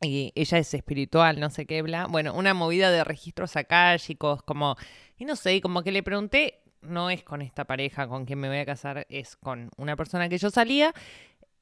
y 0.00 0.32
ella 0.34 0.58
es 0.58 0.74
espiritual, 0.74 1.40
no 1.40 1.50
sé 1.50 1.66
qué, 1.66 1.82
bla. 1.82 2.06
Bueno, 2.06 2.32
una 2.34 2.54
movida 2.54 2.90
de 2.90 3.02
registros 3.02 3.56
akáshicos, 3.56 4.42
como, 4.42 4.76
y 5.16 5.24
no 5.24 5.34
sé, 5.34 5.60
como 5.60 5.82
que 5.82 5.90
le 5.90 6.02
pregunté, 6.02 6.60
no 6.82 7.10
es 7.10 7.22
con 7.22 7.42
esta 7.42 7.64
pareja 7.64 8.08
con 8.08 8.24
quien 8.24 8.40
me 8.40 8.48
voy 8.48 8.58
a 8.58 8.66
casar, 8.66 9.06
es 9.08 9.36
con 9.36 9.70
una 9.76 9.96
persona 9.96 10.28
que 10.28 10.38
yo 10.38 10.50
salía, 10.50 10.94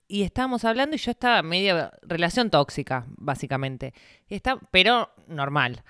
y 0.08 0.22
estábamos 0.22 0.64
hablando 0.64 0.94
y 0.94 0.98
yo 0.98 1.10
estaba 1.10 1.42
media 1.42 1.90
relación 2.02 2.50
tóxica, 2.50 3.06
básicamente. 3.08 3.92
Está, 4.28 4.58
pero 4.70 5.10
normal. 5.26 5.82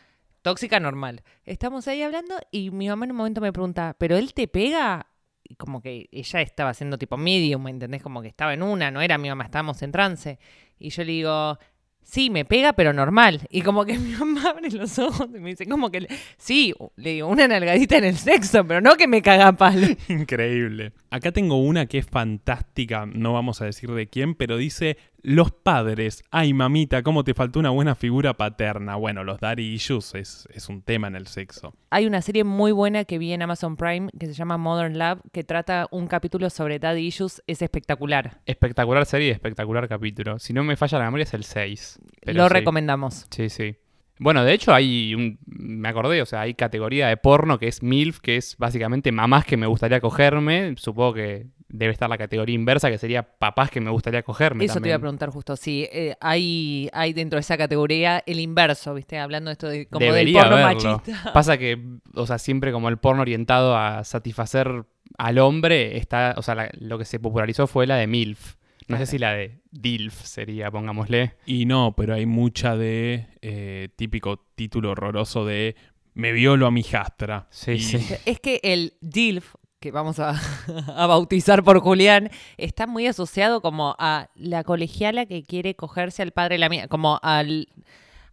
Tóxica 0.42 0.80
normal. 0.80 1.22
Estamos 1.44 1.86
ahí 1.88 2.02
hablando 2.02 2.36
y 2.50 2.70
mi 2.70 2.88
mamá 2.88 3.04
en 3.04 3.10
un 3.10 3.16
momento 3.18 3.40
me 3.40 3.52
pregunta, 3.52 3.94
¿pero 3.98 4.16
él 4.16 4.32
te 4.32 4.48
pega? 4.48 5.08
Y 5.44 5.56
como 5.56 5.82
que 5.82 6.08
ella 6.10 6.40
estaba 6.40 6.70
haciendo 6.70 6.98
tipo 6.98 7.16
medium, 7.16 7.62
¿me 7.62 7.70
entendés? 7.70 8.02
Como 8.02 8.22
que 8.22 8.28
estaba 8.28 8.54
en 8.54 8.62
una, 8.62 8.90
no 8.90 9.00
era 9.00 9.18
mi 9.18 9.28
mamá, 9.28 9.44
estábamos 9.44 9.82
en 9.82 9.92
trance. 9.92 10.38
Y 10.78 10.90
yo 10.90 11.04
le 11.04 11.12
digo, 11.12 11.58
sí, 12.06 12.30
me 12.30 12.44
pega, 12.44 12.72
pero 12.72 12.92
normal. 12.92 13.42
Y 13.50 13.62
como 13.62 13.84
que 13.84 13.98
mi 13.98 14.12
mamá 14.12 14.50
abre 14.50 14.70
los 14.70 14.98
ojos 14.98 15.28
y 15.34 15.38
me 15.38 15.50
dice, 15.50 15.66
como 15.66 15.90
que, 15.90 16.06
sí, 16.38 16.72
le 16.96 17.14
digo, 17.14 17.28
una 17.28 17.46
nalgadita 17.48 17.98
en 17.98 18.04
el 18.04 18.16
sexo, 18.16 18.66
pero 18.66 18.80
no 18.80 18.96
que 18.96 19.08
me 19.08 19.20
caga 19.20 19.52
palo. 19.52 19.86
Increíble. 20.08 20.92
Acá 21.16 21.32
tengo 21.32 21.56
una 21.56 21.86
que 21.86 21.96
es 21.96 22.06
fantástica, 22.06 23.06
no 23.06 23.32
vamos 23.32 23.62
a 23.62 23.64
decir 23.64 23.90
de 23.90 24.06
quién, 24.06 24.34
pero 24.34 24.58
dice, 24.58 24.98
los 25.22 25.50
padres, 25.50 26.22
ay 26.30 26.52
mamita, 26.52 27.02
cómo 27.02 27.24
te 27.24 27.32
faltó 27.32 27.58
una 27.58 27.70
buena 27.70 27.94
figura 27.94 28.34
paterna. 28.34 28.96
Bueno, 28.96 29.24
los 29.24 29.40
daddy 29.40 29.62
issues 29.62 30.14
es, 30.14 30.46
es 30.52 30.68
un 30.68 30.82
tema 30.82 31.08
en 31.08 31.16
el 31.16 31.26
sexo. 31.26 31.72
Hay 31.88 32.04
una 32.04 32.20
serie 32.20 32.44
muy 32.44 32.70
buena 32.70 33.06
que 33.06 33.16
vi 33.16 33.32
en 33.32 33.40
Amazon 33.40 33.76
Prime 33.76 34.10
que 34.18 34.26
se 34.26 34.34
llama 34.34 34.58
Modern 34.58 34.98
Love, 34.98 35.20
que 35.32 35.42
trata 35.42 35.88
un 35.90 36.06
capítulo 36.06 36.50
sobre 36.50 36.78
daddy 36.78 37.06
issues, 37.06 37.42
es 37.46 37.62
espectacular. 37.62 38.42
Espectacular 38.44 39.06
serie 39.06 39.28
y 39.28 39.30
espectacular 39.30 39.88
capítulo. 39.88 40.38
Si 40.38 40.52
no 40.52 40.64
me 40.64 40.76
falla 40.76 40.98
la 40.98 41.06
memoria 41.06 41.24
es 41.24 41.32
el 41.32 41.44
6. 41.44 41.98
pero 42.20 42.36
Lo 42.36 42.48
sí. 42.48 42.52
recomendamos. 42.52 43.26
Sí, 43.30 43.48
sí. 43.48 43.76
Bueno, 44.18 44.44
de 44.44 44.52
hecho 44.54 44.72
hay 44.74 45.14
un, 45.14 45.38
me 45.46 45.88
acordé, 45.88 46.22
o 46.22 46.26
sea, 46.26 46.40
hay 46.42 46.54
categoría 46.54 47.08
de 47.08 47.16
porno 47.16 47.58
que 47.58 47.68
es 47.68 47.82
MILF, 47.82 48.20
que 48.20 48.36
es 48.36 48.56
básicamente 48.56 49.12
mamás 49.12 49.44
que 49.44 49.56
me 49.56 49.66
gustaría 49.66 50.00
cogerme. 50.00 50.74
Supongo 50.78 51.14
que 51.14 51.46
debe 51.68 51.92
estar 51.92 52.08
la 52.08 52.16
categoría 52.16 52.54
inversa, 52.54 52.88
que 52.90 52.96
sería 52.96 53.24
papás 53.24 53.70
que 53.70 53.80
me 53.80 53.90
gustaría 53.90 54.22
cogerme. 54.22 54.64
Eso 54.64 54.80
te 54.80 54.88
iba 54.88 54.96
a 54.96 55.00
preguntar 55.00 55.28
justo, 55.30 55.56
sí, 55.56 55.86
eh, 55.92 56.14
hay, 56.20 56.88
hay 56.92 57.12
dentro 57.12 57.36
de 57.36 57.40
esa 57.40 57.58
categoría 57.58 58.22
el 58.24 58.40
inverso, 58.40 58.94
¿viste? 58.94 59.18
Hablando 59.18 59.48
de 59.50 59.52
esto 59.52 59.68
de, 59.68 59.86
como 59.86 60.04
Debería 60.06 60.42
del 60.44 60.50
porno 60.50 60.64
haberlo. 60.64 60.90
machista. 61.02 61.32
Pasa 61.34 61.58
que, 61.58 61.78
o 62.14 62.26
sea, 62.26 62.38
siempre 62.38 62.72
como 62.72 62.88
el 62.88 62.96
porno 62.98 63.20
orientado 63.22 63.76
a 63.76 64.04
satisfacer 64.04 64.84
al 65.18 65.38
hombre, 65.38 65.98
está, 65.98 66.34
o 66.38 66.42
sea, 66.42 66.54
la- 66.54 66.70
lo 66.78 66.98
que 66.98 67.04
se 67.04 67.18
popularizó 67.20 67.66
fue 67.66 67.86
la 67.86 67.96
de 67.96 68.06
MILF. 68.06 68.54
No 68.88 68.98
sé 68.98 69.06
si 69.06 69.18
la 69.18 69.32
de 69.32 69.60
DILF 69.70 70.24
sería, 70.24 70.70
pongámosle. 70.70 71.34
Y 71.44 71.66
no, 71.66 71.94
pero 71.96 72.14
hay 72.14 72.26
mucha 72.26 72.76
de 72.76 73.26
eh, 73.42 73.88
típico 73.96 74.38
título 74.54 74.92
horroroso 74.92 75.44
de 75.44 75.76
me 76.14 76.32
violo 76.32 76.66
a 76.66 76.70
mi 76.70 76.82
jastra. 76.82 77.48
Sí, 77.50 77.72
Y 77.72 77.80
sí. 77.80 78.14
Es 78.26 78.40
que 78.40 78.60
el 78.62 78.94
DILF, 79.00 79.54
que 79.80 79.90
vamos 79.90 80.18
a, 80.18 80.40
a 80.96 81.06
bautizar 81.06 81.62
por 81.64 81.80
Julián, 81.80 82.30
está 82.56 82.86
muy 82.86 83.06
asociado 83.06 83.60
como 83.60 83.96
a 83.98 84.28
la 84.36 84.62
colegiala 84.64 85.26
que 85.26 85.42
quiere 85.42 85.74
cogerse 85.74 86.22
al 86.22 86.32
padre 86.32 86.54
de 86.54 86.58
la 86.60 86.68
mía, 86.68 86.88
como 86.88 87.18
al 87.22 87.68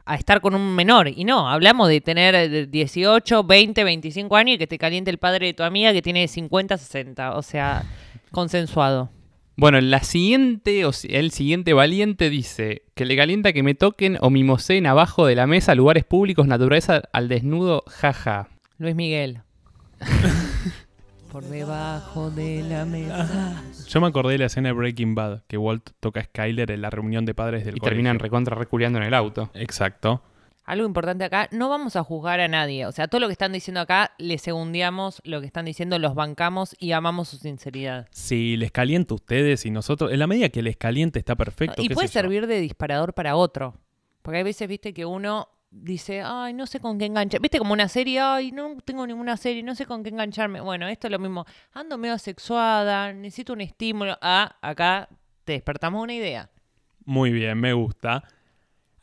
a 0.05 0.15
estar 0.15 0.41
con 0.41 0.55
un 0.55 0.75
menor. 0.75 1.07
Y 1.07 1.23
no, 1.23 1.49
hablamos 1.49 1.89
de 1.89 2.01
tener 2.01 2.35
eh, 2.35 2.67
18, 2.67 3.43
20, 3.43 3.83
25 3.83 4.35
años 4.35 4.55
y 4.55 4.57
que 4.57 4.67
te 4.67 4.77
caliente 4.77 5.09
el 5.11 5.17
padre 5.17 5.47
de 5.47 5.53
tu 5.53 5.63
amiga 5.63 5.93
que 5.93 6.01
tiene 6.01 6.27
50, 6.27 6.77
60. 6.77 7.35
O 7.35 7.41
sea, 7.41 7.83
consensuado. 8.31 9.09
Bueno, 9.55 9.79
la 9.81 10.01
siguiente, 10.03 10.83
o 10.85 10.91
si- 10.93 11.09
el 11.15 11.31
siguiente 11.31 11.73
valiente 11.73 12.29
dice 12.29 12.83
que 12.95 13.05
le 13.05 13.15
calienta 13.15 13.53
que 13.53 13.61
me 13.63 13.75
toquen 13.75 14.17
o 14.21 14.29
mimoseen 14.31 14.87
abajo 14.87 15.25
de 15.27 15.35
la 15.35 15.45
mesa, 15.45 15.75
lugares 15.75 16.03
públicos, 16.05 16.47
naturaleza 16.47 17.03
al 17.13 17.27
desnudo, 17.27 17.83
jaja. 17.87 18.49
Luis 18.79 18.95
Miguel. 18.95 19.41
Por 21.31 21.43
debajo 21.45 22.29
de 22.31 22.63
la 22.63 22.85
mesa. 22.85 23.63
Yo 23.87 24.01
me 24.01 24.07
acordé 24.07 24.33
de 24.33 24.37
la 24.39 24.45
escena 24.45 24.69
de 24.69 24.73
Breaking 24.73 25.15
Bad, 25.15 25.41
que 25.47 25.57
Walt 25.57 25.89
toca 25.99 26.19
a 26.19 26.23
Skyler 26.25 26.69
en 26.71 26.81
la 26.81 26.89
reunión 26.89 27.25
de 27.25 27.33
padres 27.33 27.65
del 27.65 27.75
Y 27.77 27.79
colegio. 27.79 27.89
terminan 27.95 28.19
recontra 28.19 28.55
reculeando 28.55 28.99
en 28.99 29.05
el 29.05 29.13
auto. 29.13 29.49
Exacto. 29.55 30.21
Algo 30.65 30.85
importante 30.85 31.25
acá, 31.25 31.49
no 31.51 31.67
vamos 31.67 31.95
a 31.95 32.03
juzgar 32.03 32.39
a 32.39 32.47
nadie. 32.47 32.85
O 32.85 32.91
sea, 32.91 33.07
todo 33.07 33.19
lo 33.19 33.27
que 33.27 33.33
están 33.33 33.51
diciendo 33.51 33.81
acá, 33.81 34.13
les 34.17 34.41
segundiamos 34.41 35.21
lo 35.25 35.41
que 35.41 35.47
están 35.47 35.65
diciendo, 35.65 35.99
los 35.99 36.15
bancamos 36.15 36.75
y 36.79 36.93
amamos 36.93 37.29
su 37.29 37.37
sinceridad. 37.37 38.07
Si 38.11 38.55
les 38.55 38.71
calienta 38.71 39.13
a 39.13 39.15
ustedes 39.15 39.65
y 39.65 39.71
nosotros, 39.71 40.11
en 40.11 40.19
la 40.19 40.27
medida 40.27 40.49
que 40.49 40.61
les 40.61 40.77
caliente 40.77 41.19
está 41.19 41.35
perfecto. 41.35 41.81
y 41.81 41.89
puede 41.89 42.07
yo. 42.07 42.13
servir 42.13 42.47
de 42.47 42.61
disparador 42.61 43.13
para 43.13 43.35
otro. 43.35 43.75
Porque 44.21 44.37
hay 44.37 44.43
veces, 44.43 44.67
viste, 44.69 44.93
que 44.93 45.05
uno 45.05 45.49
dice, 45.69 46.21
ay, 46.21 46.53
no 46.53 46.65
sé 46.65 46.79
con 46.79 46.97
qué 46.97 47.05
enganchar. 47.05 47.41
Viste, 47.41 47.57
como 47.57 47.73
una 47.73 47.89
serie, 47.89 48.21
ay, 48.21 48.51
no 48.53 48.77
tengo 48.85 49.05
ninguna 49.05 49.35
serie, 49.35 49.63
no 49.63 49.75
sé 49.75 49.85
con 49.85 50.01
qué 50.01 50.09
engancharme. 50.09 50.61
Bueno, 50.61 50.87
esto 50.87 51.07
es 51.07 51.11
lo 51.11 51.19
mismo. 51.19 51.45
Ando 51.73 51.97
medio 51.97 52.13
asexuada, 52.13 53.11
necesito 53.11 53.51
un 53.51 53.61
estímulo. 53.61 54.17
Ah, 54.21 54.55
acá 54.61 55.09
te 55.43 55.53
despertamos 55.53 56.01
una 56.01 56.13
idea. 56.13 56.49
Muy 57.05 57.31
bien, 57.31 57.59
me 57.59 57.73
gusta. 57.73 58.23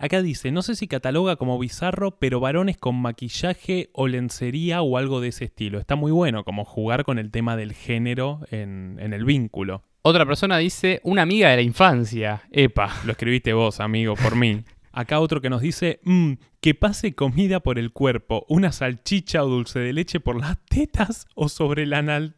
Acá 0.03 0.23
dice, 0.23 0.51
no 0.51 0.63
sé 0.63 0.77
si 0.77 0.89
cataloga 0.89 1.37
como 1.37 1.59
bizarro, 1.59 2.13
pero 2.19 2.41
varones 2.41 2.79
con 2.79 2.97
maquillaje 2.97 3.91
o 3.93 4.09
lencería 4.09 4.81
o 4.81 4.97
algo 4.97 5.21
de 5.21 5.29
ese 5.29 5.45
estilo. 5.45 5.79
Está 5.79 5.95
muy 5.95 6.11
bueno, 6.11 6.43
como 6.43 6.65
jugar 6.65 7.05
con 7.05 7.19
el 7.19 7.31
tema 7.31 7.55
del 7.55 7.75
género 7.75 8.41
en, 8.51 8.97
en 8.99 9.13
el 9.13 9.25
vínculo. 9.27 9.83
Otra 10.03 10.25
persona 10.25 10.57
dice, 10.57 11.01
una 11.05 11.21
amiga 11.23 11.51
de 11.51 11.57
la 11.57 11.63
infancia. 11.63 12.43
Epa. 12.51 12.91
Lo 13.05 13.13
escribiste 13.13 13.53
vos, 13.53 13.79
amigo, 13.81 14.15
por 14.15 14.37
mí. 14.37 14.63
Acá 14.93 15.21
otro 15.21 15.43
que 15.43 15.51
nos 15.51 15.61
dice, 15.61 16.01
"Mm, 16.05 16.33
que 16.63 16.75
pase 16.75 17.15
comida 17.15 17.61
por 17.61 17.79
el 17.79 17.93
cuerpo, 17.93 18.47
una 18.49 18.73
salchicha 18.73 19.45
o 19.45 19.49
dulce 19.49 19.79
de 19.81 19.93
leche 19.93 20.19
por 20.19 20.41
las 20.41 20.59
tetas 20.65 21.27
o 21.35 21.49
sobre 21.51 21.83
el 21.83 21.93
anal. 21.93 22.37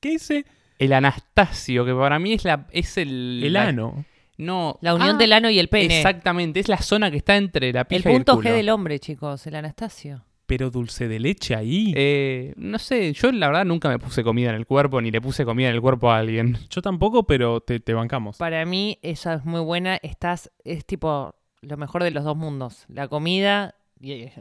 ¿Qué 0.00 0.12
dice? 0.12 0.46
El 0.78 0.94
Anastasio, 0.94 1.84
que 1.84 1.94
para 1.94 2.18
mí 2.18 2.32
es 2.32 2.44
la 2.44 2.66
es 2.72 2.96
el... 2.96 3.40
El 3.44 3.52
la- 3.52 3.68
ano. 3.68 4.04
No. 4.44 4.78
La 4.80 4.94
unión 4.94 5.16
Ah, 5.16 5.18
del 5.18 5.32
ano 5.32 5.50
y 5.50 5.58
el 5.58 5.68
pene. 5.68 5.96
Exactamente, 5.98 6.60
es 6.60 6.68
la 6.68 6.78
zona 6.78 7.10
que 7.10 7.16
está 7.18 7.36
entre 7.36 7.72
la 7.72 7.80
El 7.80 7.86
pija 7.86 8.10
y 8.10 8.14
el 8.14 8.24
punto. 8.24 8.40
G 8.42 8.52
del 8.52 8.68
hombre, 8.70 8.98
chicos, 8.98 9.46
el 9.46 9.54
Anastasio. 9.54 10.24
Pero 10.46 10.70
dulce 10.70 11.08
de 11.08 11.18
leche 11.20 11.54
ahí. 11.54 11.94
Eh, 11.96 12.52
no 12.56 12.78
sé, 12.78 13.12
yo 13.14 13.32
la 13.32 13.46
verdad 13.46 13.64
nunca 13.64 13.88
me 13.88 13.98
puse 13.98 14.22
comida 14.22 14.50
en 14.50 14.56
el 14.56 14.66
cuerpo, 14.66 15.00
ni 15.00 15.10
le 15.10 15.20
puse 15.20 15.44
comida 15.44 15.68
en 15.68 15.74
el 15.76 15.80
cuerpo 15.80 16.10
a 16.10 16.18
alguien. 16.18 16.58
Yo 16.68 16.82
tampoco, 16.82 17.24
pero 17.26 17.60
te, 17.60 17.80
te 17.80 17.94
bancamos. 17.94 18.36
Para 18.36 18.64
mí, 18.66 18.98
esa 19.02 19.34
es 19.34 19.44
muy 19.44 19.60
buena. 19.60 19.96
Estás, 20.02 20.50
es 20.64 20.84
tipo 20.84 21.34
lo 21.62 21.76
mejor 21.76 22.02
de 22.02 22.10
los 22.10 22.24
dos 22.24 22.36
mundos. 22.36 22.84
La 22.88 23.08
comida 23.08 23.76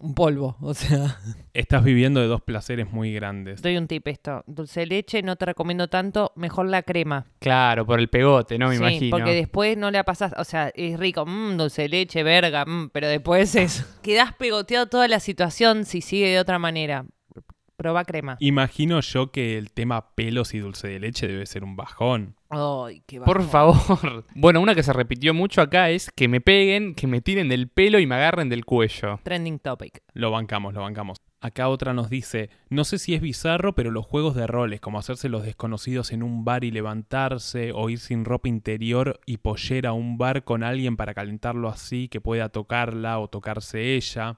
un 0.02 0.14
polvo. 0.16 0.58
O 0.62 0.74
sea, 0.74 1.18
Estás 1.54 1.84
viviendo 1.84 2.20
de 2.22 2.28
dos 2.28 2.42
placeres 2.42 2.92
muy 2.92 3.14
grandes. 3.14 3.62
doy 3.62 3.78
un 3.78 3.88
tip 3.88 4.08
esto. 4.08 4.44
Dulce 4.48 4.82
de 4.82 4.86
leche 4.88 5.22
no 5.22 5.36
te 5.36 5.46
recomiendo 5.46 5.88
tanto. 5.88 6.32
Mejor 6.36 6.68
la 6.68 6.82
crema. 6.84 7.26
Claro, 7.40 7.86
por 7.86 8.00
el 8.00 8.08
pegote, 8.10 8.58
¿no? 8.58 8.70
Me 8.70 8.76
sí, 8.76 8.82
imagino. 8.82 9.18
porque 9.18 9.34
después 9.36 9.78
no 9.78 9.92
la 9.92 10.04
pasas. 10.04 10.34
O 10.38 10.44
sea, 10.44 10.72
es 10.74 11.00
rico. 11.00 11.26
Mmm, 11.26 11.58
dulce 11.58 11.84
de 11.84 11.90
leche, 11.90 12.24
verga. 12.24 12.66
mm, 12.66 12.90
pero 12.92 13.08
después 13.08 13.54
es... 13.56 13.86
Quedás 14.02 14.34
pegoteado 14.34 14.88
toda 14.88 15.08
la 15.08 15.20
situación 15.20 15.86
si 15.86 16.02
sigue 16.02 16.30
de 16.30 16.40
otra 16.40 16.58
manera. 16.58 17.06
Proba 17.82 18.06
crema. 18.06 18.38
Imagino 18.40 19.00
yo 19.02 19.32
que 19.32 19.58
el 19.58 19.72
tema 19.72 20.14
pelos 20.14 20.54
y 20.54 20.60
dulce 20.60 20.88
de 20.88 21.00
leche 21.00 21.28
debe 21.28 21.48
ser 21.48 21.64
un 21.64 21.76
bajón. 21.76 22.36
Ay, 22.52 23.02
qué 23.08 23.20
Por 23.20 23.40
bajón. 23.40 23.50
favor. 23.50 24.26
Bueno, 24.36 24.62
una 24.62 24.76
que 24.76 24.84
se 24.84 24.94
repitió 24.94 25.34
mucho 25.34 25.62
acá 25.62 25.90
es 25.90 26.12
que 26.16 26.28
me 26.28 26.42
peguen, 26.42 26.94
que 26.94 27.08
me 27.08 27.22
tiren 27.22 27.50
del 27.50 27.70
pelo 27.70 27.98
y 27.98 28.06
me 28.06 28.14
agarren 28.14 28.50
del 28.50 28.66
cuello. 28.66 29.20
Trending 29.24 29.58
topic. 29.58 30.04
Lo 30.14 30.30
bancamos, 30.30 30.76
lo 30.76 30.82
bancamos. 30.82 31.18
Acá 31.40 31.70
otra 31.70 31.92
nos 31.96 32.12
dice, 32.12 32.52
no 32.70 32.84
sé 32.84 33.00
si 33.00 33.16
es 33.16 33.22
bizarro, 33.22 33.74
pero 33.74 33.90
los 33.90 34.06
juegos 34.06 34.36
de 34.36 34.46
roles, 34.46 34.80
como 34.80 35.00
hacerse 35.00 35.28
los 35.28 35.44
desconocidos 35.44 36.12
en 36.12 36.22
un 36.22 36.46
bar 36.46 36.64
y 36.64 36.70
levantarse, 36.70 37.72
o 37.74 37.90
ir 37.90 37.98
sin 37.98 38.26
ropa 38.26 38.48
interior 38.48 39.20
y 39.26 39.38
pollera 39.38 39.90
a 39.90 39.94
un 39.94 40.20
bar 40.20 40.44
con 40.44 40.62
alguien 40.62 40.98
para 40.98 41.16
calentarlo 41.16 41.68
así, 41.68 42.10
que 42.10 42.22
pueda 42.22 42.50
tocarla 42.50 43.18
o 43.18 43.28
tocarse 43.28 43.96
ella. 43.96 44.38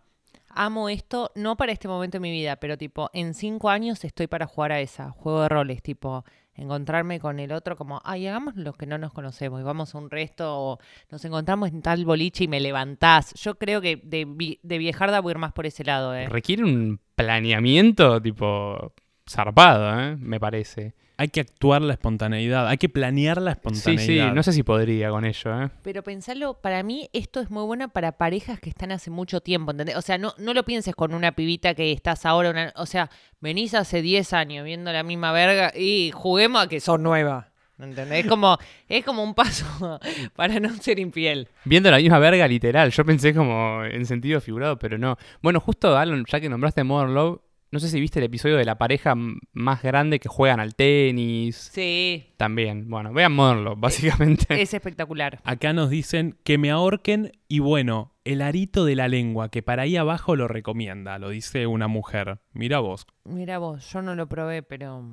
Amo 0.56 0.90
esto, 0.90 1.32
no 1.36 1.58
para 1.58 1.72
este 1.72 1.88
momento 1.88 2.18
de 2.18 2.22
mi 2.22 2.32
vida, 2.32 2.56
pero 2.58 2.78
tipo, 2.78 3.10
en 3.14 3.34
cinco 3.34 3.70
años 3.70 4.04
estoy 4.04 4.28
para 4.28 4.46
jugar 4.46 4.72
a 4.72 4.80
esa, 4.80 5.12
juego 5.12 5.42
de 5.42 5.50
roles, 5.50 5.82
tipo, 5.82 6.24
encontrarme 6.56 7.20
con 7.20 7.40
el 7.40 7.52
otro 7.52 7.76
como, 7.76 8.02
ay, 8.04 8.28
hagamos 8.28 8.56
los 8.56 8.78
que 8.78 8.86
no 8.86 8.98
nos 8.98 9.14
conocemos 9.14 9.60
y 9.60 9.64
vamos 9.64 9.96
a 9.96 9.98
un 9.98 10.10
resto 10.10 10.56
o 10.56 10.80
nos 11.10 11.24
encontramos 11.26 11.70
en 11.70 11.82
tal 11.82 12.06
boliche 12.06 12.44
y 12.44 12.48
me 12.48 12.60
levantás. 12.60 13.34
Yo 13.34 13.56
creo 13.56 13.82
que 13.82 13.98
de, 13.98 14.58
de 14.62 14.78
viejarda 14.78 15.22
voy 15.22 15.32
a 15.32 15.34
ir 15.34 15.38
más 15.40 15.54
por 15.54 15.66
ese 15.66 15.84
lado, 15.84 16.16
¿eh? 16.16 16.30
Requiere 16.30 16.64
un 16.64 17.00
planeamiento 17.16 18.22
tipo 18.22 18.94
zarpado, 19.28 20.00
¿eh? 20.00 20.16
Me 20.18 20.40
parece. 20.40 20.94
Hay 21.24 21.30
que 21.30 21.40
actuar 21.40 21.82
la 21.82 21.94
espontaneidad, 21.94 22.68
hay 22.68 22.78
que 22.78 22.90
planear 22.90 23.42
la 23.42 23.52
Sí, 23.54 23.58
espontaneidad. 23.64 24.30
sí, 24.30 24.36
no 24.36 24.44
sé 24.44 24.52
si 24.52 24.62
podría 24.62 25.10
con 25.10 25.24
ello, 25.24 25.62
¿eh? 25.64 25.70
Pero 25.82 26.04
pensarlo, 26.04 26.56
para 26.56 26.84
mí 26.84 27.10
esto 27.14 27.40
es 27.40 27.50
muy 27.50 27.64
bueno 27.64 27.88
para 27.88 28.12
parejas 28.18 28.60
que 28.60 28.70
están 28.70 28.92
hace 28.92 29.10
mucho 29.10 29.40
tiempo, 29.40 29.72
¿entendés? 29.72 29.96
O 29.96 30.02
sea, 30.02 30.18
no, 30.18 30.34
no 30.38 30.54
lo 30.54 30.66
pienses 30.66 30.94
con 30.96 31.14
una 31.14 31.32
pibita 31.32 31.76
que 31.76 31.94
estás 31.94 32.26
ahora, 32.26 32.50
una- 32.50 32.74
o 32.76 32.86
sea, 32.86 33.10
venís 33.40 33.74
hace 33.74 34.02
10 34.02 34.34
años 34.34 34.66
viendo 34.66 34.92
la 34.92 35.04
misma 35.04 35.32
verga 35.32 35.72
y 35.74 36.12
juguemos 36.14 36.62
a 36.66 36.68
que 36.68 36.82
sos 36.82 37.00
nueva. 37.00 37.52
¿Entendés? 37.80 38.26
Es 38.26 38.28
como, 38.28 38.58
es 38.90 39.06
como 39.06 39.24
un 39.24 39.34
paso 39.34 39.66
para 40.36 40.60
no 40.60 40.74
ser 40.76 41.00
infiel. 41.00 41.48
Viendo 41.64 41.90
la 41.90 42.00
misma 42.00 42.20
verga 42.20 42.46
literal, 42.50 42.92
yo 42.92 43.06
pensé 43.06 43.34
como 43.34 43.86
en 43.86 44.06
sentido 44.06 44.42
figurado, 44.42 44.78
pero 44.78 44.98
no. 44.98 45.18
Bueno, 45.42 45.62
justo, 45.62 45.98
Alan, 45.98 46.26
ya 46.30 46.42
que 46.42 46.50
nombraste 46.50 46.84
Modern 46.84 47.14
Love, 47.14 47.40
no 47.74 47.80
sé 47.80 47.90
si 47.90 48.00
viste 48.00 48.20
el 48.20 48.26
episodio 48.26 48.56
de 48.56 48.66
la 48.66 48.78
pareja 48.78 49.16
más 49.16 49.82
grande 49.82 50.20
que 50.20 50.30
juegan 50.30 50.60
al 50.60 50.76
tenis. 50.76 51.56
Sí, 51.74 52.28
También, 52.38 52.88
bueno, 52.88 53.12
vean 53.12 53.34
Modern 53.34 53.64
Love, 53.64 53.80
básicamente. 53.80 54.62
es 54.62 54.76
espectacular. 54.76 55.42
Acá 55.44 55.74
nos 55.74 55.90
dicen 55.90 56.38
que 56.44 56.60
me 56.60 56.70
ahorquen 56.70 57.32
y 57.48 57.58
bueno, 57.60 58.14
el 58.26 58.44
arito 58.44 58.86
de 58.86 58.96
la 58.96 59.08
lengua, 59.08 59.50
que 59.50 59.64
para 59.64 59.82
ahí 59.84 59.98
abajo 59.98 60.36
lo 60.36 60.48
recomienda, 60.48 61.18
lo 61.18 61.30
dice 61.30 61.66
una 61.66 61.88
mujer. 61.88 62.40
Mira 62.54 62.78
vos, 62.80 63.08
Mira 63.26 63.58
vos, 63.58 63.92
yo 63.92 64.04
no 64.04 64.14
lo 64.14 64.30
probé, 64.30 64.62
pero 64.62 65.04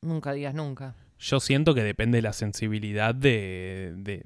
nunca 0.00 0.32
digas 0.32 0.54
nunca. 0.54 0.96
yo 1.18 1.40
siento 1.40 1.74
que 1.74 1.82
depende 1.82 2.16
de 2.18 2.22
la 2.22 2.32
sensibilidad 2.32 3.14
de, 3.14 3.92
de, 3.98 4.24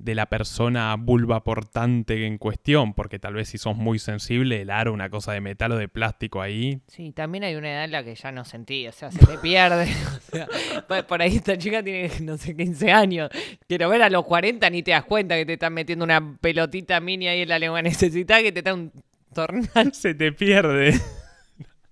de 0.00 0.14
la 0.14 0.26
persona 0.26 0.96
vulva 0.98 1.44
portante 1.44 2.26
en 2.26 2.38
cuestión, 2.38 2.94
porque 2.94 3.18
tal 3.18 3.34
vez 3.34 3.48
si 3.50 3.58
sos 3.58 3.76
muy 3.76 3.98
sensible, 3.98 4.62
el 4.62 4.70
aro, 4.70 4.92
una 4.92 5.10
cosa 5.10 5.32
de 5.32 5.40
metal 5.40 5.72
o 5.72 5.76
de 5.76 5.88
plástico 5.88 6.40
ahí, 6.42 6.80
Sí, 6.88 7.12
también 7.12 7.44
hay 7.44 7.54
una 7.56 7.70
edad 7.70 7.84
en 7.84 7.92
la 7.92 8.02
que 8.02 8.14
ya 8.14 8.32
no 8.32 8.44
sentí, 8.44 8.86
o 8.88 8.92
sea, 8.92 9.10
se 9.10 9.24
te 9.24 9.38
pierde. 9.38 9.86
O 10.32 10.36
sea, 10.36 11.06
por- 11.06 11.20
ahí 11.22 11.36
esta 11.36 11.58
chica 11.58 11.82
tiene, 11.82 12.10
no 12.22 12.36
sé, 12.38 12.54
15 12.56 12.92
años. 12.92 13.28
Quiero 13.68 13.88
ver 13.88 14.02
a 14.02 14.10
los 14.10 14.24
40 14.24 14.70
ni 14.70 14.82
te 14.82 14.92
das 14.92 15.04
cuenta 15.04 15.34
que 15.36 15.44
te 15.44 15.54
están 15.54 15.74
metiendo 15.74 16.04
una 16.04 16.36
pelotita 16.40 17.00
mini 17.00 17.26
ahí 17.28 17.42
en 17.42 17.48
la 17.48 17.58
lengua. 17.58 17.82
Necesitas 17.82 18.42
que 18.42 18.52
te 18.52 18.60
está 18.60 18.74
un 18.74 18.92
tornado. 19.34 19.90
se 19.92 20.14
te 20.14 20.32
pierde. 20.32 20.94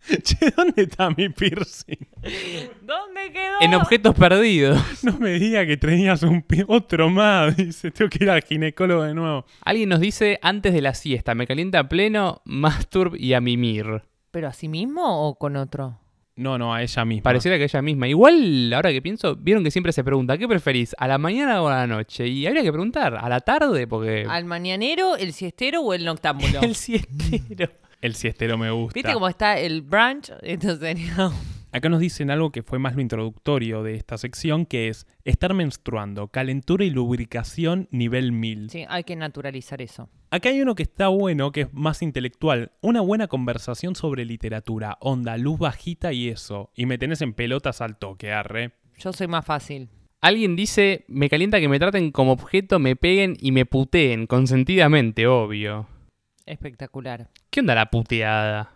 che, 0.23 0.53
¿dónde 0.57 0.83
está 0.83 1.11
mi 1.11 1.29
piercing? 1.29 2.09
¿Dónde 2.83 3.33
quedó? 3.33 3.61
En 3.61 3.75
objetos 3.75 4.15
perdidos. 4.15 4.83
No 5.03 5.19
me 5.19 5.39
diga 5.39 5.65
que 5.67 5.77
tenías 5.77 6.23
un 6.23 6.45
otro 6.67 7.09
más, 7.09 7.57
dice, 7.57 7.91
tengo 7.91 8.09
que 8.11 8.25
ir 8.25 8.31
al 8.31 8.43
ginecólogo 8.43 9.05
de 9.05 9.15
nuevo. 9.15 9.45
Alguien 9.63 9.89
nos 9.89 10.01
dice, 10.01 10.39
antes 10.43 10.73
de 10.73 10.83
la 10.83 10.95
siesta, 10.95 11.35
me 11.35 11.47
calienta 11.47 11.79
a 11.79 11.89
pleno, 11.89 12.43
masturb 12.45 13.15
y 13.17 13.35
a 13.35 13.41
mimir. 13.41 14.03
¿Pero 14.31 14.49
a 14.49 14.53
sí 14.53 14.69
mismo 14.69 15.29
o 15.29 15.39
con 15.39 15.57
otro? 15.57 15.99
No, 16.37 16.57
no, 16.57 16.73
a 16.73 16.83
ella 16.83 17.05
misma. 17.05 17.23
Pareciera 17.25 17.59
que 17.59 17.65
ella 17.65 17.83
misma. 17.83 18.07
Igual, 18.07 18.73
ahora 18.73 18.93
que 18.93 19.03
pienso, 19.03 19.35
vieron 19.35 19.65
que 19.65 19.71
siempre 19.71 19.93
se 19.93 20.05
pregunta, 20.05 20.39
¿qué 20.39 20.47
preferís? 20.47 20.95
¿A 20.99 21.09
la 21.09 21.19
mañana 21.19 21.63
o 21.63 21.69
a 21.69 21.79
la 21.79 21.87
noche? 21.87 22.29
Y 22.29 22.47
habría 22.47 22.63
que 22.63 22.71
preguntar, 22.71 23.17
¿a 23.17 23.29
la 23.29 23.41
tarde? 23.41 23.87
Porque... 23.87 24.25
¿Al 24.29 24.45
mañanero, 24.45 25.17
el 25.17 25.33
siestero 25.33 25.81
o 25.81 25.95
el 25.95 26.05
noctámbulo? 26.05 26.61
El 26.63 26.77
siestero. 26.77 27.71
El 28.01 28.15
siestero 28.15 28.57
me 28.57 28.71
gusta. 28.71 28.95
¿Viste 28.95 29.13
cómo 29.13 29.29
está 29.29 29.59
el 29.59 29.83
brunch? 29.83 30.33
Sería... 30.79 31.31
Acá 31.71 31.91
nos 31.91 32.01
dicen 32.01 32.31
algo 32.31 32.51
que 32.51 32.63
fue 32.63 32.79
más 32.79 32.95
lo 32.95 33.03
introductorio 33.03 33.83
de 33.83 33.95
esta 33.95 34.17
sección, 34.17 34.65
que 34.65 34.89
es 34.89 35.07
estar 35.25 35.53
menstruando, 35.53 36.29
calentura 36.29 36.85
y 36.85 36.91
lubricación 36.91 37.89
nivel 37.91 38.33
1000. 38.33 38.71
Sí, 38.71 38.87
hay 38.89 39.05
que 39.05 39.17
naturalizar 39.17 39.83
eso. 39.83 40.09
Acá 40.31 40.49
hay 40.49 40.63
uno 40.63 40.75
que 40.75 40.85
está 40.85 41.09
bueno, 41.09 41.53
que 41.53 41.63
es 41.63 41.75
más 41.75 42.01
intelectual. 42.01 42.73
Una 42.81 43.03
buena 43.03 43.27
conversación 43.27 43.97
sobre 43.97 44.25
literatura, 44.25 44.97
onda, 45.01 45.37
luz 45.37 45.59
bajita 45.59 46.15
y 46.15 46.29
eso. 46.29 46.71
Y 46.75 46.87
me 46.87 46.97
tenés 46.97 47.21
en 47.21 47.35
pelotas 47.35 47.83
al 47.83 47.99
toque, 47.99 48.33
arre. 48.33 48.73
Yo 48.97 49.13
soy 49.13 49.27
más 49.27 49.45
fácil. 49.45 49.91
Alguien 50.23 50.57
dice, 50.57 51.05
me 51.07 51.29
calienta 51.29 51.61
que 51.61 51.69
me 51.69 51.79
traten 51.79 52.13
como 52.13 52.33
objeto, 52.33 52.79
me 52.79 52.97
peguen 52.97 53.37
y 53.41 53.53
me 53.53 53.67
puteen, 53.67 54.27
consentidamente, 54.27 55.27
obvio. 55.27 55.87
Espectacular. 56.49 57.29
¿Qué 57.51 57.61
onda 57.61 57.75
la 57.75 57.91
puteada? 57.91 58.73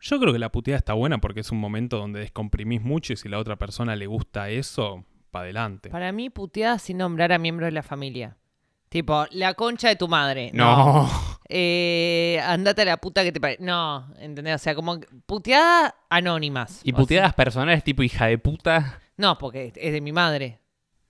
Yo 0.00 0.20
creo 0.20 0.32
que 0.32 0.38
la 0.38 0.50
puteada 0.52 0.78
está 0.78 0.92
buena 0.94 1.18
porque 1.18 1.40
es 1.40 1.50
un 1.50 1.58
momento 1.58 1.98
donde 1.98 2.20
descomprimís 2.20 2.82
mucho 2.82 3.12
y 3.12 3.16
si 3.16 3.28
la 3.28 3.38
otra 3.38 3.56
persona 3.56 3.96
le 3.96 4.06
gusta 4.06 4.48
eso, 4.50 5.04
pa' 5.30 5.40
adelante. 5.40 5.90
Para 5.90 6.12
mí, 6.12 6.30
puteada 6.30 6.78
sin 6.78 6.98
nombrar 6.98 7.32
a 7.32 7.38
miembros 7.38 7.66
de 7.68 7.72
la 7.72 7.82
familia. 7.82 8.36
Tipo, 8.88 9.26
la 9.30 9.54
concha 9.54 9.88
de 9.88 9.96
tu 9.96 10.08
madre. 10.08 10.50
No. 10.52 11.08
Eh, 11.48 12.40
andate 12.44 12.82
a 12.82 12.84
la 12.84 12.96
puta 12.96 13.24
que 13.24 13.32
te 13.32 13.40
parece. 13.40 13.62
No, 13.62 14.12
¿entendés? 14.18 14.54
O 14.54 14.58
sea, 14.58 14.74
como 14.74 15.00
que 15.00 15.08
puteada 15.26 15.94
anónimas. 16.08 16.80
¿Y 16.84 16.92
O 16.92 16.96
puteadas 16.96 17.34
personales 17.34 17.82
tipo 17.82 18.02
hija 18.02 18.26
de 18.26 18.38
puta? 18.38 19.00
no, 19.16 19.36
porque 19.36 19.72
es 19.74 19.92
de 19.92 20.00
mi 20.00 20.12
madre. 20.12 20.60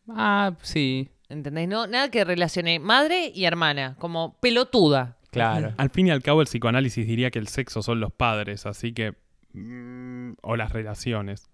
Ah, 0.09 0.53
sí, 0.62 1.11
¿Entendés? 1.28 1.68
No, 1.68 1.86
nada 1.86 2.11
que 2.11 2.24
relacione 2.24 2.80
madre 2.80 3.30
y 3.32 3.45
hermana. 3.45 3.97
Como 4.01 4.34
pelotuda. 4.41 5.16
Claro. 5.31 5.74
Al 5.76 5.91
fin 5.91 6.09
y 6.09 6.11
al 6.11 6.22
cabo 6.22 6.41
el 6.41 6.47
psicoanálisis 6.47 7.07
diría 7.07 7.31
que 7.31 7.39
el 7.39 7.49
sexo 7.49 7.83
son 7.83 8.01
los 8.01 8.12
padres, 8.12 8.66
así 8.66 8.93
que... 8.93 9.14
mm, 9.53 10.33
o 10.43 10.57
las 10.57 10.72
relaciones. 10.72 11.51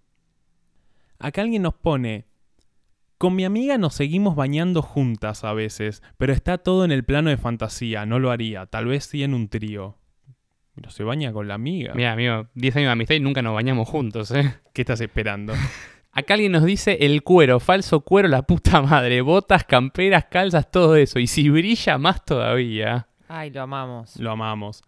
Acá 1.19 1.41
alguien 1.41 1.61
nos 1.61 1.73
pone... 1.73 2.25
Con 3.17 3.35
mi 3.35 3.45
amiga 3.45 3.79
nos 3.79 3.95
seguimos 3.95 4.35
bañando 4.35 4.83
juntas 4.83 5.43
a 5.43 5.53
veces, 5.53 6.03
pero 6.17 6.33
está 6.33 6.59
todo 6.59 6.85
en 6.85 6.91
el 6.91 7.03
plano 7.03 7.31
de 7.31 7.37
fantasía, 7.37 8.05
no 8.05 8.19
lo 8.19 8.29
haría, 8.29 8.67
tal 8.67 8.85
vez 8.85 9.05
sí 9.05 9.23
en 9.23 9.33
un 9.33 9.47
trío. 9.49 9.97
Pero 10.75 10.91
se 10.91 11.03
baña 11.03 11.33
con 11.33 11.47
la 11.47 11.55
amiga. 11.55 11.93
Mira, 11.95 12.11
amigo, 12.13 12.47
10 12.53 12.75
años 12.75 12.87
de 12.89 12.91
amistad 12.91 13.15
y 13.15 13.19
nunca 13.19 13.41
nos 13.41 13.55
bañamos 13.55 13.89
juntos, 13.89 14.29
¿eh? 14.29 14.53
¿Qué 14.73 14.83
estás 14.83 15.01
esperando? 15.01 15.53
Acá 16.11 16.35
alguien 16.35 16.51
nos 16.51 16.63
dice 16.63 16.97
el 17.01 17.23
cuero, 17.23 17.59
falso 17.59 18.01
cuero, 18.01 18.27
la 18.27 18.43
puta 18.43 18.81
madre, 18.81 19.21
botas, 19.21 19.63
camperas, 19.63 20.25
calzas, 20.25 20.69
todo 20.69 20.95
eso. 20.95 21.17
Y 21.17 21.25
si 21.25 21.49
brilla 21.49 21.97
más 21.97 22.23
todavía. 22.25 23.07
Ay, 23.27 23.49
lo 23.51 23.61
amamos. 23.61 24.17
Lo 24.19 24.31
amamos. 24.31 24.83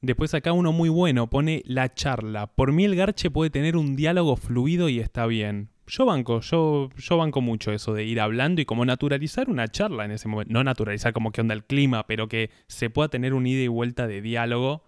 Después 0.00 0.34
acá 0.34 0.52
uno 0.52 0.72
muy 0.72 0.88
bueno 0.88 1.28
pone 1.28 1.62
la 1.66 1.92
charla. 1.92 2.46
Por 2.46 2.72
mí 2.72 2.84
el 2.84 2.96
garche 2.96 3.30
puede 3.30 3.50
tener 3.50 3.76
un 3.76 3.96
diálogo 3.96 4.36
fluido 4.36 4.88
y 4.88 5.00
está 5.00 5.26
bien. 5.26 5.70
Yo 5.86 6.04
banco, 6.04 6.40
yo, 6.40 6.90
yo 6.96 7.16
banco 7.16 7.40
mucho 7.40 7.72
eso 7.72 7.94
de 7.94 8.04
ir 8.04 8.20
hablando 8.20 8.60
y 8.60 8.64
como 8.64 8.84
naturalizar 8.84 9.48
una 9.48 9.68
charla 9.68 10.04
en 10.04 10.10
ese 10.10 10.28
momento. 10.28 10.52
No 10.52 10.64
naturalizar 10.64 11.12
como 11.12 11.30
que 11.30 11.40
onda 11.40 11.54
el 11.54 11.64
clima, 11.64 12.06
pero 12.06 12.28
que 12.28 12.50
se 12.66 12.90
pueda 12.90 13.08
tener 13.08 13.34
un 13.34 13.46
ida 13.46 13.62
y 13.62 13.68
vuelta 13.68 14.06
de 14.06 14.20
diálogo 14.20 14.82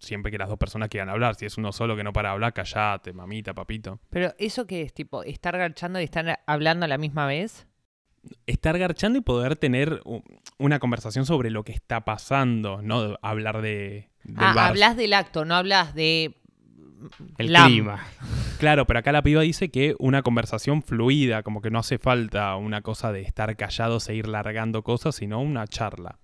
siempre 0.00 0.32
que 0.32 0.38
las 0.38 0.48
dos 0.48 0.58
personas 0.58 0.88
quieran 0.88 1.08
hablar. 1.08 1.34
Si 1.36 1.46
es 1.46 1.56
uno 1.56 1.72
solo 1.72 1.96
que 1.96 2.02
no 2.02 2.12
para 2.12 2.32
hablar, 2.32 2.52
callate, 2.52 3.12
mamita, 3.12 3.54
papito. 3.54 4.00
Pero 4.10 4.34
eso 4.38 4.66
que 4.66 4.82
es, 4.82 4.92
tipo, 4.92 5.22
estar 5.22 5.56
garchando 5.56 6.00
y 6.00 6.04
estar 6.04 6.40
hablando 6.46 6.84
a 6.84 6.88
la 6.88 6.98
misma 6.98 7.26
vez. 7.26 7.66
Estar 8.46 8.78
garchando 8.78 9.18
y 9.18 9.22
poder 9.22 9.56
tener 9.56 10.02
una 10.58 10.78
conversación 10.78 11.24
sobre 11.26 11.50
lo 11.50 11.64
que 11.64 11.72
está 11.72 12.04
pasando, 12.04 12.82
no 12.82 13.16
hablar 13.22 13.62
de... 13.62 14.10
del 14.24 14.36
Ah, 14.36 14.52
bar. 14.54 14.68
hablas 14.70 14.96
del 14.96 15.12
acto, 15.14 15.44
no 15.44 15.54
hablas 15.54 15.94
de. 15.94 16.34
El 17.38 17.52
Lam. 17.52 17.66
clima. 17.72 18.04
Claro, 18.58 18.86
pero 18.86 18.98
acá 18.98 19.10
la 19.10 19.22
piba 19.22 19.40
dice 19.40 19.70
que 19.70 19.94
una 19.98 20.22
conversación 20.22 20.82
fluida, 20.82 21.42
como 21.42 21.62
que 21.62 21.70
no 21.70 21.78
hace 21.78 21.98
falta 21.98 22.54
una 22.56 22.82
cosa 22.82 23.10
de 23.10 23.22
estar 23.22 23.56
callados 23.56 24.06
e 24.10 24.14
ir 24.16 24.28
largando 24.28 24.82
cosas, 24.82 25.14
sino 25.14 25.40
una 25.40 25.66
charla. 25.66 26.18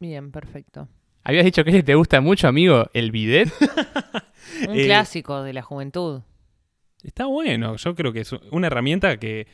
Bien, 0.00 0.32
perfecto. 0.32 0.88
¿Habías 1.22 1.44
dicho 1.44 1.62
que 1.64 1.82
te 1.84 1.94
gusta 1.94 2.20
mucho, 2.20 2.48
amigo? 2.48 2.86
¿El 2.92 3.12
bidet? 3.12 3.52
Un 4.68 4.76
Eh, 4.76 4.84
clásico 4.86 5.42
de 5.44 5.52
la 5.52 5.62
juventud. 5.62 6.22
Está 7.04 7.26
bueno, 7.26 7.76
yo 7.76 7.94
creo 7.94 8.12
que 8.12 8.20
es 8.20 8.32
una 8.50 8.66
herramienta 8.66 9.16
que... 9.18 9.46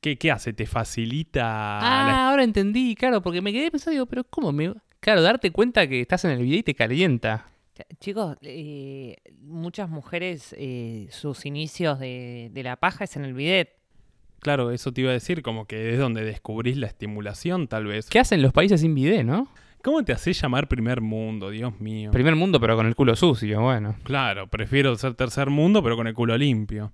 que 0.00 0.16
¿Qué 0.18 0.30
hace? 0.30 0.52
Te 0.52 0.66
facilita... 0.66 1.42
la- 1.42 2.26
Ah, 2.26 2.30
ahora 2.30 2.44
entendí, 2.44 2.94
claro, 2.94 3.20
porque 3.22 3.40
me 3.42 3.52
quedé 3.52 3.70
pensando, 3.70 3.92
digo, 3.92 4.06
pero 4.06 4.24
¿cómo 4.24 4.52
me...? 4.52 4.74
Claro, 5.00 5.22
darte 5.22 5.50
cuenta 5.52 5.86
que 5.88 6.00
estás 6.00 6.24
en 6.24 6.32
el 6.32 6.42
bidet 6.42 6.58
y 6.60 6.62
te 6.62 6.74
calienta. 6.74 7.46
Ch- 7.76 7.86
Chicos, 8.00 8.36
eh, 8.42 9.16
muchas 9.40 9.88
mujeres, 9.88 10.54
eh, 10.58 11.06
sus 11.10 11.46
inicios 11.46 11.98
de, 12.00 12.50
de 12.52 12.62
la 12.64 12.76
paja 12.76 13.04
es 13.04 13.16
en 13.16 13.24
el 13.24 13.34
bidet. 13.34 13.70
Claro, 14.40 14.70
eso 14.70 14.92
te 14.92 15.00
iba 15.02 15.10
a 15.10 15.14
decir, 15.14 15.42
como 15.42 15.66
que 15.66 15.92
es 15.92 15.98
donde 15.98 16.22
descubrís 16.24 16.76
la 16.76 16.86
estimulación, 16.86 17.66
tal 17.68 17.86
vez. 17.86 18.08
¿Qué 18.08 18.18
hacen 18.20 18.42
los 18.42 18.52
países 18.52 18.80
sin 18.80 18.94
bidet, 18.94 19.24
no? 19.24 19.48
¿Cómo 19.82 20.04
te 20.04 20.12
hace 20.12 20.32
llamar 20.32 20.66
primer 20.68 21.00
mundo, 21.00 21.50
Dios 21.50 21.78
mío? 21.80 22.10
Primer 22.10 22.34
mundo, 22.34 22.58
pero 22.60 22.74
con 22.76 22.86
el 22.86 22.96
culo 22.96 23.14
sucio, 23.14 23.60
bueno. 23.62 23.96
Claro, 24.02 24.48
prefiero 24.48 24.96
ser 24.96 25.14
tercer 25.14 25.50
mundo, 25.50 25.82
pero 25.82 25.96
con 25.96 26.06
el 26.08 26.14
culo 26.14 26.36
limpio. 26.36 26.92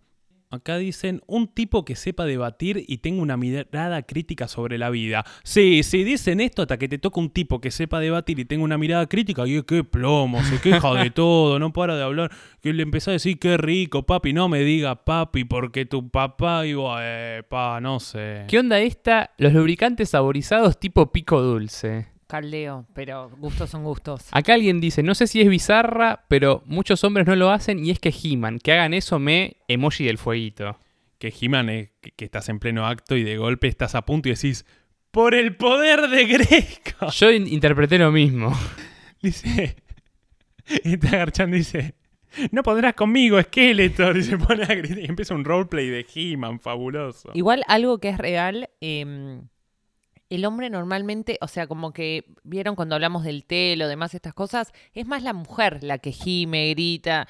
Acá 0.54 0.78
dicen, 0.78 1.20
un 1.26 1.48
tipo 1.48 1.84
que 1.84 1.96
sepa 1.96 2.24
debatir 2.24 2.84
y 2.86 2.98
tenga 2.98 3.22
una 3.22 3.36
mirada 3.36 4.02
crítica 4.02 4.48
sobre 4.48 4.78
la 4.78 4.90
vida. 4.90 5.24
Sí, 5.42 5.82
sí, 5.82 6.04
dicen 6.04 6.40
esto 6.40 6.62
hasta 6.62 6.78
que 6.78 6.88
te 6.88 6.98
toca 6.98 7.20
un 7.20 7.30
tipo 7.30 7.60
que 7.60 7.70
sepa 7.70 8.00
debatir 8.00 8.38
y 8.38 8.44
tenga 8.44 8.64
una 8.64 8.78
mirada 8.78 9.06
crítica. 9.06 9.46
Y 9.46 9.62
qué 9.62 9.84
plomo, 9.84 10.42
se 10.44 10.60
queja 10.60 10.94
de 10.94 11.10
todo, 11.10 11.58
no 11.58 11.72
para 11.72 11.96
de 11.96 12.02
hablar. 12.02 12.30
Que 12.60 12.72
le 12.72 12.82
empezó 12.82 13.10
a 13.10 13.14
decir, 13.14 13.38
qué 13.38 13.56
rico, 13.56 14.04
papi, 14.04 14.32
no 14.32 14.48
me 14.48 14.60
diga 14.60 15.04
papi, 15.04 15.44
porque 15.44 15.84
tu 15.86 16.08
papá, 16.08 16.66
y 16.66 16.74
vos, 16.74 16.98
eh, 17.02 17.42
pa, 17.48 17.80
no 17.80 18.00
sé. 18.00 18.44
¿Qué 18.48 18.58
onda 18.58 18.80
esta? 18.80 19.30
Los 19.38 19.52
lubricantes 19.52 20.10
saborizados 20.10 20.78
tipo 20.78 21.12
pico 21.12 21.42
dulce. 21.42 22.13
Caldeo, 22.26 22.86
pero 22.94 23.30
gustos 23.38 23.70
son 23.70 23.84
gustos. 23.84 24.26
Acá 24.32 24.54
alguien 24.54 24.80
dice, 24.80 25.02
no 25.02 25.14
sé 25.14 25.26
si 25.26 25.40
es 25.40 25.48
bizarra, 25.48 26.24
pero 26.28 26.62
muchos 26.66 27.04
hombres 27.04 27.26
no 27.26 27.36
lo 27.36 27.50
hacen 27.50 27.84
y 27.84 27.90
es 27.90 27.98
que 28.00 28.12
He-Man, 28.12 28.58
que 28.58 28.72
hagan 28.72 28.94
eso 28.94 29.18
me 29.18 29.56
emoji 29.68 30.04
del 30.04 30.18
fueguito. 30.18 30.78
Que 31.18 31.32
He-Man 31.40 31.68
es 31.70 31.90
que, 32.00 32.10
que 32.10 32.24
estás 32.24 32.48
en 32.48 32.58
pleno 32.58 32.86
acto 32.86 33.16
y 33.16 33.22
de 33.22 33.36
golpe 33.36 33.68
estás 33.68 33.94
a 33.94 34.02
punto 34.02 34.28
y 34.28 34.32
decís, 34.34 34.66
por 35.10 35.34
el 35.34 35.56
poder 35.56 36.08
de 36.08 36.24
Greco. 36.26 37.08
Yo 37.12 37.30
in- 37.30 37.46
interpreté 37.46 37.98
lo 37.98 38.10
mismo. 38.10 38.52
Dice, 39.22 39.76
y 40.82 40.94
está 40.94 41.08
agarchando 41.08 41.56
y 41.56 41.60
dice, 41.60 41.94
no 42.50 42.62
podrás 42.62 42.94
conmigo, 42.94 43.40
Skeletor. 43.40 44.16
Y 44.18 44.22
se 44.24 44.36
pone 44.36 44.64
a 44.64 44.74
gritar 44.74 44.98
y 44.98 45.04
empieza 45.06 45.34
un 45.34 45.44
roleplay 45.44 45.88
de 45.88 46.04
He-Man 46.14 46.58
fabuloso. 46.60 47.30
Igual 47.34 47.62
algo 47.68 47.98
que 48.00 48.08
es 48.10 48.18
real, 48.18 48.68
eh, 48.80 49.40
el 50.30 50.44
hombre 50.44 50.70
normalmente, 50.70 51.38
o 51.40 51.48
sea, 51.48 51.66
como 51.66 51.92
que 51.92 52.24
vieron 52.42 52.76
cuando 52.76 52.94
hablamos 52.94 53.24
del 53.24 53.44
telo, 53.44 53.88
demás 53.88 54.14
estas 54.14 54.34
cosas, 54.34 54.72
es 54.92 55.06
más 55.06 55.22
la 55.22 55.32
mujer 55.32 55.82
la 55.82 55.98
que 55.98 56.12
gime, 56.12 56.70
grita. 56.70 57.28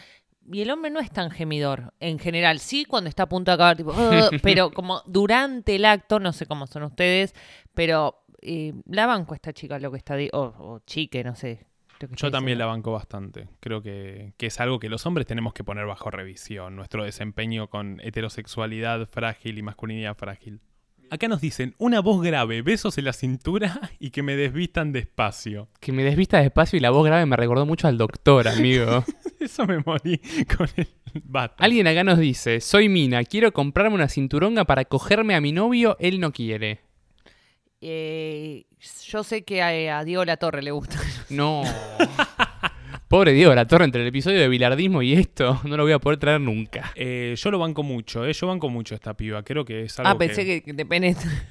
Y 0.52 0.60
el 0.60 0.70
hombre 0.70 0.90
no 0.90 1.00
es 1.00 1.10
tan 1.10 1.30
gemidor, 1.30 1.94
en 2.00 2.18
general. 2.18 2.58
Sí, 2.58 2.84
cuando 2.84 3.08
está 3.08 3.24
a 3.24 3.28
punto 3.28 3.50
de 3.50 3.54
acabar, 3.54 3.76
tipo, 3.76 3.94
pero 4.42 4.70
como 4.70 5.02
durante 5.06 5.76
el 5.76 5.84
acto, 5.84 6.20
no 6.20 6.32
sé 6.32 6.46
cómo 6.46 6.66
son 6.66 6.84
ustedes, 6.84 7.34
pero 7.74 8.24
eh, 8.42 8.74
la 8.86 9.06
banco 9.06 9.34
esta 9.34 9.52
chica 9.52 9.78
lo 9.78 9.90
que 9.90 9.98
está, 9.98 10.16
o, 10.32 10.40
o 10.40 10.80
chique, 10.86 11.24
no 11.24 11.34
sé. 11.34 11.66
Yo 12.16 12.30
también 12.30 12.58
la 12.58 12.66
banco 12.66 12.92
bastante. 12.92 13.48
Creo 13.60 13.80
que, 13.80 14.34
que 14.36 14.46
es 14.46 14.60
algo 14.60 14.78
que 14.78 14.88
los 14.88 15.06
hombres 15.06 15.26
tenemos 15.26 15.54
que 15.54 15.64
poner 15.64 15.86
bajo 15.86 16.10
revisión. 16.10 16.76
Nuestro 16.76 17.04
desempeño 17.04 17.68
con 17.68 18.00
heterosexualidad 18.02 19.06
frágil 19.06 19.58
y 19.58 19.62
masculinidad 19.62 20.14
frágil. 20.16 20.60
Acá 21.10 21.28
nos 21.28 21.40
dicen, 21.40 21.74
una 21.78 22.00
voz 22.00 22.22
grave, 22.22 22.62
besos 22.62 22.98
en 22.98 23.04
la 23.04 23.12
cintura 23.12 23.80
y 24.00 24.10
que 24.10 24.22
me 24.22 24.36
desvistan 24.36 24.92
despacio. 24.92 25.68
Que 25.80 25.92
me 25.92 26.02
desvista 26.02 26.40
despacio 26.40 26.76
y 26.76 26.80
la 26.80 26.90
voz 26.90 27.04
grave 27.06 27.26
me 27.26 27.36
recordó 27.36 27.66
mucho 27.66 27.86
al 27.86 27.98
doctor, 27.98 28.48
amigo. 28.48 29.04
Eso 29.40 29.66
me 29.66 29.78
morí 29.78 30.20
con 30.56 30.68
el 30.76 30.88
bata. 31.22 31.62
Alguien 31.62 31.86
acá 31.86 32.02
nos 32.02 32.18
dice, 32.18 32.60
soy 32.60 32.88
Mina, 32.88 33.22
quiero 33.24 33.52
comprarme 33.52 33.94
una 33.94 34.08
cinturonga 34.08 34.64
para 34.64 34.84
cogerme 34.84 35.34
a 35.34 35.40
mi 35.40 35.52
novio, 35.52 35.96
él 36.00 36.18
no 36.18 36.32
quiere. 36.32 36.80
Eh, 37.80 38.64
yo 39.06 39.22
sé 39.22 39.44
que 39.44 39.62
a, 39.62 39.98
a 39.98 40.04
Diego 40.04 40.24
La 40.24 40.38
Torre 40.38 40.62
le 40.62 40.70
gusta. 40.70 40.98
No. 41.28 41.62
Pobre 43.08 43.32
Diego 43.32 43.54
La 43.54 43.66
Torre, 43.66 43.84
entre 43.84 44.02
el 44.02 44.08
episodio 44.08 44.40
de 44.40 44.48
bilardismo 44.48 45.02
y 45.02 45.12
esto, 45.12 45.60
no 45.64 45.76
lo 45.76 45.82
voy 45.84 45.92
a 45.92 45.98
poder 45.98 46.18
traer 46.18 46.40
nunca. 46.40 46.92
Eh, 46.96 47.34
yo 47.36 47.50
lo 47.50 47.58
banco 47.58 47.82
mucho, 47.82 48.24
¿eh? 48.26 48.32
yo 48.32 48.46
banco 48.46 48.68
mucho 48.68 48.94
esta 48.94 49.14
piba. 49.16 49.42
Creo 49.42 49.64
que 49.64 49.82
es 49.82 49.98
algo 49.98 50.10
Ah, 50.10 50.18
pensé 50.18 50.44
que, 50.44 50.62
que 50.62 50.74
te 50.74 50.86
penetra. 50.86 51.30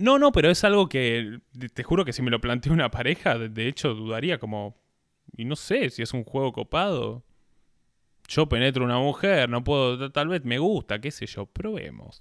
No, 0.00 0.16
no, 0.16 0.30
pero 0.30 0.48
es 0.48 0.62
algo 0.62 0.88
que 0.88 1.40
te- 1.74 1.82
juro 1.82 2.04
que 2.04 2.12
si 2.12 2.22
me 2.22 2.30
lo 2.30 2.40
plantea 2.40 2.72
una 2.72 2.88
pareja, 2.88 3.36
de- 3.36 3.48
de 3.48 3.66
hecho 3.66 3.94
dudaría 3.94 4.38
como... 4.38 4.76
Y 5.36 5.44
no 5.44 5.56
sé 5.56 5.90
si 5.90 6.02
es 6.02 6.12
un 6.14 6.22
juego 6.22 6.52
copado. 6.52 7.24
Yo 8.28 8.48
penetro 8.48 8.84
una 8.84 8.98
mujer, 9.00 9.48
no 9.50 9.64
puedo, 9.64 10.12
tal 10.12 10.28
vez 10.28 10.44
me 10.44 10.60
gusta, 10.60 11.00
qué 11.00 11.10
sé 11.10 11.26
yo, 11.26 11.46
probemos. 11.46 12.20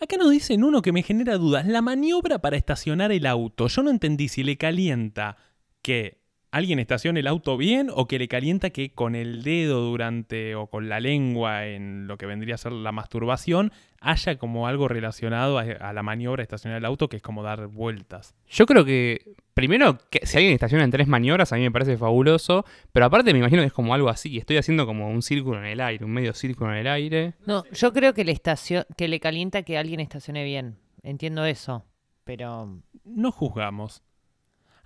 Acá 0.00 0.16
nos 0.16 0.30
dicen 0.30 0.64
uno 0.64 0.80
que 0.80 0.92
me 0.92 1.02
genera 1.02 1.36
dudas, 1.36 1.66
la 1.66 1.82
maniobra 1.82 2.38
para 2.38 2.56
estacionar 2.56 3.12
el 3.12 3.26
auto. 3.26 3.68
Yo 3.68 3.82
no 3.82 3.90
entendí 3.90 4.28
si 4.28 4.42
le 4.42 4.56
calienta 4.56 5.36
que 5.82 6.17
alguien 6.50 6.78
estacione 6.78 7.20
el 7.20 7.26
auto 7.26 7.56
bien 7.56 7.88
o 7.94 8.06
que 8.06 8.18
le 8.18 8.28
calienta 8.28 8.70
que 8.70 8.90
con 8.90 9.14
el 9.14 9.42
dedo 9.42 9.80
durante 9.82 10.54
o 10.54 10.66
con 10.68 10.88
la 10.88 11.00
lengua 11.00 11.66
en 11.66 12.06
lo 12.06 12.16
que 12.18 12.26
vendría 12.26 12.54
a 12.54 12.58
ser 12.58 12.72
la 12.72 12.92
masturbación 12.92 13.72
haya 14.00 14.38
como 14.38 14.66
algo 14.66 14.88
relacionado 14.88 15.58
a, 15.58 15.62
a 15.62 15.92
la 15.92 16.02
maniobra 16.02 16.40
de 16.40 16.44
estacionar 16.44 16.78
el 16.78 16.84
auto 16.84 17.08
que 17.08 17.16
es 17.16 17.22
como 17.22 17.42
dar 17.42 17.66
vueltas. 17.66 18.34
Yo 18.48 18.64
creo 18.66 18.84
que, 18.84 19.34
primero, 19.54 19.98
que 20.08 20.24
si 20.24 20.36
alguien 20.36 20.54
estaciona 20.54 20.84
en 20.84 20.90
tres 20.92 21.08
maniobras, 21.08 21.52
a 21.52 21.56
mí 21.56 21.62
me 21.62 21.70
parece 21.72 21.96
fabuloso. 21.96 22.64
Pero 22.92 23.06
aparte, 23.06 23.32
me 23.32 23.40
imagino 23.40 23.60
que 23.62 23.66
es 23.66 23.72
como 23.72 23.92
algo 23.94 24.08
así. 24.08 24.38
Estoy 24.38 24.56
haciendo 24.56 24.86
como 24.86 25.10
un 25.10 25.20
círculo 25.20 25.58
en 25.58 25.64
el 25.66 25.80
aire, 25.80 26.04
un 26.04 26.12
medio 26.12 26.32
círculo 26.32 26.70
en 26.72 26.78
el 26.78 26.86
aire. 26.86 27.34
No, 27.44 27.64
yo 27.72 27.92
creo 27.92 28.14
que 28.14 28.24
le, 28.24 28.32
estacio- 28.32 28.86
que 28.96 29.08
le 29.08 29.18
calienta 29.18 29.64
que 29.64 29.76
alguien 29.76 29.98
estacione 30.00 30.44
bien. 30.44 30.76
Entiendo 31.02 31.44
eso. 31.44 31.84
Pero 32.24 32.80
No 33.04 33.32
juzgamos. 33.32 34.02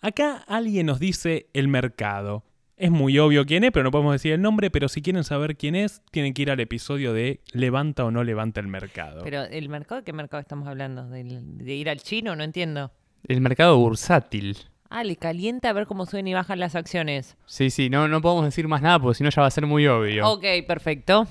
Acá 0.03 0.45
alguien 0.49 0.87
nos 0.87 0.99
dice 0.99 1.47
el 1.53 1.69
mercado. 1.69 2.45
Es 2.77 2.91
muy 2.91 3.17
obvio 3.21 3.47
quién 3.47 3.63
es, 3.63 3.71
pero 3.71 3.85
no 3.85 3.93
podemos 3.93 4.13
decir 4.13 4.33
el 4.33 4.43
nombre, 4.43 4.69
pero 4.71 4.89
si 4.89 5.01
quieren 5.03 5.23
saber 5.23 5.57
quién 5.57 5.77
es, 5.77 6.03
tienen 6.11 6.35
que 6.35 6.43
ir 6.43 6.51
al 6.51 6.59
episodio 6.59 7.13
de 7.13 7.41
levanta 7.53 8.05
o 8.05 8.11
no 8.11 8.25
levanta 8.25 8.61
el 8.61 8.67
mercado. 8.67 9.23
Pero 9.23 9.43
el 9.45 9.69
mercado, 9.69 10.01
¿de 10.01 10.05
qué 10.05 10.13
mercado 10.13 10.41
estamos 10.41 10.67
hablando? 10.67 11.09
¿Del- 11.09 11.59
¿De, 11.59 11.75
ir 11.75 11.89
al 11.89 12.01
chino? 12.01 12.35
No 12.35 12.43
entiendo. 12.43 12.91
El 13.29 13.41
mercado 13.41 13.79
bursátil. 13.79 14.57
Ah, 14.91 15.05
le 15.05 15.15
calienta 15.17 15.71
a 15.71 15.73
ver 15.73 15.87
cómo 15.87 16.05
suben 16.07 16.27
y 16.27 16.35
bajan 16.35 16.59
las 16.59 16.75
acciones. 16.75 17.37
Sí, 17.47 17.71
sí, 17.71 17.89
no, 17.89 18.09
no 18.09 18.21
podemos 18.21 18.45
decir 18.45 18.67
más 18.67 18.83
nada 18.83 18.99
porque 18.99 19.19
si 19.19 19.23
no 19.25 19.31
ya 19.31 19.41
va 19.43 19.47
a 19.47 19.53
ser 19.53 19.67
muy 19.67 19.87
obvio. 19.87 20.29
Ok, 20.29 20.45
perfecto. 20.67 21.29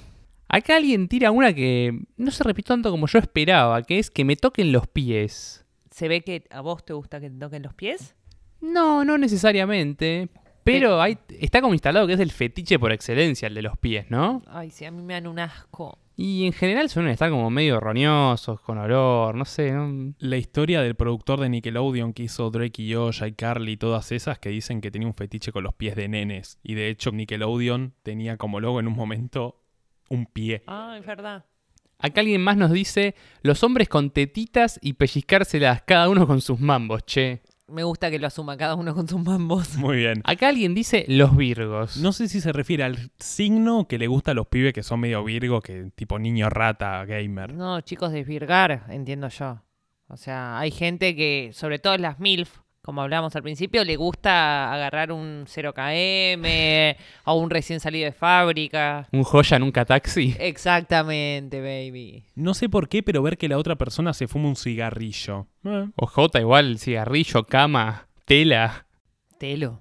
Acá 0.48 0.78
alguien 0.78 1.10
tira 1.10 1.32
una 1.32 1.54
que 1.54 2.00
no 2.16 2.32
se 2.32 2.44
repitió 2.46 2.74
tanto 2.76 2.90
como 2.92 3.08
yo 3.08 3.20
esperaba, 3.20 3.84
que 3.84 4.00
es 4.00 4.10
que 4.10 4.24
me 4.24 4.38
toquen 4.38 4.72
los 4.72 4.88
pies. 4.88 5.66
¿Se 5.90 6.08
ve 6.08 6.22
que 6.22 6.46
a 6.50 6.62
vos 6.62 6.86
te 6.86 6.94
gusta 6.94 7.20
que 7.20 7.30
te 7.30 7.38
toquen 7.38 7.64
los 7.64 7.74
pies? 7.74 8.16
No, 8.62 9.04
no 9.04 9.18
necesariamente. 9.18 10.30
Pero 10.64 11.02
hay, 11.02 11.18
está 11.40 11.62
como 11.62 11.74
instalado 11.74 12.06
que 12.06 12.14
es 12.14 12.20
el 12.20 12.32
fetiche 12.32 12.78
por 12.78 12.92
excelencia, 12.92 13.48
el 13.48 13.56
de 13.56 13.64
los 13.64 13.78
pies, 13.78 14.06
¿no? 14.10 14.44
Ay, 14.48 14.70
sí, 14.70 14.86
a 14.86 14.92
mí 14.92 15.02
me 15.02 15.16
dan 15.16 15.28
un 15.28 15.40
asco. 15.40 15.98
Y 16.16 16.46
en 16.46 16.54
general 16.54 16.88
suelen 16.88 17.12
estar 17.12 17.32
como 17.32 17.50
medio 17.50 17.80
roñosos, 17.80 18.62
con 18.62 18.78
olor, 18.78 19.34
no 19.34 19.44
sé. 19.44 19.72
¿no? 19.72 20.14
La 20.20 20.38
historia 20.38 20.82
del 20.82 20.94
productor 20.94 21.40
de 21.40 21.50
Nickelodeon 21.50 22.14
que 22.14 22.24
hizo 22.24 22.52
Drake 22.52 22.84
y 22.84 22.94
Josh, 22.94 23.24
y 23.24 23.32
Carly 23.32 23.72
y 23.72 23.78
todas 23.78 24.12
esas 24.12 24.38
que 24.38 24.50
dicen 24.50 24.82
que 24.82 24.92
tenía 24.92 25.08
un 25.08 25.16
fetiche 25.16 25.52
con 25.52 25.64
los 25.64 25.74
pies 25.74 25.96
de 25.96 26.08
nenes. 26.08 26.60
Y 26.62 26.76
de 26.76 26.90
hecho 26.90 27.12
Nickelodeon 27.12 27.96
tenía 28.04 28.38
como 28.38 28.60
logo 28.60 28.80
en 28.80 28.88
un 28.88 28.94
momento 28.94 29.64
un 30.10 30.28
pie. 30.28 30.62
Ah, 30.68 30.96
es 31.00 31.06
verdad. 31.06 31.46
Acá 31.98 32.22
alguien 32.22 32.42
más 32.42 32.58
nos 32.58 32.72
dice, 32.72 33.16
los 33.42 33.64
hombres 33.64 33.90
con 33.90 34.12
tetitas 34.12 34.80
y 34.82 34.94
pellizcárselas, 34.94 35.84
cada 35.84 36.10
uno 36.10 36.28
con 36.28 36.42
sus 36.42 36.60
mambos, 36.60 37.06
che. 37.06 37.42
Me 37.72 37.84
gusta 37.84 38.12
que 38.12 38.20
lo 38.20 38.28
asuma 38.28 38.58
cada 38.58 38.76
uno 38.76 38.94
con 38.94 39.08
sus 39.08 39.22
mambos. 39.22 39.76
Muy 39.78 39.98
bien. 39.98 40.22
Acá 40.26 40.50
alguien 40.50 40.76
dice, 40.76 41.06
los 41.08 41.36
virgos. 41.36 41.98
No 41.98 42.12
sé 42.12 42.28
si 42.28 42.42
se 42.42 42.52
refiere 42.52 42.84
al 42.84 43.12
signo 43.20 43.88
que 43.88 43.98
le 43.98 44.08
gusta 44.08 44.32
a 44.32 44.34
los 44.34 44.48
pibes 44.48 44.74
que 44.74 44.84
son 44.84 45.00
medio 45.00 45.24
virgo, 45.24 45.62
que 45.62 45.92
tipo 45.96 46.20
niño 46.20 46.50
rata 46.50 47.04
gamer. 47.06 47.54
No, 47.54 47.82
chicos, 47.82 48.12
desvirgar, 48.12 48.86
entiendo 48.90 49.30
yo. 49.30 49.62
O 50.08 50.18
sea, 50.18 50.60
hay 50.60 50.72
gente 50.72 51.16
que, 51.16 51.52
sobre 51.54 51.80
todo 51.80 51.98
las 51.98 52.20
MILF, 52.20 52.60
como 52.92 53.04
hablábamos 53.04 53.34
al 53.38 53.42
principio, 53.42 53.86
le 53.86 53.96
gusta 53.96 54.74
agarrar 54.74 55.14
un 55.14 55.46
0KM 55.48 56.98
o 57.24 57.36
un 57.36 57.50
recién 57.50 57.80
salido 57.80 58.04
de 58.04 58.12
fábrica. 58.12 59.08
Un 59.14 59.24
joya 59.24 59.58
nunca 59.60 59.86
taxi. 59.86 60.36
Exactamente, 60.38 61.62
baby. 61.62 62.26
No 62.36 62.54
sé 62.54 62.68
por 62.68 62.90
qué, 62.90 63.02
pero 63.02 63.24
ver 63.24 63.38
que 63.38 63.48
la 63.48 63.58
otra 63.58 63.78
persona 63.78 64.14
se 64.14 64.28
fuma 64.28 64.50
un 64.50 64.58
cigarrillo. 64.58 65.48
Eh, 65.64 65.88
O 65.96 66.06
J 66.06 66.42
igual, 66.42 66.80
cigarrillo, 66.80 67.46
cama, 67.46 68.10
tela, 68.26 68.88
Telo. 69.38 69.80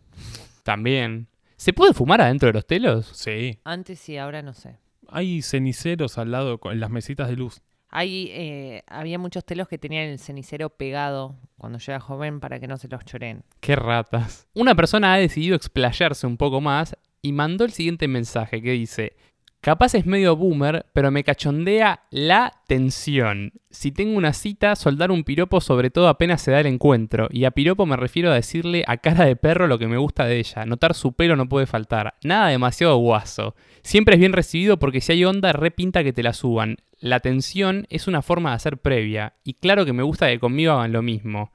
también. 0.63 1.27
¿Se 1.57 1.73
puede 1.73 1.93
fumar 1.93 2.21
adentro 2.21 2.47
de 2.47 2.53
los 2.53 2.67
telos? 2.67 3.11
sí. 3.13 3.59
Antes 3.65 3.99
sí, 3.99 4.19
ahora 4.19 4.41
no 4.43 4.55
sé. 4.55 4.77
Hay 5.09 5.43
ceniceros 5.43 6.17
al 6.17 6.31
lado 6.31 6.59
con- 6.59 6.73
en 6.75 6.79
las 6.79 6.91
mesitas 6.91 7.29
de 7.29 7.35
luz. 7.35 7.61
Hay, 7.91 8.29
eh, 8.33 8.83
había 8.87 9.19
muchos 9.19 9.45
telos 9.45 9.69
que 9.69 9.79
tenían 9.79 10.05
el 10.05 10.19
cenicero 10.19 10.71
pegado 10.71 11.37
cuando 11.59 11.79
yo 11.79 11.93
era 11.93 12.01
joven 12.01 12.41
para 12.41 12.61
que 12.61 12.69
no 12.69 12.77
se 12.77 12.89
los 12.89 13.05
choren. 13.05 13.43
Qué 13.61 13.77
ratas. 13.77 14.47
Una 14.55 14.75
persona 14.75 15.13
ha 15.13 15.19
decidido 15.19 15.57
explayarse 15.57 16.27
un 16.27 16.37
poco 16.37 16.61
más 16.61 16.97
y 17.23 17.33
mandó 17.33 17.65
el 17.65 17.73
siguiente 17.73 18.09
mensaje 18.09 18.63
que 18.63 18.73
dice, 18.73 19.17
capaz 19.61 19.95
es 19.95 20.07
medio 20.07 20.37
boomer, 20.37 20.87
pero 20.93 21.11
me 21.11 21.25
cachondea 21.25 22.03
la 22.11 22.53
tensión. 22.67 23.53
Si 23.71 23.93
tengo 23.93 24.17
una 24.17 24.33
cita, 24.33 24.77
soldar 24.77 25.11
un 25.11 25.25
piropo 25.25 25.61
sobre 25.61 25.91
todo 25.91 26.09
apenas 26.09 26.43
se 26.43 26.51
da 26.51 26.61
el 26.61 26.67
encuentro. 26.67 27.29
Y 27.31 27.45
a 27.45 27.51
piropo 27.51 27.87
me 27.87 27.97
refiero 27.97 28.31
a 28.31 28.35
decirle 28.35 28.85
a 28.87 28.97
cara 28.97 29.25
de 29.25 29.37
perro 29.37 29.67
lo 29.67 29.79
que 29.79 29.87
me 29.87 29.99
gusta 29.99 30.25
de 30.25 30.39
ella. 30.39 30.65
Notar 30.67 30.95
su 30.95 31.13
pelo 31.13 31.37
no 31.37 31.49
puede 31.49 31.67
faltar. 31.67 32.15
Nada 32.23 32.49
demasiado 32.49 32.97
guaso. 32.97 33.55
Siempre 33.83 34.15
es 34.15 34.21
bien 34.21 34.33
recibido 34.33 34.79
porque 34.79 35.01
si 35.01 35.13
hay 35.13 35.25
onda, 35.25 35.53
repinta 35.53 36.03
que 36.05 36.13
te 36.13 36.23
la 36.23 36.33
suban. 36.33 36.79
La 36.99 37.21
tensión 37.21 37.87
es 37.91 38.09
una 38.09 38.23
forma 38.23 38.51
de 38.51 38.57
hacer 38.57 38.79
previa. 38.79 39.35
Y 39.45 39.55
claro 39.55 39.85
que 39.85 39.93
me 39.93 40.03
gusta 40.03 40.29
que 40.29 40.41
conmigo 40.41 40.73
hagan 40.73 40.93
lo 40.93 41.03
mismo. 41.03 41.53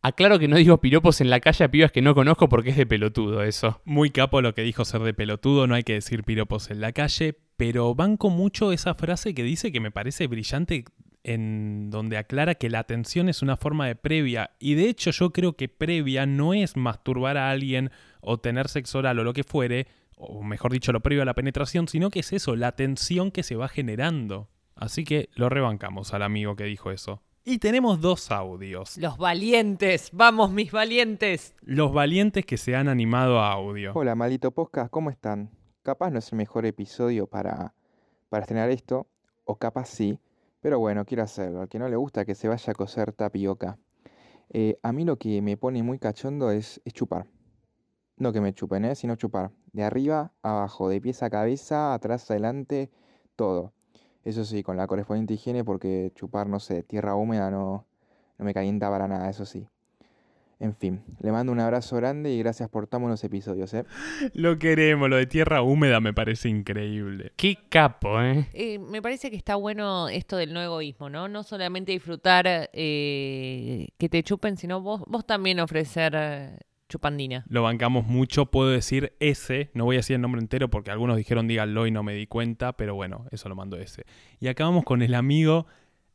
Aclaro 0.00 0.38
que 0.38 0.46
no 0.46 0.56
digo 0.56 0.80
piropos 0.80 1.20
en 1.20 1.28
la 1.28 1.40
calle 1.40 1.64
a 1.64 1.70
pibas 1.70 1.90
que 1.90 2.02
no 2.02 2.14
conozco 2.14 2.48
porque 2.48 2.70
es 2.70 2.76
de 2.76 2.86
pelotudo 2.86 3.42
eso. 3.42 3.80
Muy 3.84 4.10
capo 4.10 4.40
lo 4.40 4.54
que 4.54 4.62
dijo 4.62 4.84
ser 4.84 5.00
de 5.02 5.12
pelotudo, 5.12 5.66
no 5.66 5.74
hay 5.74 5.82
que 5.82 5.94
decir 5.94 6.22
piropos 6.22 6.70
en 6.70 6.80
la 6.80 6.92
calle, 6.92 7.36
pero 7.56 7.94
banco 7.96 8.30
mucho 8.30 8.70
esa 8.70 8.94
frase 8.94 9.34
que 9.34 9.42
dice 9.42 9.72
que 9.72 9.80
me 9.80 9.90
parece 9.90 10.28
brillante 10.28 10.84
en 11.24 11.90
donde 11.90 12.16
aclara 12.16 12.54
que 12.54 12.70
la 12.70 12.78
atención 12.78 13.28
es 13.28 13.42
una 13.42 13.56
forma 13.56 13.88
de 13.88 13.96
previa 13.96 14.52
y 14.60 14.74
de 14.74 14.88
hecho 14.88 15.10
yo 15.10 15.32
creo 15.32 15.56
que 15.56 15.68
previa 15.68 16.26
no 16.26 16.54
es 16.54 16.76
masturbar 16.76 17.36
a 17.36 17.50
alguien 17.50 17.90
o 18.20 18.38
tener 18.38 18.68
sexo 18.68 18.98
oral 18.98 19.18
o 19.18 19.24
lo 19.24 19.32
que 19.32 19.42
fuere, 19.42 19.88
o 20.16 20.44
mejor 20.44 20.72
dicho 20.72 20.92
lo 20.92 21.00
previo 21.00 21.22
a 21.22 21.26
la 21.26 21.34
penetración, 21.34 21.88
sino 21.88 22.10
que 22.10 22.20
es 22.20 22.32
eso, 22.32 22.54
la 22.54 22.72
tensión 22.72 23.32
que 23.32 23.42
se 23.42 23.56
va 23.56 23.68
generando. 23.68 24.48
Así 24.76 25.02
que 25.02 25.28
lo 25.34 25.48
rebancamos 25.48 26.14
al 26.14 26.22
amigo 26.22 26.54
que 26.54 26.64
dijo 26.64 26.92
eso. 26.92 27.20
Y 27.50 27.56
tenemos 27.56 28.02
dos 28.02 28.30
audios. 28.30 28.98
Los 28.98 29.16
valientes, 29.16 30.10
vamos 30.12 30.50
mis 30.50 30.70
valientes. 30.70 31.54
Los 31.62 31.94
valientes 31.94 32.44
que 32.44 32.58
se 32.58 32.76
han 32.76 32.88
animado 32.88 33.40
a 33.40 33.52
audio. 33.52 33.92
Hola, 33.94 34.14
maldito 34.14 34.50
podcast, 34.50 34.90
¿cómo 34.90 35.08
están? 35.08 35.48
Capaz 35.82 36.10
no 36.10 36.18
es 36.18 36.30
el 36.30 36.36
mejor 36.36 36.66
episodio 36.66 37.26
para, 37.26 37.72
para 38.28 38.42
estrenar 38.42 38.68
esto, 38.68 39.06
o 39.46 39.56
capaz 39.56 39.86
sí, 39.86 40.20
pero 40.60 40.78
bueno, 40.78 41.06
quiero 41.06 41.22
hacerlo. 41.22 41.62
Al 41.62 41.70
que 41.70 41.78
no 41.78 41.88
le 41.88 41.96
gusta 41.96 42.26
que 42.26 42.34
se 42.34 42.48
vaya 42.48 42.70
a 42.70 42.74
coser 42.74 43.12
tapioca. 43.12 43.78
Eh, 44.50 44.78
a 44.82 44.92
mí 44.92 45.06
lo 45.06 45.16
que 45.16 45.40
me 45.40 45.56
pone 45.56 45.82
muy 45.82 45.98
cachondo 45.98 46.50
es, 46.50 46.82
es 46.84 46.92
chupar. 46.92 47.28
No 48.18 48.30
que 48.30 48.42
me 48.42 48.52
chupen, 48.52 48.84
¿eh? 48.84 48.94
sino 48.94 49.16
chupar. 49.16 49.52
De 49.72 49.84
arriba 49.84 50.34
a 50.42 50.50
abajo, 50.50 50.90
de 50.90 51.00
pies 51.00 51.22
a 51.22 51.30
cabeza, 51.30 51.94
atrás, 51.94 52.30
adelante, 52.30 52.90
todo. 53.36 53.72
Eso 54.28 54.44
sí, 54.44 54.62
con 54.62 54.76
la 54.76 54.86
correspondiente 54.86 55.32
higiene, 55.32 55.64
porque 55.64 56.12
chupar, 56.14 56.48
no 56.48 56.60
sé, 56.60 56.82
tierra 56.82 57.14
húmeda 57.14 57.50
no, 57.50 57.86
no 58.36 58.44
me 58.44 58.52
calienta 58.52 58.90
para 58.90 59.08
nada, 59.08 59.30
eso 59.30 59.46
sí. 59.46 59.66
En 60.60 60.76
fin, 60.76 61.00
le 61.20 61.32
mando 61.32 61.50
un 61.50 61.60
abrazo 61.60 61.96
grande 61.96 62.30
y 62.32 62.38
gracias 62.38 62.68
por 62.68 62.86
tan 62.86 63.00
buenos 63.00 63.24
episodios, 63.24 63.72
¿eh? 63.72 63.86
Lo 64.34 64.58
queremos, 64.58 65.08
lo 65.08 65.16
de 65.16 65.24
tierra 65.24 65.62
húmeda 65.62 66.00
me 66.00 66.12
parece 66.12 66.50
increíble. 66.50 67.32
Qué 67.36 67.56
capo, 67.70 68.20
¿eh? 68.20 68.46
Eh, 68.52 68.78
me 68.78 69.00
parece 69.00 69.30
que 69.30 69.36
está 69.36 69.54
bueno 69.54 70.10
esto 70.10 70.36
del 70.36 70.52
no 70.52 70.60
egoísmo, 70.60 71.08
¿no? 71.08 71.26
No 71.28 71.42
solamente 71.42 71.92
disfrutar 71.92 72.68
eh, 72.74 73.88
que 73.96 74.08
te 74.10 74.22
chupen, 74.22 74.58
sino 74.58 74.82
vos, 74.82 75.04
vos 75.06 75.26
también 75.26 75.58
ofrecer 75.58 76.66
chupandina. 76.88 77.44
Lo 77.48 77.62
bancamos 77.62 78.06
mucho, 78.06 78.46
puedo 78.46 78.70
decir 78.70 79.14
ese, 79.20 79.70
no 79.74 79.84
voy 79.84 79.96
a 79.96 79.98
decir 79.98 80.16
el 80.16 80.22
nombre 80.22 80.40
entero 80.40 80.68
porque 80.68 80.90
algunos 80.90 81.16
dijeron 81.16 81.46
díganlo 81.46 81.86
y 81.86 81.90
no 81.90 82.02
me 82.02 82.14
di 82.14 82.26
cuenta, 82.26 82.72
pero 82.72 82.94
bueno, 82.94 83.26
eso 83.30 83.48
lo 83.48 83.54
mando 83.54 83.76
ese. 83.76 84.04
Y 84.40 84.48
acabamos 84.48 84.84
con 84.84 85.02
el 85.02 85.14
amigo 85.14 85.66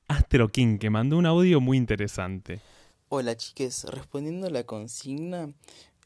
Astro 0.07 0.49
King 0.49 0.78
que 0.78 0.89
mandó 0.89 1.17
un 1.17 1.26
audio 1.26 1.61
muy 1.61 1.78
interesante. 1.78 2.59
Hola 3.09 3.38
chiques, 3.38 3.86
respondiendo 3.86 4.47
a 4.47 4.49
la 4.49 4.63
consigna, 4.63 5.53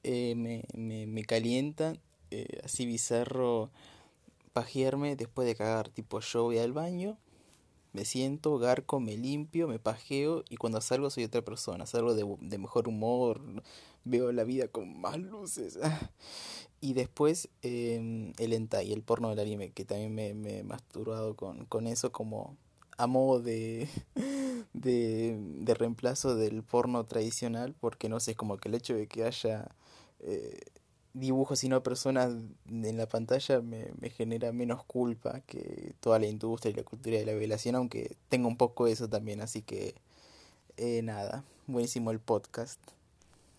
eh, 0.04 0.36
me, 0.36 0.64
me, 0.74 1.08
me 1.08 1.24
calienta 1.24 1.94
eh, 2.32 2.60
así 2.64 2.86
bizarro 2.86 3.72
pajearme 4.52 5.16
después 5.16 5.48
de 5.48 5.56
cagar, 5.56 5.90
tipo 5.90 6.20
yo 6.20 6.44
voy 6.44 6.58
al 6.58 6.74
baño, 6.74 7.18
me 7.94 8.06
siento, 8.06 8.58
garco, 8.58 9.00
me 9.00 9.16
limpio, 9.16 9.68
me 9.68 9.80
pajeo 9.80 10.44
y 10.50 10.58
cuando 10.58 10.82
salgo 10.82 11.10
soy 11.10 11.24
otra 11.24 11.42
persona, 11.44 11.86
salgo 11.86 12.14
de, 12.14 12.26
de 12.42 12.58
mejor 12.58 12.88
humor, 12.88 13.42
veo 14.10 14.32
la 14.32 14.44
vida 14.44 14.68
con 14.68 15.00
más 15.00 15.18
luces. 15.18 15.80
Y 16.80 16.94
después 16.94 17.50
eh, 17.64 18.34
el 18.38 18.54
hentai, 18.54 18.94
el 18.94 19.02
porno 19.02 19.30
del 19.32 19.40
anime, 19.40 19.72
que 19.72 19.84
también 19.84 20.14
me, 20.14 20.36
me 20.36 20.60
he 20.60 20.64
masturbado 20.64 21.36
con, 21.36 21.66
con 21.66 21.88
eso 21.88 22.12
como 22.12 22.56
a 22.98 23.08
modo 23.08 23.40
de, 23.42 23.90
de, 24.74 25.38
de 25.40 25.74
reemplazo 25.74 26.36
del 26.36 26.64
porno 26.64 27.04
tradicional, 27.06 27.74
porque 27.80 28.10
no 28.10 28.20
sé, 28.20 28.32
es 28.32 28.38
como 28.38 28.58
que 28.58 28.70
el 28.70 28.76
hecho 28.76 28.94
de 28.96 29.08
que 29.08 29.24
haya 29.24 29.70
eh, 30.20 30.60
dibujos 31.14 31.64
y 31.64 31.70
no 31.70 31.82
personas 31.84 32.34
en 32.70 32.98
la 32.98 33.08
pantalla 33.08 33.62
me, 33.62 33.88
me 34.00 34.10
genera 34.10 34.52
menos 34.52 34.84
culpa 34.84 35.42
que 35.42 35.94
toda 36.00 36.20
la 36.20 36.28
industria 36.28 36.72
y 36.72 36.76
la 36.76 36.84
cultura 36.84 37.18
de 37.18 37.26
la 37.26 37.34
violación, 37.34 37.76
aunque 37.76 38.16
tengo 38.30 38.48
un 38.48 38.58
poco 38.58 38.88
eso 38.88 39.08
también, 39.08 39.42
así 39.42 39.62
que 39.62 39.96
eh, 40.78 41.02
nada, 41.02 41.44
buenísimo 41.66 42.12
el 42.12 42.20
podcast. 42.20 42.80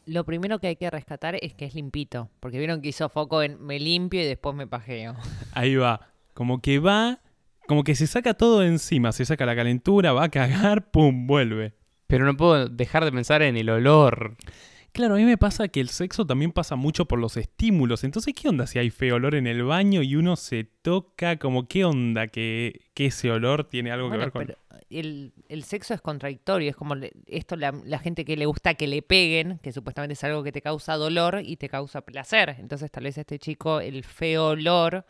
Lo 0.08 0.24
primero 0.24 0.58
que 0.58 0.68
hay 0.68 0.76
que 0.76 0.90
rescatar 0.90 1.36
es 1.40 1.54
que 1.54 1.66
es 1.66 1.74
limpito. 1.74 2.30
Porque 2.40 2.58
vieron 2.58 2.80
que 2.80 2.88
hizo 2.88 3.08
foco 3.08 3.42
en 3.42 3.62
me 3.62 3.78
limpio 3.78 4.20
y 4.20 4.24
después 4.24 4.56
me 4.56 4.66
pajeo. 4.66 5.14
Ahí 5.52 5.76
va. 5.76 6.08
Como 6.34 6.60
que 6.60 6.78
va, 6.78 7.20
como 7.66 7.84
que 7.84 7.94
se 7.94 8.06
saca 8.06 8.34
todo 8.34 8.60
de 8.60 8.68
encima, 8.68 9.12
se 9.12 9.24
saca 9.24 9.44
la 9.44 9.56
calentura, 9.56 10.12
va 10.12 10.24
a 10.24 10.28
cagar, 10.30 10.90
pum, 10.90 11.26
vuelve. 11.26 11.74
Pero 12.06 12.24
no 12.24 12.36
puedo 12.36 12.68
dejar 12.68 13.04
de 13.04 13.12
pensar 13.12 13.42
en 13.42 13.56
el 13.56 13.68
olor. 13.68 14.36
Claro, 14.92 15.14
a 15.14 15.18
mí 15.18 15.24
me 15.24 15.36
pasa 15.36 15.68
que 15.68 15.80
el 15.80 15.90
sexo 15.90 16.26
también 16.26 16.52
pasa 16.52 16.74
mucho 16.74 17.04
por 17.04 17.18
los 17.18 17.36
estímulos. 17.36 18.04
Entonces, 18.04 18.34
¿qué 18.34 18.48
onda 18.48 18.66
si 18.66 18.78
hay 18.78 18.88
feo 18.88 19.16
olor 19.16 19.34
en 19.34 19.46
el 19.46 19.62
baño 19.62 20.02
y 20.02 20.16
uno 20.16 20.36
se 20.36 20.64
toca? 20.64 21.38
Como, 21.38 21.68
¿qué 21.68 21.84
onda 21.84 22.28
que, 22.28 22.86
que 22.94 23.06
ese 23.06 23.30
olor 23.30 23.64
tiene 23.64 23.92
algo 23.92 24.10
que 24.10 24.16
ver 24.16 24.32
con...? 24.32 24.46
pero 24.46 24.58
el, 24.90 25.32
el 25.48 25.64
sexo 25.64 25.94
es 25.94 26.00
contradictorio. 26.00 26.70
Es 26.70 26.76
como 26.76 26.94
le- 26.94 27.12
esto, 27.26 27.56
la, 27.56 27.72
la 27.84 27.98
gente 27.98 28.24
que 28.24 28.36
le 28.36 28.46
gusta 28.46 28.74
que 28.74 28.86
le 28.86 29.02
peguen, 29.02 29.58
que 29.62 29.72
supuestamente 29.72 30.14
es 30.14 30.24
algo 30.24 30.42
que 30.42 30.52
te 30.52 30.62
causa 30.62 30.96
dolor 30.96 31.40
y 31.44 31.56
te 31.56 31.68
causa 31.68 32.00
placer. 32.02 32.56
Entonces, 32.58 32.90
tal 32.90 33.04
vez 33.04 33.18
a 33.18 33.22
este 33.22 33.38
chico 33.38 33.80
el 33.80 34.04
feo 34.04 34.48
olor 34.48 35.04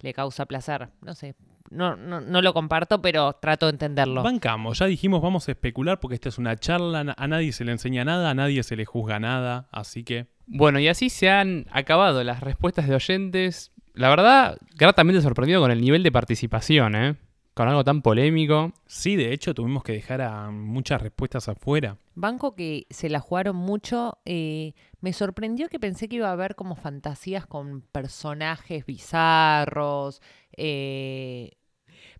le 0.00 0.12
causa 0.14 0.46
placer. 0.46 0.88
No 1.02 1.14
sé. 1.14 1.34
No, 1.70 1.96
no, 1.96 2.22
no 2.22 2.40
lo 2.40 2.54
comparto, 2.54 3.02
pero 3.02 3.34
trato 3.34 3.66
de 3.66 3.72
entenderlo. 3.72 4.22
Bancamos, 4.22 4.78
ya 4.78 4.86
dijimos 4.86 5.20
vamos 5.20 5.48
a 5.48 5.52
especular 5.52 6.00
porque 6.00 6.14
esta 6.14 6.30
es 6.30 6.38
una 6.38 6.56
charla, 6.56 7.14
a 7.14 7.28
nadie 7.28 7.52
se 7.52 7.62
le 7.66 7.72
enseña 7.72 8.06
nada, 8.06 8.30
a 8.30 8.34
nadie 8.34 8.62
se 8.62 8.74
le 8.74 8.86
juzga 8.86 9.20
nada, 9.20 9.68
así 9.70 10.02
que... 10.02 10.28
Bueno, 10.46 10.78
y 10.80 10.88
así 10.88 11.10
se 11.10 11.28
han 11.28 11.66
acabado 11.70 12.24
las 12.24 12.40
respuestas 12.40 12.88
de 12.88 12.94
oyentes. 12.94 13.70
La 13.92 14.08
verdad, 14.08 14.56
gratamente 14.76 15.20
sorprendido 15.20 15.60
con 15.60 15.70
el 15.70 15.82
nivel 15.82 16.02
de 16.02 16.10
participación, 16.10 16.94
¿eh? 16.94 17.16
Con 17.58 17.66
algo 17.66 17.82
tan 17.82 18.02
polémico. 18.02 18.72
Sí, 18.86 19.16
de 19.16 19.32
hecho 19.32 19.52
tuvimos 19.52 19.82
que 19.82 19.90
dejar 19.90 20.20
a 20.20 20.48
muchas 20.52 21.02
respuestas 21.02 21.48
afuera. 21.48 21.96
Banco 22.14 22.54
que 22.54 22.86
se 22.88 23.08
la 23.08 23.18
jugaron 23.18 23.56
mucho. 23.56 24.18
eh, 24.24 24.74
me 25.00 25.12
sorprendió 25.12 25.68
que 25.68 25.80
pensé 25.80 26.08
que 26.08 26.14
iba 26.14 26.28
a 26.28 26.34
haber 26.34 26.54
como 26.54 26.76
fantasías 26.76 27.46
con 27.46 27.80
personajes 27.80 28.86
bizarros. 28.86 30.22
eh, 30.56 31.50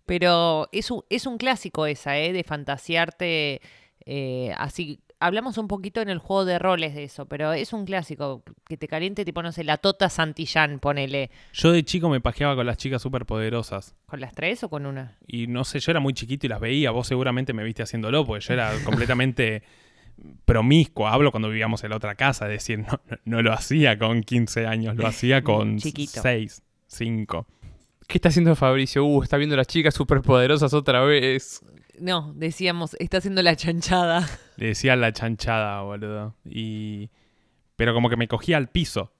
pero 0.05 0.67
es 0.73 0.91
un, 0.91 1.03
es 1.09 1.25
un 1.25 1.37
clásico 1.37 1.85
esa, 1.85 2.17
¿eh? 2.17 2.33
De 2.33 2.43
fantasearte 2.43 3.61
eh, 4.05 4.53
así. 4.57 4.99
Hablamos 5.21 5.57
un 5.57 5.67
poquito 5.67 5.99
en 6.01 6.09
el 6.09 6.19
juego 6.19 6.45
de 6.45 6.59
roles 6.59 6.95
de 6.95 7.03
eso, 7.03 7.25
pero 7.25 7.51
es 7.51 7.73
un 7.73 7.85
clásico. 7.85 8.41
Que 8.67 8.77
te 8.77 8.87
caliente, 8.87 9.25
tipo, 9.25 9.43
no 9.43 9.51
sé, 9.51 9.63
la 9.65 9.77
Tota 9.77 10.09
Santillán, 10.09 10.79
ponele. 10.79 11.29
Yo 11.53 11.71
de 11.73 11.83
chico 11.83 12.07
me 12.09 12.21
pajeaba 12.21 12.55
con 12.55 12.65
las 12.65 12.77
chicas 12.77 13.01
superpoderosas. 13.01 13.95
¿Con 14.05 14.21
las 14.21 14.33
tres 14.33 14.63
o 14.63 14.69
con 14.69 14.85
una? 14.85 15.17
Y 15.27 15.47
no 15.47 15.65
sé, 15.65 15.79
yo 15.79 15.91
era 15.91 15.99
muy 15.99 16.13
chiquito 16.13 16.45
y 16.45 16.49
las 16.49 16.61
veía, 16.61 16.91
vos 16.91 17.07
seguramente 17.07 17.51
me 17.53 17.63
viste 17.65 17.83
haciéndolo, 17.83 18.25
porque 18.25 18.45
yo 18.45 18.53
era 18.53 18.71
completamente 18.85 19.63
promiscuo. 20.45 21.07
Hablo 21.07 21.31
cuando 21.31 21.49
vivíamos 21.49 21.83
en 21.83 21.89
la 21.91 21.97
otra 21.97 22.15
casa, 22.15 22.45
es 22.45 22.51
decir, 22.51 22.79
no, 22.79 22.99
no- 23.09 23.17
no 23.25 23.41
lo 23.41 23.53
hacía 23.53 23.97
con 23.97 24.23
15 24.23 24.67
años, 24.67 24.95
lo 24.95 25.07
hacía 25.07 25.41
con 25.43 25.77
Chiquito. 25.79 26.21
6, 26.21 26.61
5. 26.87 27.45
¿Qué 28.07 28.17
está 28.17 28.29
haciendo 28.29 28.55
Fabricio? 28.55 29.05
Uh, 29.05 29.21
está 29.23 29.37
viendo 29.37 29.53
a 29.55 29.57
las 29.57 29.67
chicas 29.67 29.93
superpoderosas 29.93 30.73
otra 30.73 31.01
vez. 31.03 31.61
No, 31.99 32.33
decíamos, 32.35 32.95
está 32.99 33.17
haciendo 33.17 33.41
la 33.43 33.55
chanchada. 33.55 34.27
Le 34.57 34.67
decía 34.67 34.95
la 34.95 35.11
chanchada, 35.13 35.81
boludo. 35.81 36.35
Y... 36.45 37.09
Pero 37.75 37.93
como 37.93 38.09
que 38.09 38.17
me 38.17 38.27
cogía 38.27 38.57
al 38.57 38.67
piso 38.69 39.13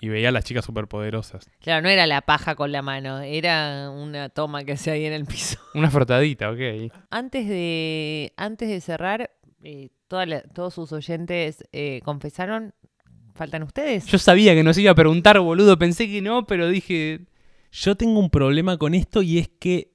y 0.00 0.08
veía 0.08 0.30
a 0.30 0.32
las 0.32 0.44
chicas 0.44 0.64
superpoderosas. 0.64 1.48
Claro, 1.60 1.82
no 1.82 1.88
era 1.88 2.06
la 2.08 2.22
paja 2.22 2.56
con 2.56 2.72
la 2.72 2.82
mano, 2.82 3.20
era 3.20 3.90
una 3.90 4.28
toma 4.28 4.64
que 4.64 4.72
hacía 4.72 4.94
ahí 4.94 5.04
en 5.04 5.12
el 5.12 5.24
piso. 5.24 5.58
Una 5.74 5.90
frotadita, 5.90 6.50
ok. 6.50 6.90
Antes 7.10 7.48
de, 7.48 8.32
antes 8.36 8.68
de 8.68 8.80
cerrar, 8.80 9.30
eh, 9.62 9.90
toda 10.08 10.26
la- 10.26 10.42
todos 10.42 10.74
sus 10.74 10.92
oyentes 10.92 11.64
eh, 11.72 12.00
confesaron. 12.04 12.74
¿Faltan 13.34 13.62
ustedes? 13.62 14.04
Yo 14.06 14.18
sabía 14.18 14.52
que 14.54 14.62
nos 14.64 14.76
iba 14.76 14.90
a 14.90 14.94
preguntar, 14.96 15.38
boludo. 15.40 15.78
Pensé 15.78 16.06
que 16.08 16.20
no, 16.20 16.44
pero 16.46 16.68
dije. 16.68 17.20
Yo 17.70 17.94
tengo 17.96 18.18
un 18.20 18.28
problema 18.28 18.76
con 18.76 18.92
esto 18.94 19.22
y 19.22 19.38
es 19.38 19.48
que 19.48 19.91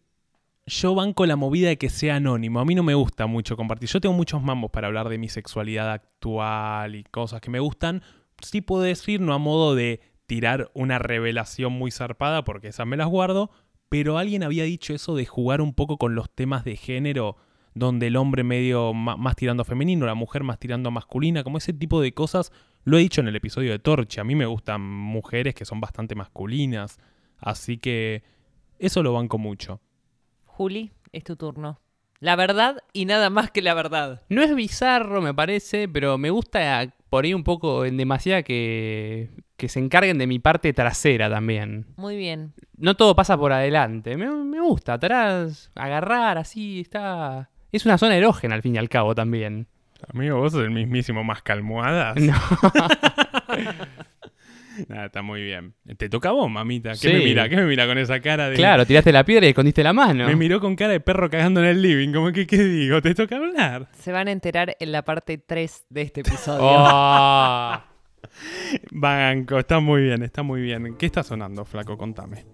yo 0.67 0.93
banco 0.95 1.25
la 1.25 1.37
movida 1.37 1.69
de 1.69 1.77
que 1.77 1.89
sea 1.89 2.17
anónimo. 2.17 2.59
A 2.59 2.65
mí 2.65 2.75
no 2.75 2.83
me 2.83 2.93
gusta 2.93 3.25
mucho 3.25 3.55
compartir. 3.55 3.87
Yo 3.89 4.01
tengo 4.01 4.13
muchos 4.13 4.43
mambos 4.43 4.69
para 4.69 4.87
hablar 4.87 5.07
de 5.07 5.17
mi 5.17 5.29
sexualidad 5.29 5.89
actual 5.89 6.95
y 6.95 7.03
cosas 7.05 7.39
que 7.39 7.49
me 7.49 7.59
gustan. 7.59 8.03
Sí 8.41 8.59
puedo 8.59 8.83
decir, 8.83 9.21
no 9.21 9.33
a 9.33 9.37
modo 9.37 9.75
de 9.75 10.01
tirar 10.25 10.69
una 10.73 10.99
revelación 10.99 11.71
muy 11.71 11.89
zarpada, 11.89 12.43
porque 12.43 12.67
esas 12.67 12.85
me 12.85 12.97
las 12.97 13.07
guardo, 13.07 13.49
pero 13.87 14.17
alguien 14.17 14.43
había 14.43 14.65
dicho 14.65 14.93
eso 14.93 15.15
de 15.15 15.25
jugar 15.25 15.61
un 15.61 15.73
poco 15.73 15.97
con 15.97 16.15
los 16.15 16.29
temas 16.29 16.65
de 16.65 16.75
género, 16.75 17.37
donde 17.73 18.07
el 18.07 18.17
hombre 18.17 18.43
medio 18.43 18.93
más 18.93 19.37
tirando 19.37 19.61
a 19.61 19.65
femenino, 19.65 20.05
la 20.05 20.15
mujer 20.15 20.43
más 20.43 20.59
tirando 20.59 20.89
a 20.89 20.91
masculina, 20.91 21.45
como 21.45 21.59
ese 21.59 21.71
tipo 21.71 22.01
de 22.01 22.13
cosas. 22.13 22.51
Lo 22.83 22.97
he 22.97 23.01
dicho 23.01 23.21
en 23.21 23.29
el 23.29 23.37
episodio 23.37 23.71
de 23.71 23.79
Torche. 23.79 24.19
A 24.19 24.25
mí 24.25 24.35
me 24.35 24.45
gustan 24.45 24.81
mujeres 24.81 25.55
que 25.55 25.63
son 25.63 25.79
bastante 25.79 26.13
masculinas. 26.13 26.99
Así 27.37 27.77
que 27.77 28.23
eso 28.79 29.01
lo 29.01 29.13
banco 29.13 29.37
mucho. 29.37 29.79
Juli, 30.57 30.91
es 31.11 31.23
tu 31.23 31.35
turno. 31.35 31.79
La 32.19 32.35
verdad 32.35 32.77
y 32.91 33.05
nada 33.05 33.29
más 33.29 33.51
que 33.51 33.61
la 33.61 33.75
verdad. 33.75 34.23
No 34.27 34.41
es 34.41 34.55
bizarro, 34.55 35.21
me 35.21 35.31
parece, 35.31 35.87
pero 35.87 36.17
me 36.17 36.31
gusta 36.31 36.95
por 37.11 37.25
ahí 37.25 37.35
un 37.35 37.43
poco 37.43 37.85
en 37.85 37.95
demasía 37.95 38.41
que, 38.41 39.29
que 39.55 39.69
se 39.69 39.77
encarguen 39.77 40.17
de 40.17 40.25
mi 40.25 40.39
parte 40.39 40.73
trasera 40.73 41.29
también. 41.29 41.85
Muy 41.95 42.17
bien. 42.17 42.53
No 42.75 42.95
todo 42.95 43.15
pasa 43.15 43.37
por 43.37 43.53
adelante. 43.53 44.17
Me, 44.17 44.31
me 44.31 44.59
gusta, 44.59 44.93
atrás, 44.93 45.69
agarrar, 45.75 46.39
así, 46.39 46.79
está. 46.79 47.51
Es 47.71 47.85
una 47.85 47.99
zona 47.99 48.17
erógena 48.17 48.55
al 48.55 48.63
fin 48.63 48.73
y 48.73 48.79
al 48.79 48.89
cabo 48.89 49.13
también. 49.13 49.67
Amigo, 50.11 50.39
vos 50.39 50.53
sos 50.53 50.63
el 50.63 50.71
mismísimo 50.71 51.23
más 51.23 51.43
calmuadas. 51.43 52.15
No. 52.19 52.33
Nada, 54.87 55.05
está 55.07 55.21
muy 55.21 55.41
bien. 55.41 55.73
Te 55.97 56.09
toca 56.09 56.29
a 56.29 56.31
vos, 56.33 56.49
mamita. 56.49 56.91
¿Qué 56.91 56.97
Sí. 56.97 57.07
me 57.13 57.19
mira? 57.19 57.49
¿Qué 57.49 57.55
me 57.55 57.65
mira 57.65 57.87
con 57.87 57.97
esa 57.97 58.19
cara 58.19 58.49
de.? 58.49 58.55
Claro, 58.55 58.85
tiraste 58.85 59.11
la 59.11 59.23
piedra 59.23 59.45
y 59.45 59.49
escondiste 59.49 59.83
la 59.83 59.93
mano. 59.93 60.27
Me 60.27 60.35
miró 60.35 60.59
con 60.59 60.75
cara 60.75 60.91
de 60.93 60.99
perro 60.99 61.29
cagando 61.29 61.59
en 61.61 61.67
el 61.67 61.81
living. 61.81 62.11
Como 62.13 62.31
que, 62.31 62.45
¿qué 62.47 62.63
digo? 62.63 63.01
Te 63.01 63.13
toca 63.15 63.37
hablar. 63.37 63.89
Se 63.97 64.11
van 64.11 64.27
a 64.27 64.31
enterar 64.31 64.75
en 64.79 64.91
la 64.91 65.03
parte 65.03 65.37
3 65.37 65.85
de 65.89 66.01
este 66.01 66.21
episodio. 66.21 66.61
Oh. 66.69 67.83
Banco, 68.91 69.57
está 69.59 69.79
muy 69.79 70.03
bien, 70.03 70.21
está 70.21 70.43
muy 70.43 70.61
bien. 70.61 70.95
¿Qué 70.97 71.05
está 71.05 71.23
sonando, 71.23 71.65
flaco? 71.65 71.97
Contame. 71.97 72.45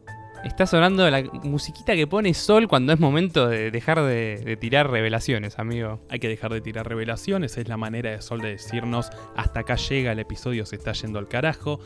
Está 0.44 0.68
sonando 0.68 1.10
la 1.10 1.24
musiquita 1.44 1.96
que 1.96 2.06
pone 2.06 2.34
Sol 2.34 2.68
cuando 2.68 2.92
es 2.92 3.00
momento 3.00 3.48
de 3.48 3.72
dejar 3.72 4.02
de, 4.04 4.42
de 4.44 4.58
tirar 4.58 4.92
revelaciones, 4.92 5.58
amigo. 5.58 6.02
Hay 6.10 6.20
que 6.20 6.28
dejar 6.28 6.52
de 6.52 6.60
tirar 6.60 6.88
revelaciones, 6.88 7.58
es 7.58 7.70
la 7.70 7.78
manera 7.78 8.12
de 8.12 8.22
Sol 8.22 8.42
de 8.42 8.50
decirnos 8.50 9.10
hasta 9.38 9.62
acá 9.62 9.76
llega, 9.76 10.12
el 10.12 10.20
episodio 10.20 10.66
se 10.66 10.76
está 10.76 10.92
yendo 10.92 11.18
al 11.18 11.30
carajo. 11.30 11.80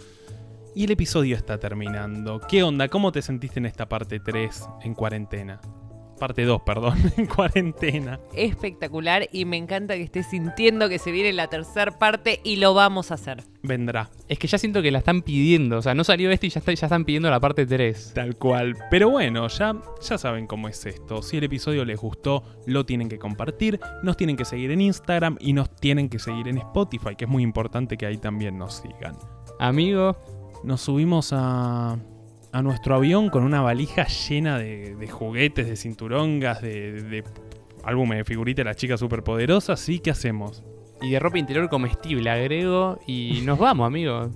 Y 0.76 0.84
el 0.84 0.91
episodio 0.91 1.36
está 1.36 1.60
terminando. 1.60 2.39
¿Qué 2.47 2.62
onda? 2.62 2.88
¿Cómo 2.88 3.12
te 3.12 3.22
sentiste 3.22 3.60
en 3.60 3.66
esta 3.66 3.89
parte 3.89 4.20
3 4.20 4.70
en 4.84 4.93
cuarentena? 4.93 5.60
Parte 6.20 6.45
2, 6.45 6.61
perdón, 6.63 6.97
en 7.18 7.26
cuarentena. 7.28 8.20
Espectacular 8.34 9.28
y 9.32 9.45
me 9.45 9.57
encanta 9.57 9.95
que 9.95 10.01
estés 10.03 10.28
sintiendo 10.28 10.89
que 10.89 10.97
se 10.99 11.11
viene 11.11 11.32
la 11.34 11.47
tercera 11.47 11.97
parte 11.99 12.39
y 12.43 12.55
lo 12.55 12.74
vamos 12.74 13.11
a 13.11 13.15
hacer. 13.15 13.43
Vendrá, 13.63 14.09
Es 14.30 14.39
que 14.39 14.47
ya 14.47 14.57
siento 14.57 14.82
que 14.82 14.91
la 14.91 14.99
están 14.99 15.22
pidiendo. 15.22 15.78
O 15.78 15.82
sea, 15.82 15.93
no 15.93 16.03
salió 16.03 16.32
este 16.32 16.47
y 16.47 16.49
ya, 16.49 16.59
está- 16.59 16.74
ya 16.74 16.88
están 16.88 17.05
pidiendo 17.05 17.30
la 17.30 17.39
parte 17.39 17.65
3. 17.65 18.13
tal 18.15 18.36
cual. 18.36 18.76
Pero 18.89 19.09
bueno, 19.09 19.47
ya, 19.47 19.76
ya 20.01 20.18
saben 20.18 20.47
cómo 20.47 20.68
es 20.68 20.86
esto. 20.86 21.22
Si 21.22 21.38
el 21.38 21.43
episodio 21.43 21.84
les 21.86 21.99
gustó, 21.99 22.43
lo 22.65 22.86
tienen 22.86 23.09
que 23.09 23.20
compartir, 23.20 23.80
nos 24.03 24.18
tienen 24.18 24.38
que 24.38 24.45
seguir 24.45 24.72
en 24.72 24.82
Instagram 24.82 25.38
y 25.39 25.53
nos 25.53 25.70
tienen 25.76 26.09
que 26.09 26.18
seguir 26.20 26.47
en 26.47 26.57
Spotify, 26.59 27.15
que 27.18 27.26
es 27.26 27.30
muy 27.30 27.43
importante 27.43 27.97
que 27.97 28.05
ahí 28.05 28.18
también 28.18 28.57
nos 28.57 28.76
sigan. 28.78 29.15
Amigo, 29.59 30.18
nos 30.63 30.82
subimos 30.82 31.34
a, 31.34 31.97
a 32.52 32.62
nuestro 32.62 32.95
avión 32.95 33.30
con 33.30 33.43
una 33.43 33.62
valija 33.62 34.06
llena 34.08 34.58
de, 34.58 34.95
de 34.95 35.08
juguetes, 35.08 35.68
de 35.68 35.76
cinturongas, 35.76 36.62
de, 36.62 37.04
de 37.04 37.24
álbumes 37.84 38.20
de 38.20 38.24
figuritas 38.24 38.64
de 38.64 38.70
las 38.70 38.78
chicas 38.78 39.00
superpoderosas. 39.00 39.80
¿Sí? 39.80 40.00
¿Qué 40.00 40.12
hacemos? 40.12 40.64
y 41.02 41.12
de 41.12 41.20
ropa 41.20 41.38
interior 41.38 41.70
comestible 41.70 42.30
agrego 42.30 43.00
y 43.06 43.41
nos 43.43 43.60
vamos, 43.60 43.88
amigo. 43.88 44.30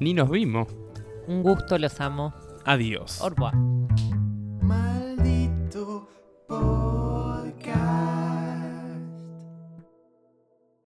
Ni 0.00 0.14
nos 0.14 0.30
vimos. 0.30 0.68
Un 1.26 1.42
gusto, 1.42 1.78
los 1.78 2.00
amo. 2.00 2.34
Adiós. 2.64 3.20
Au 3.20 3.30
revoir. 3.30 3.54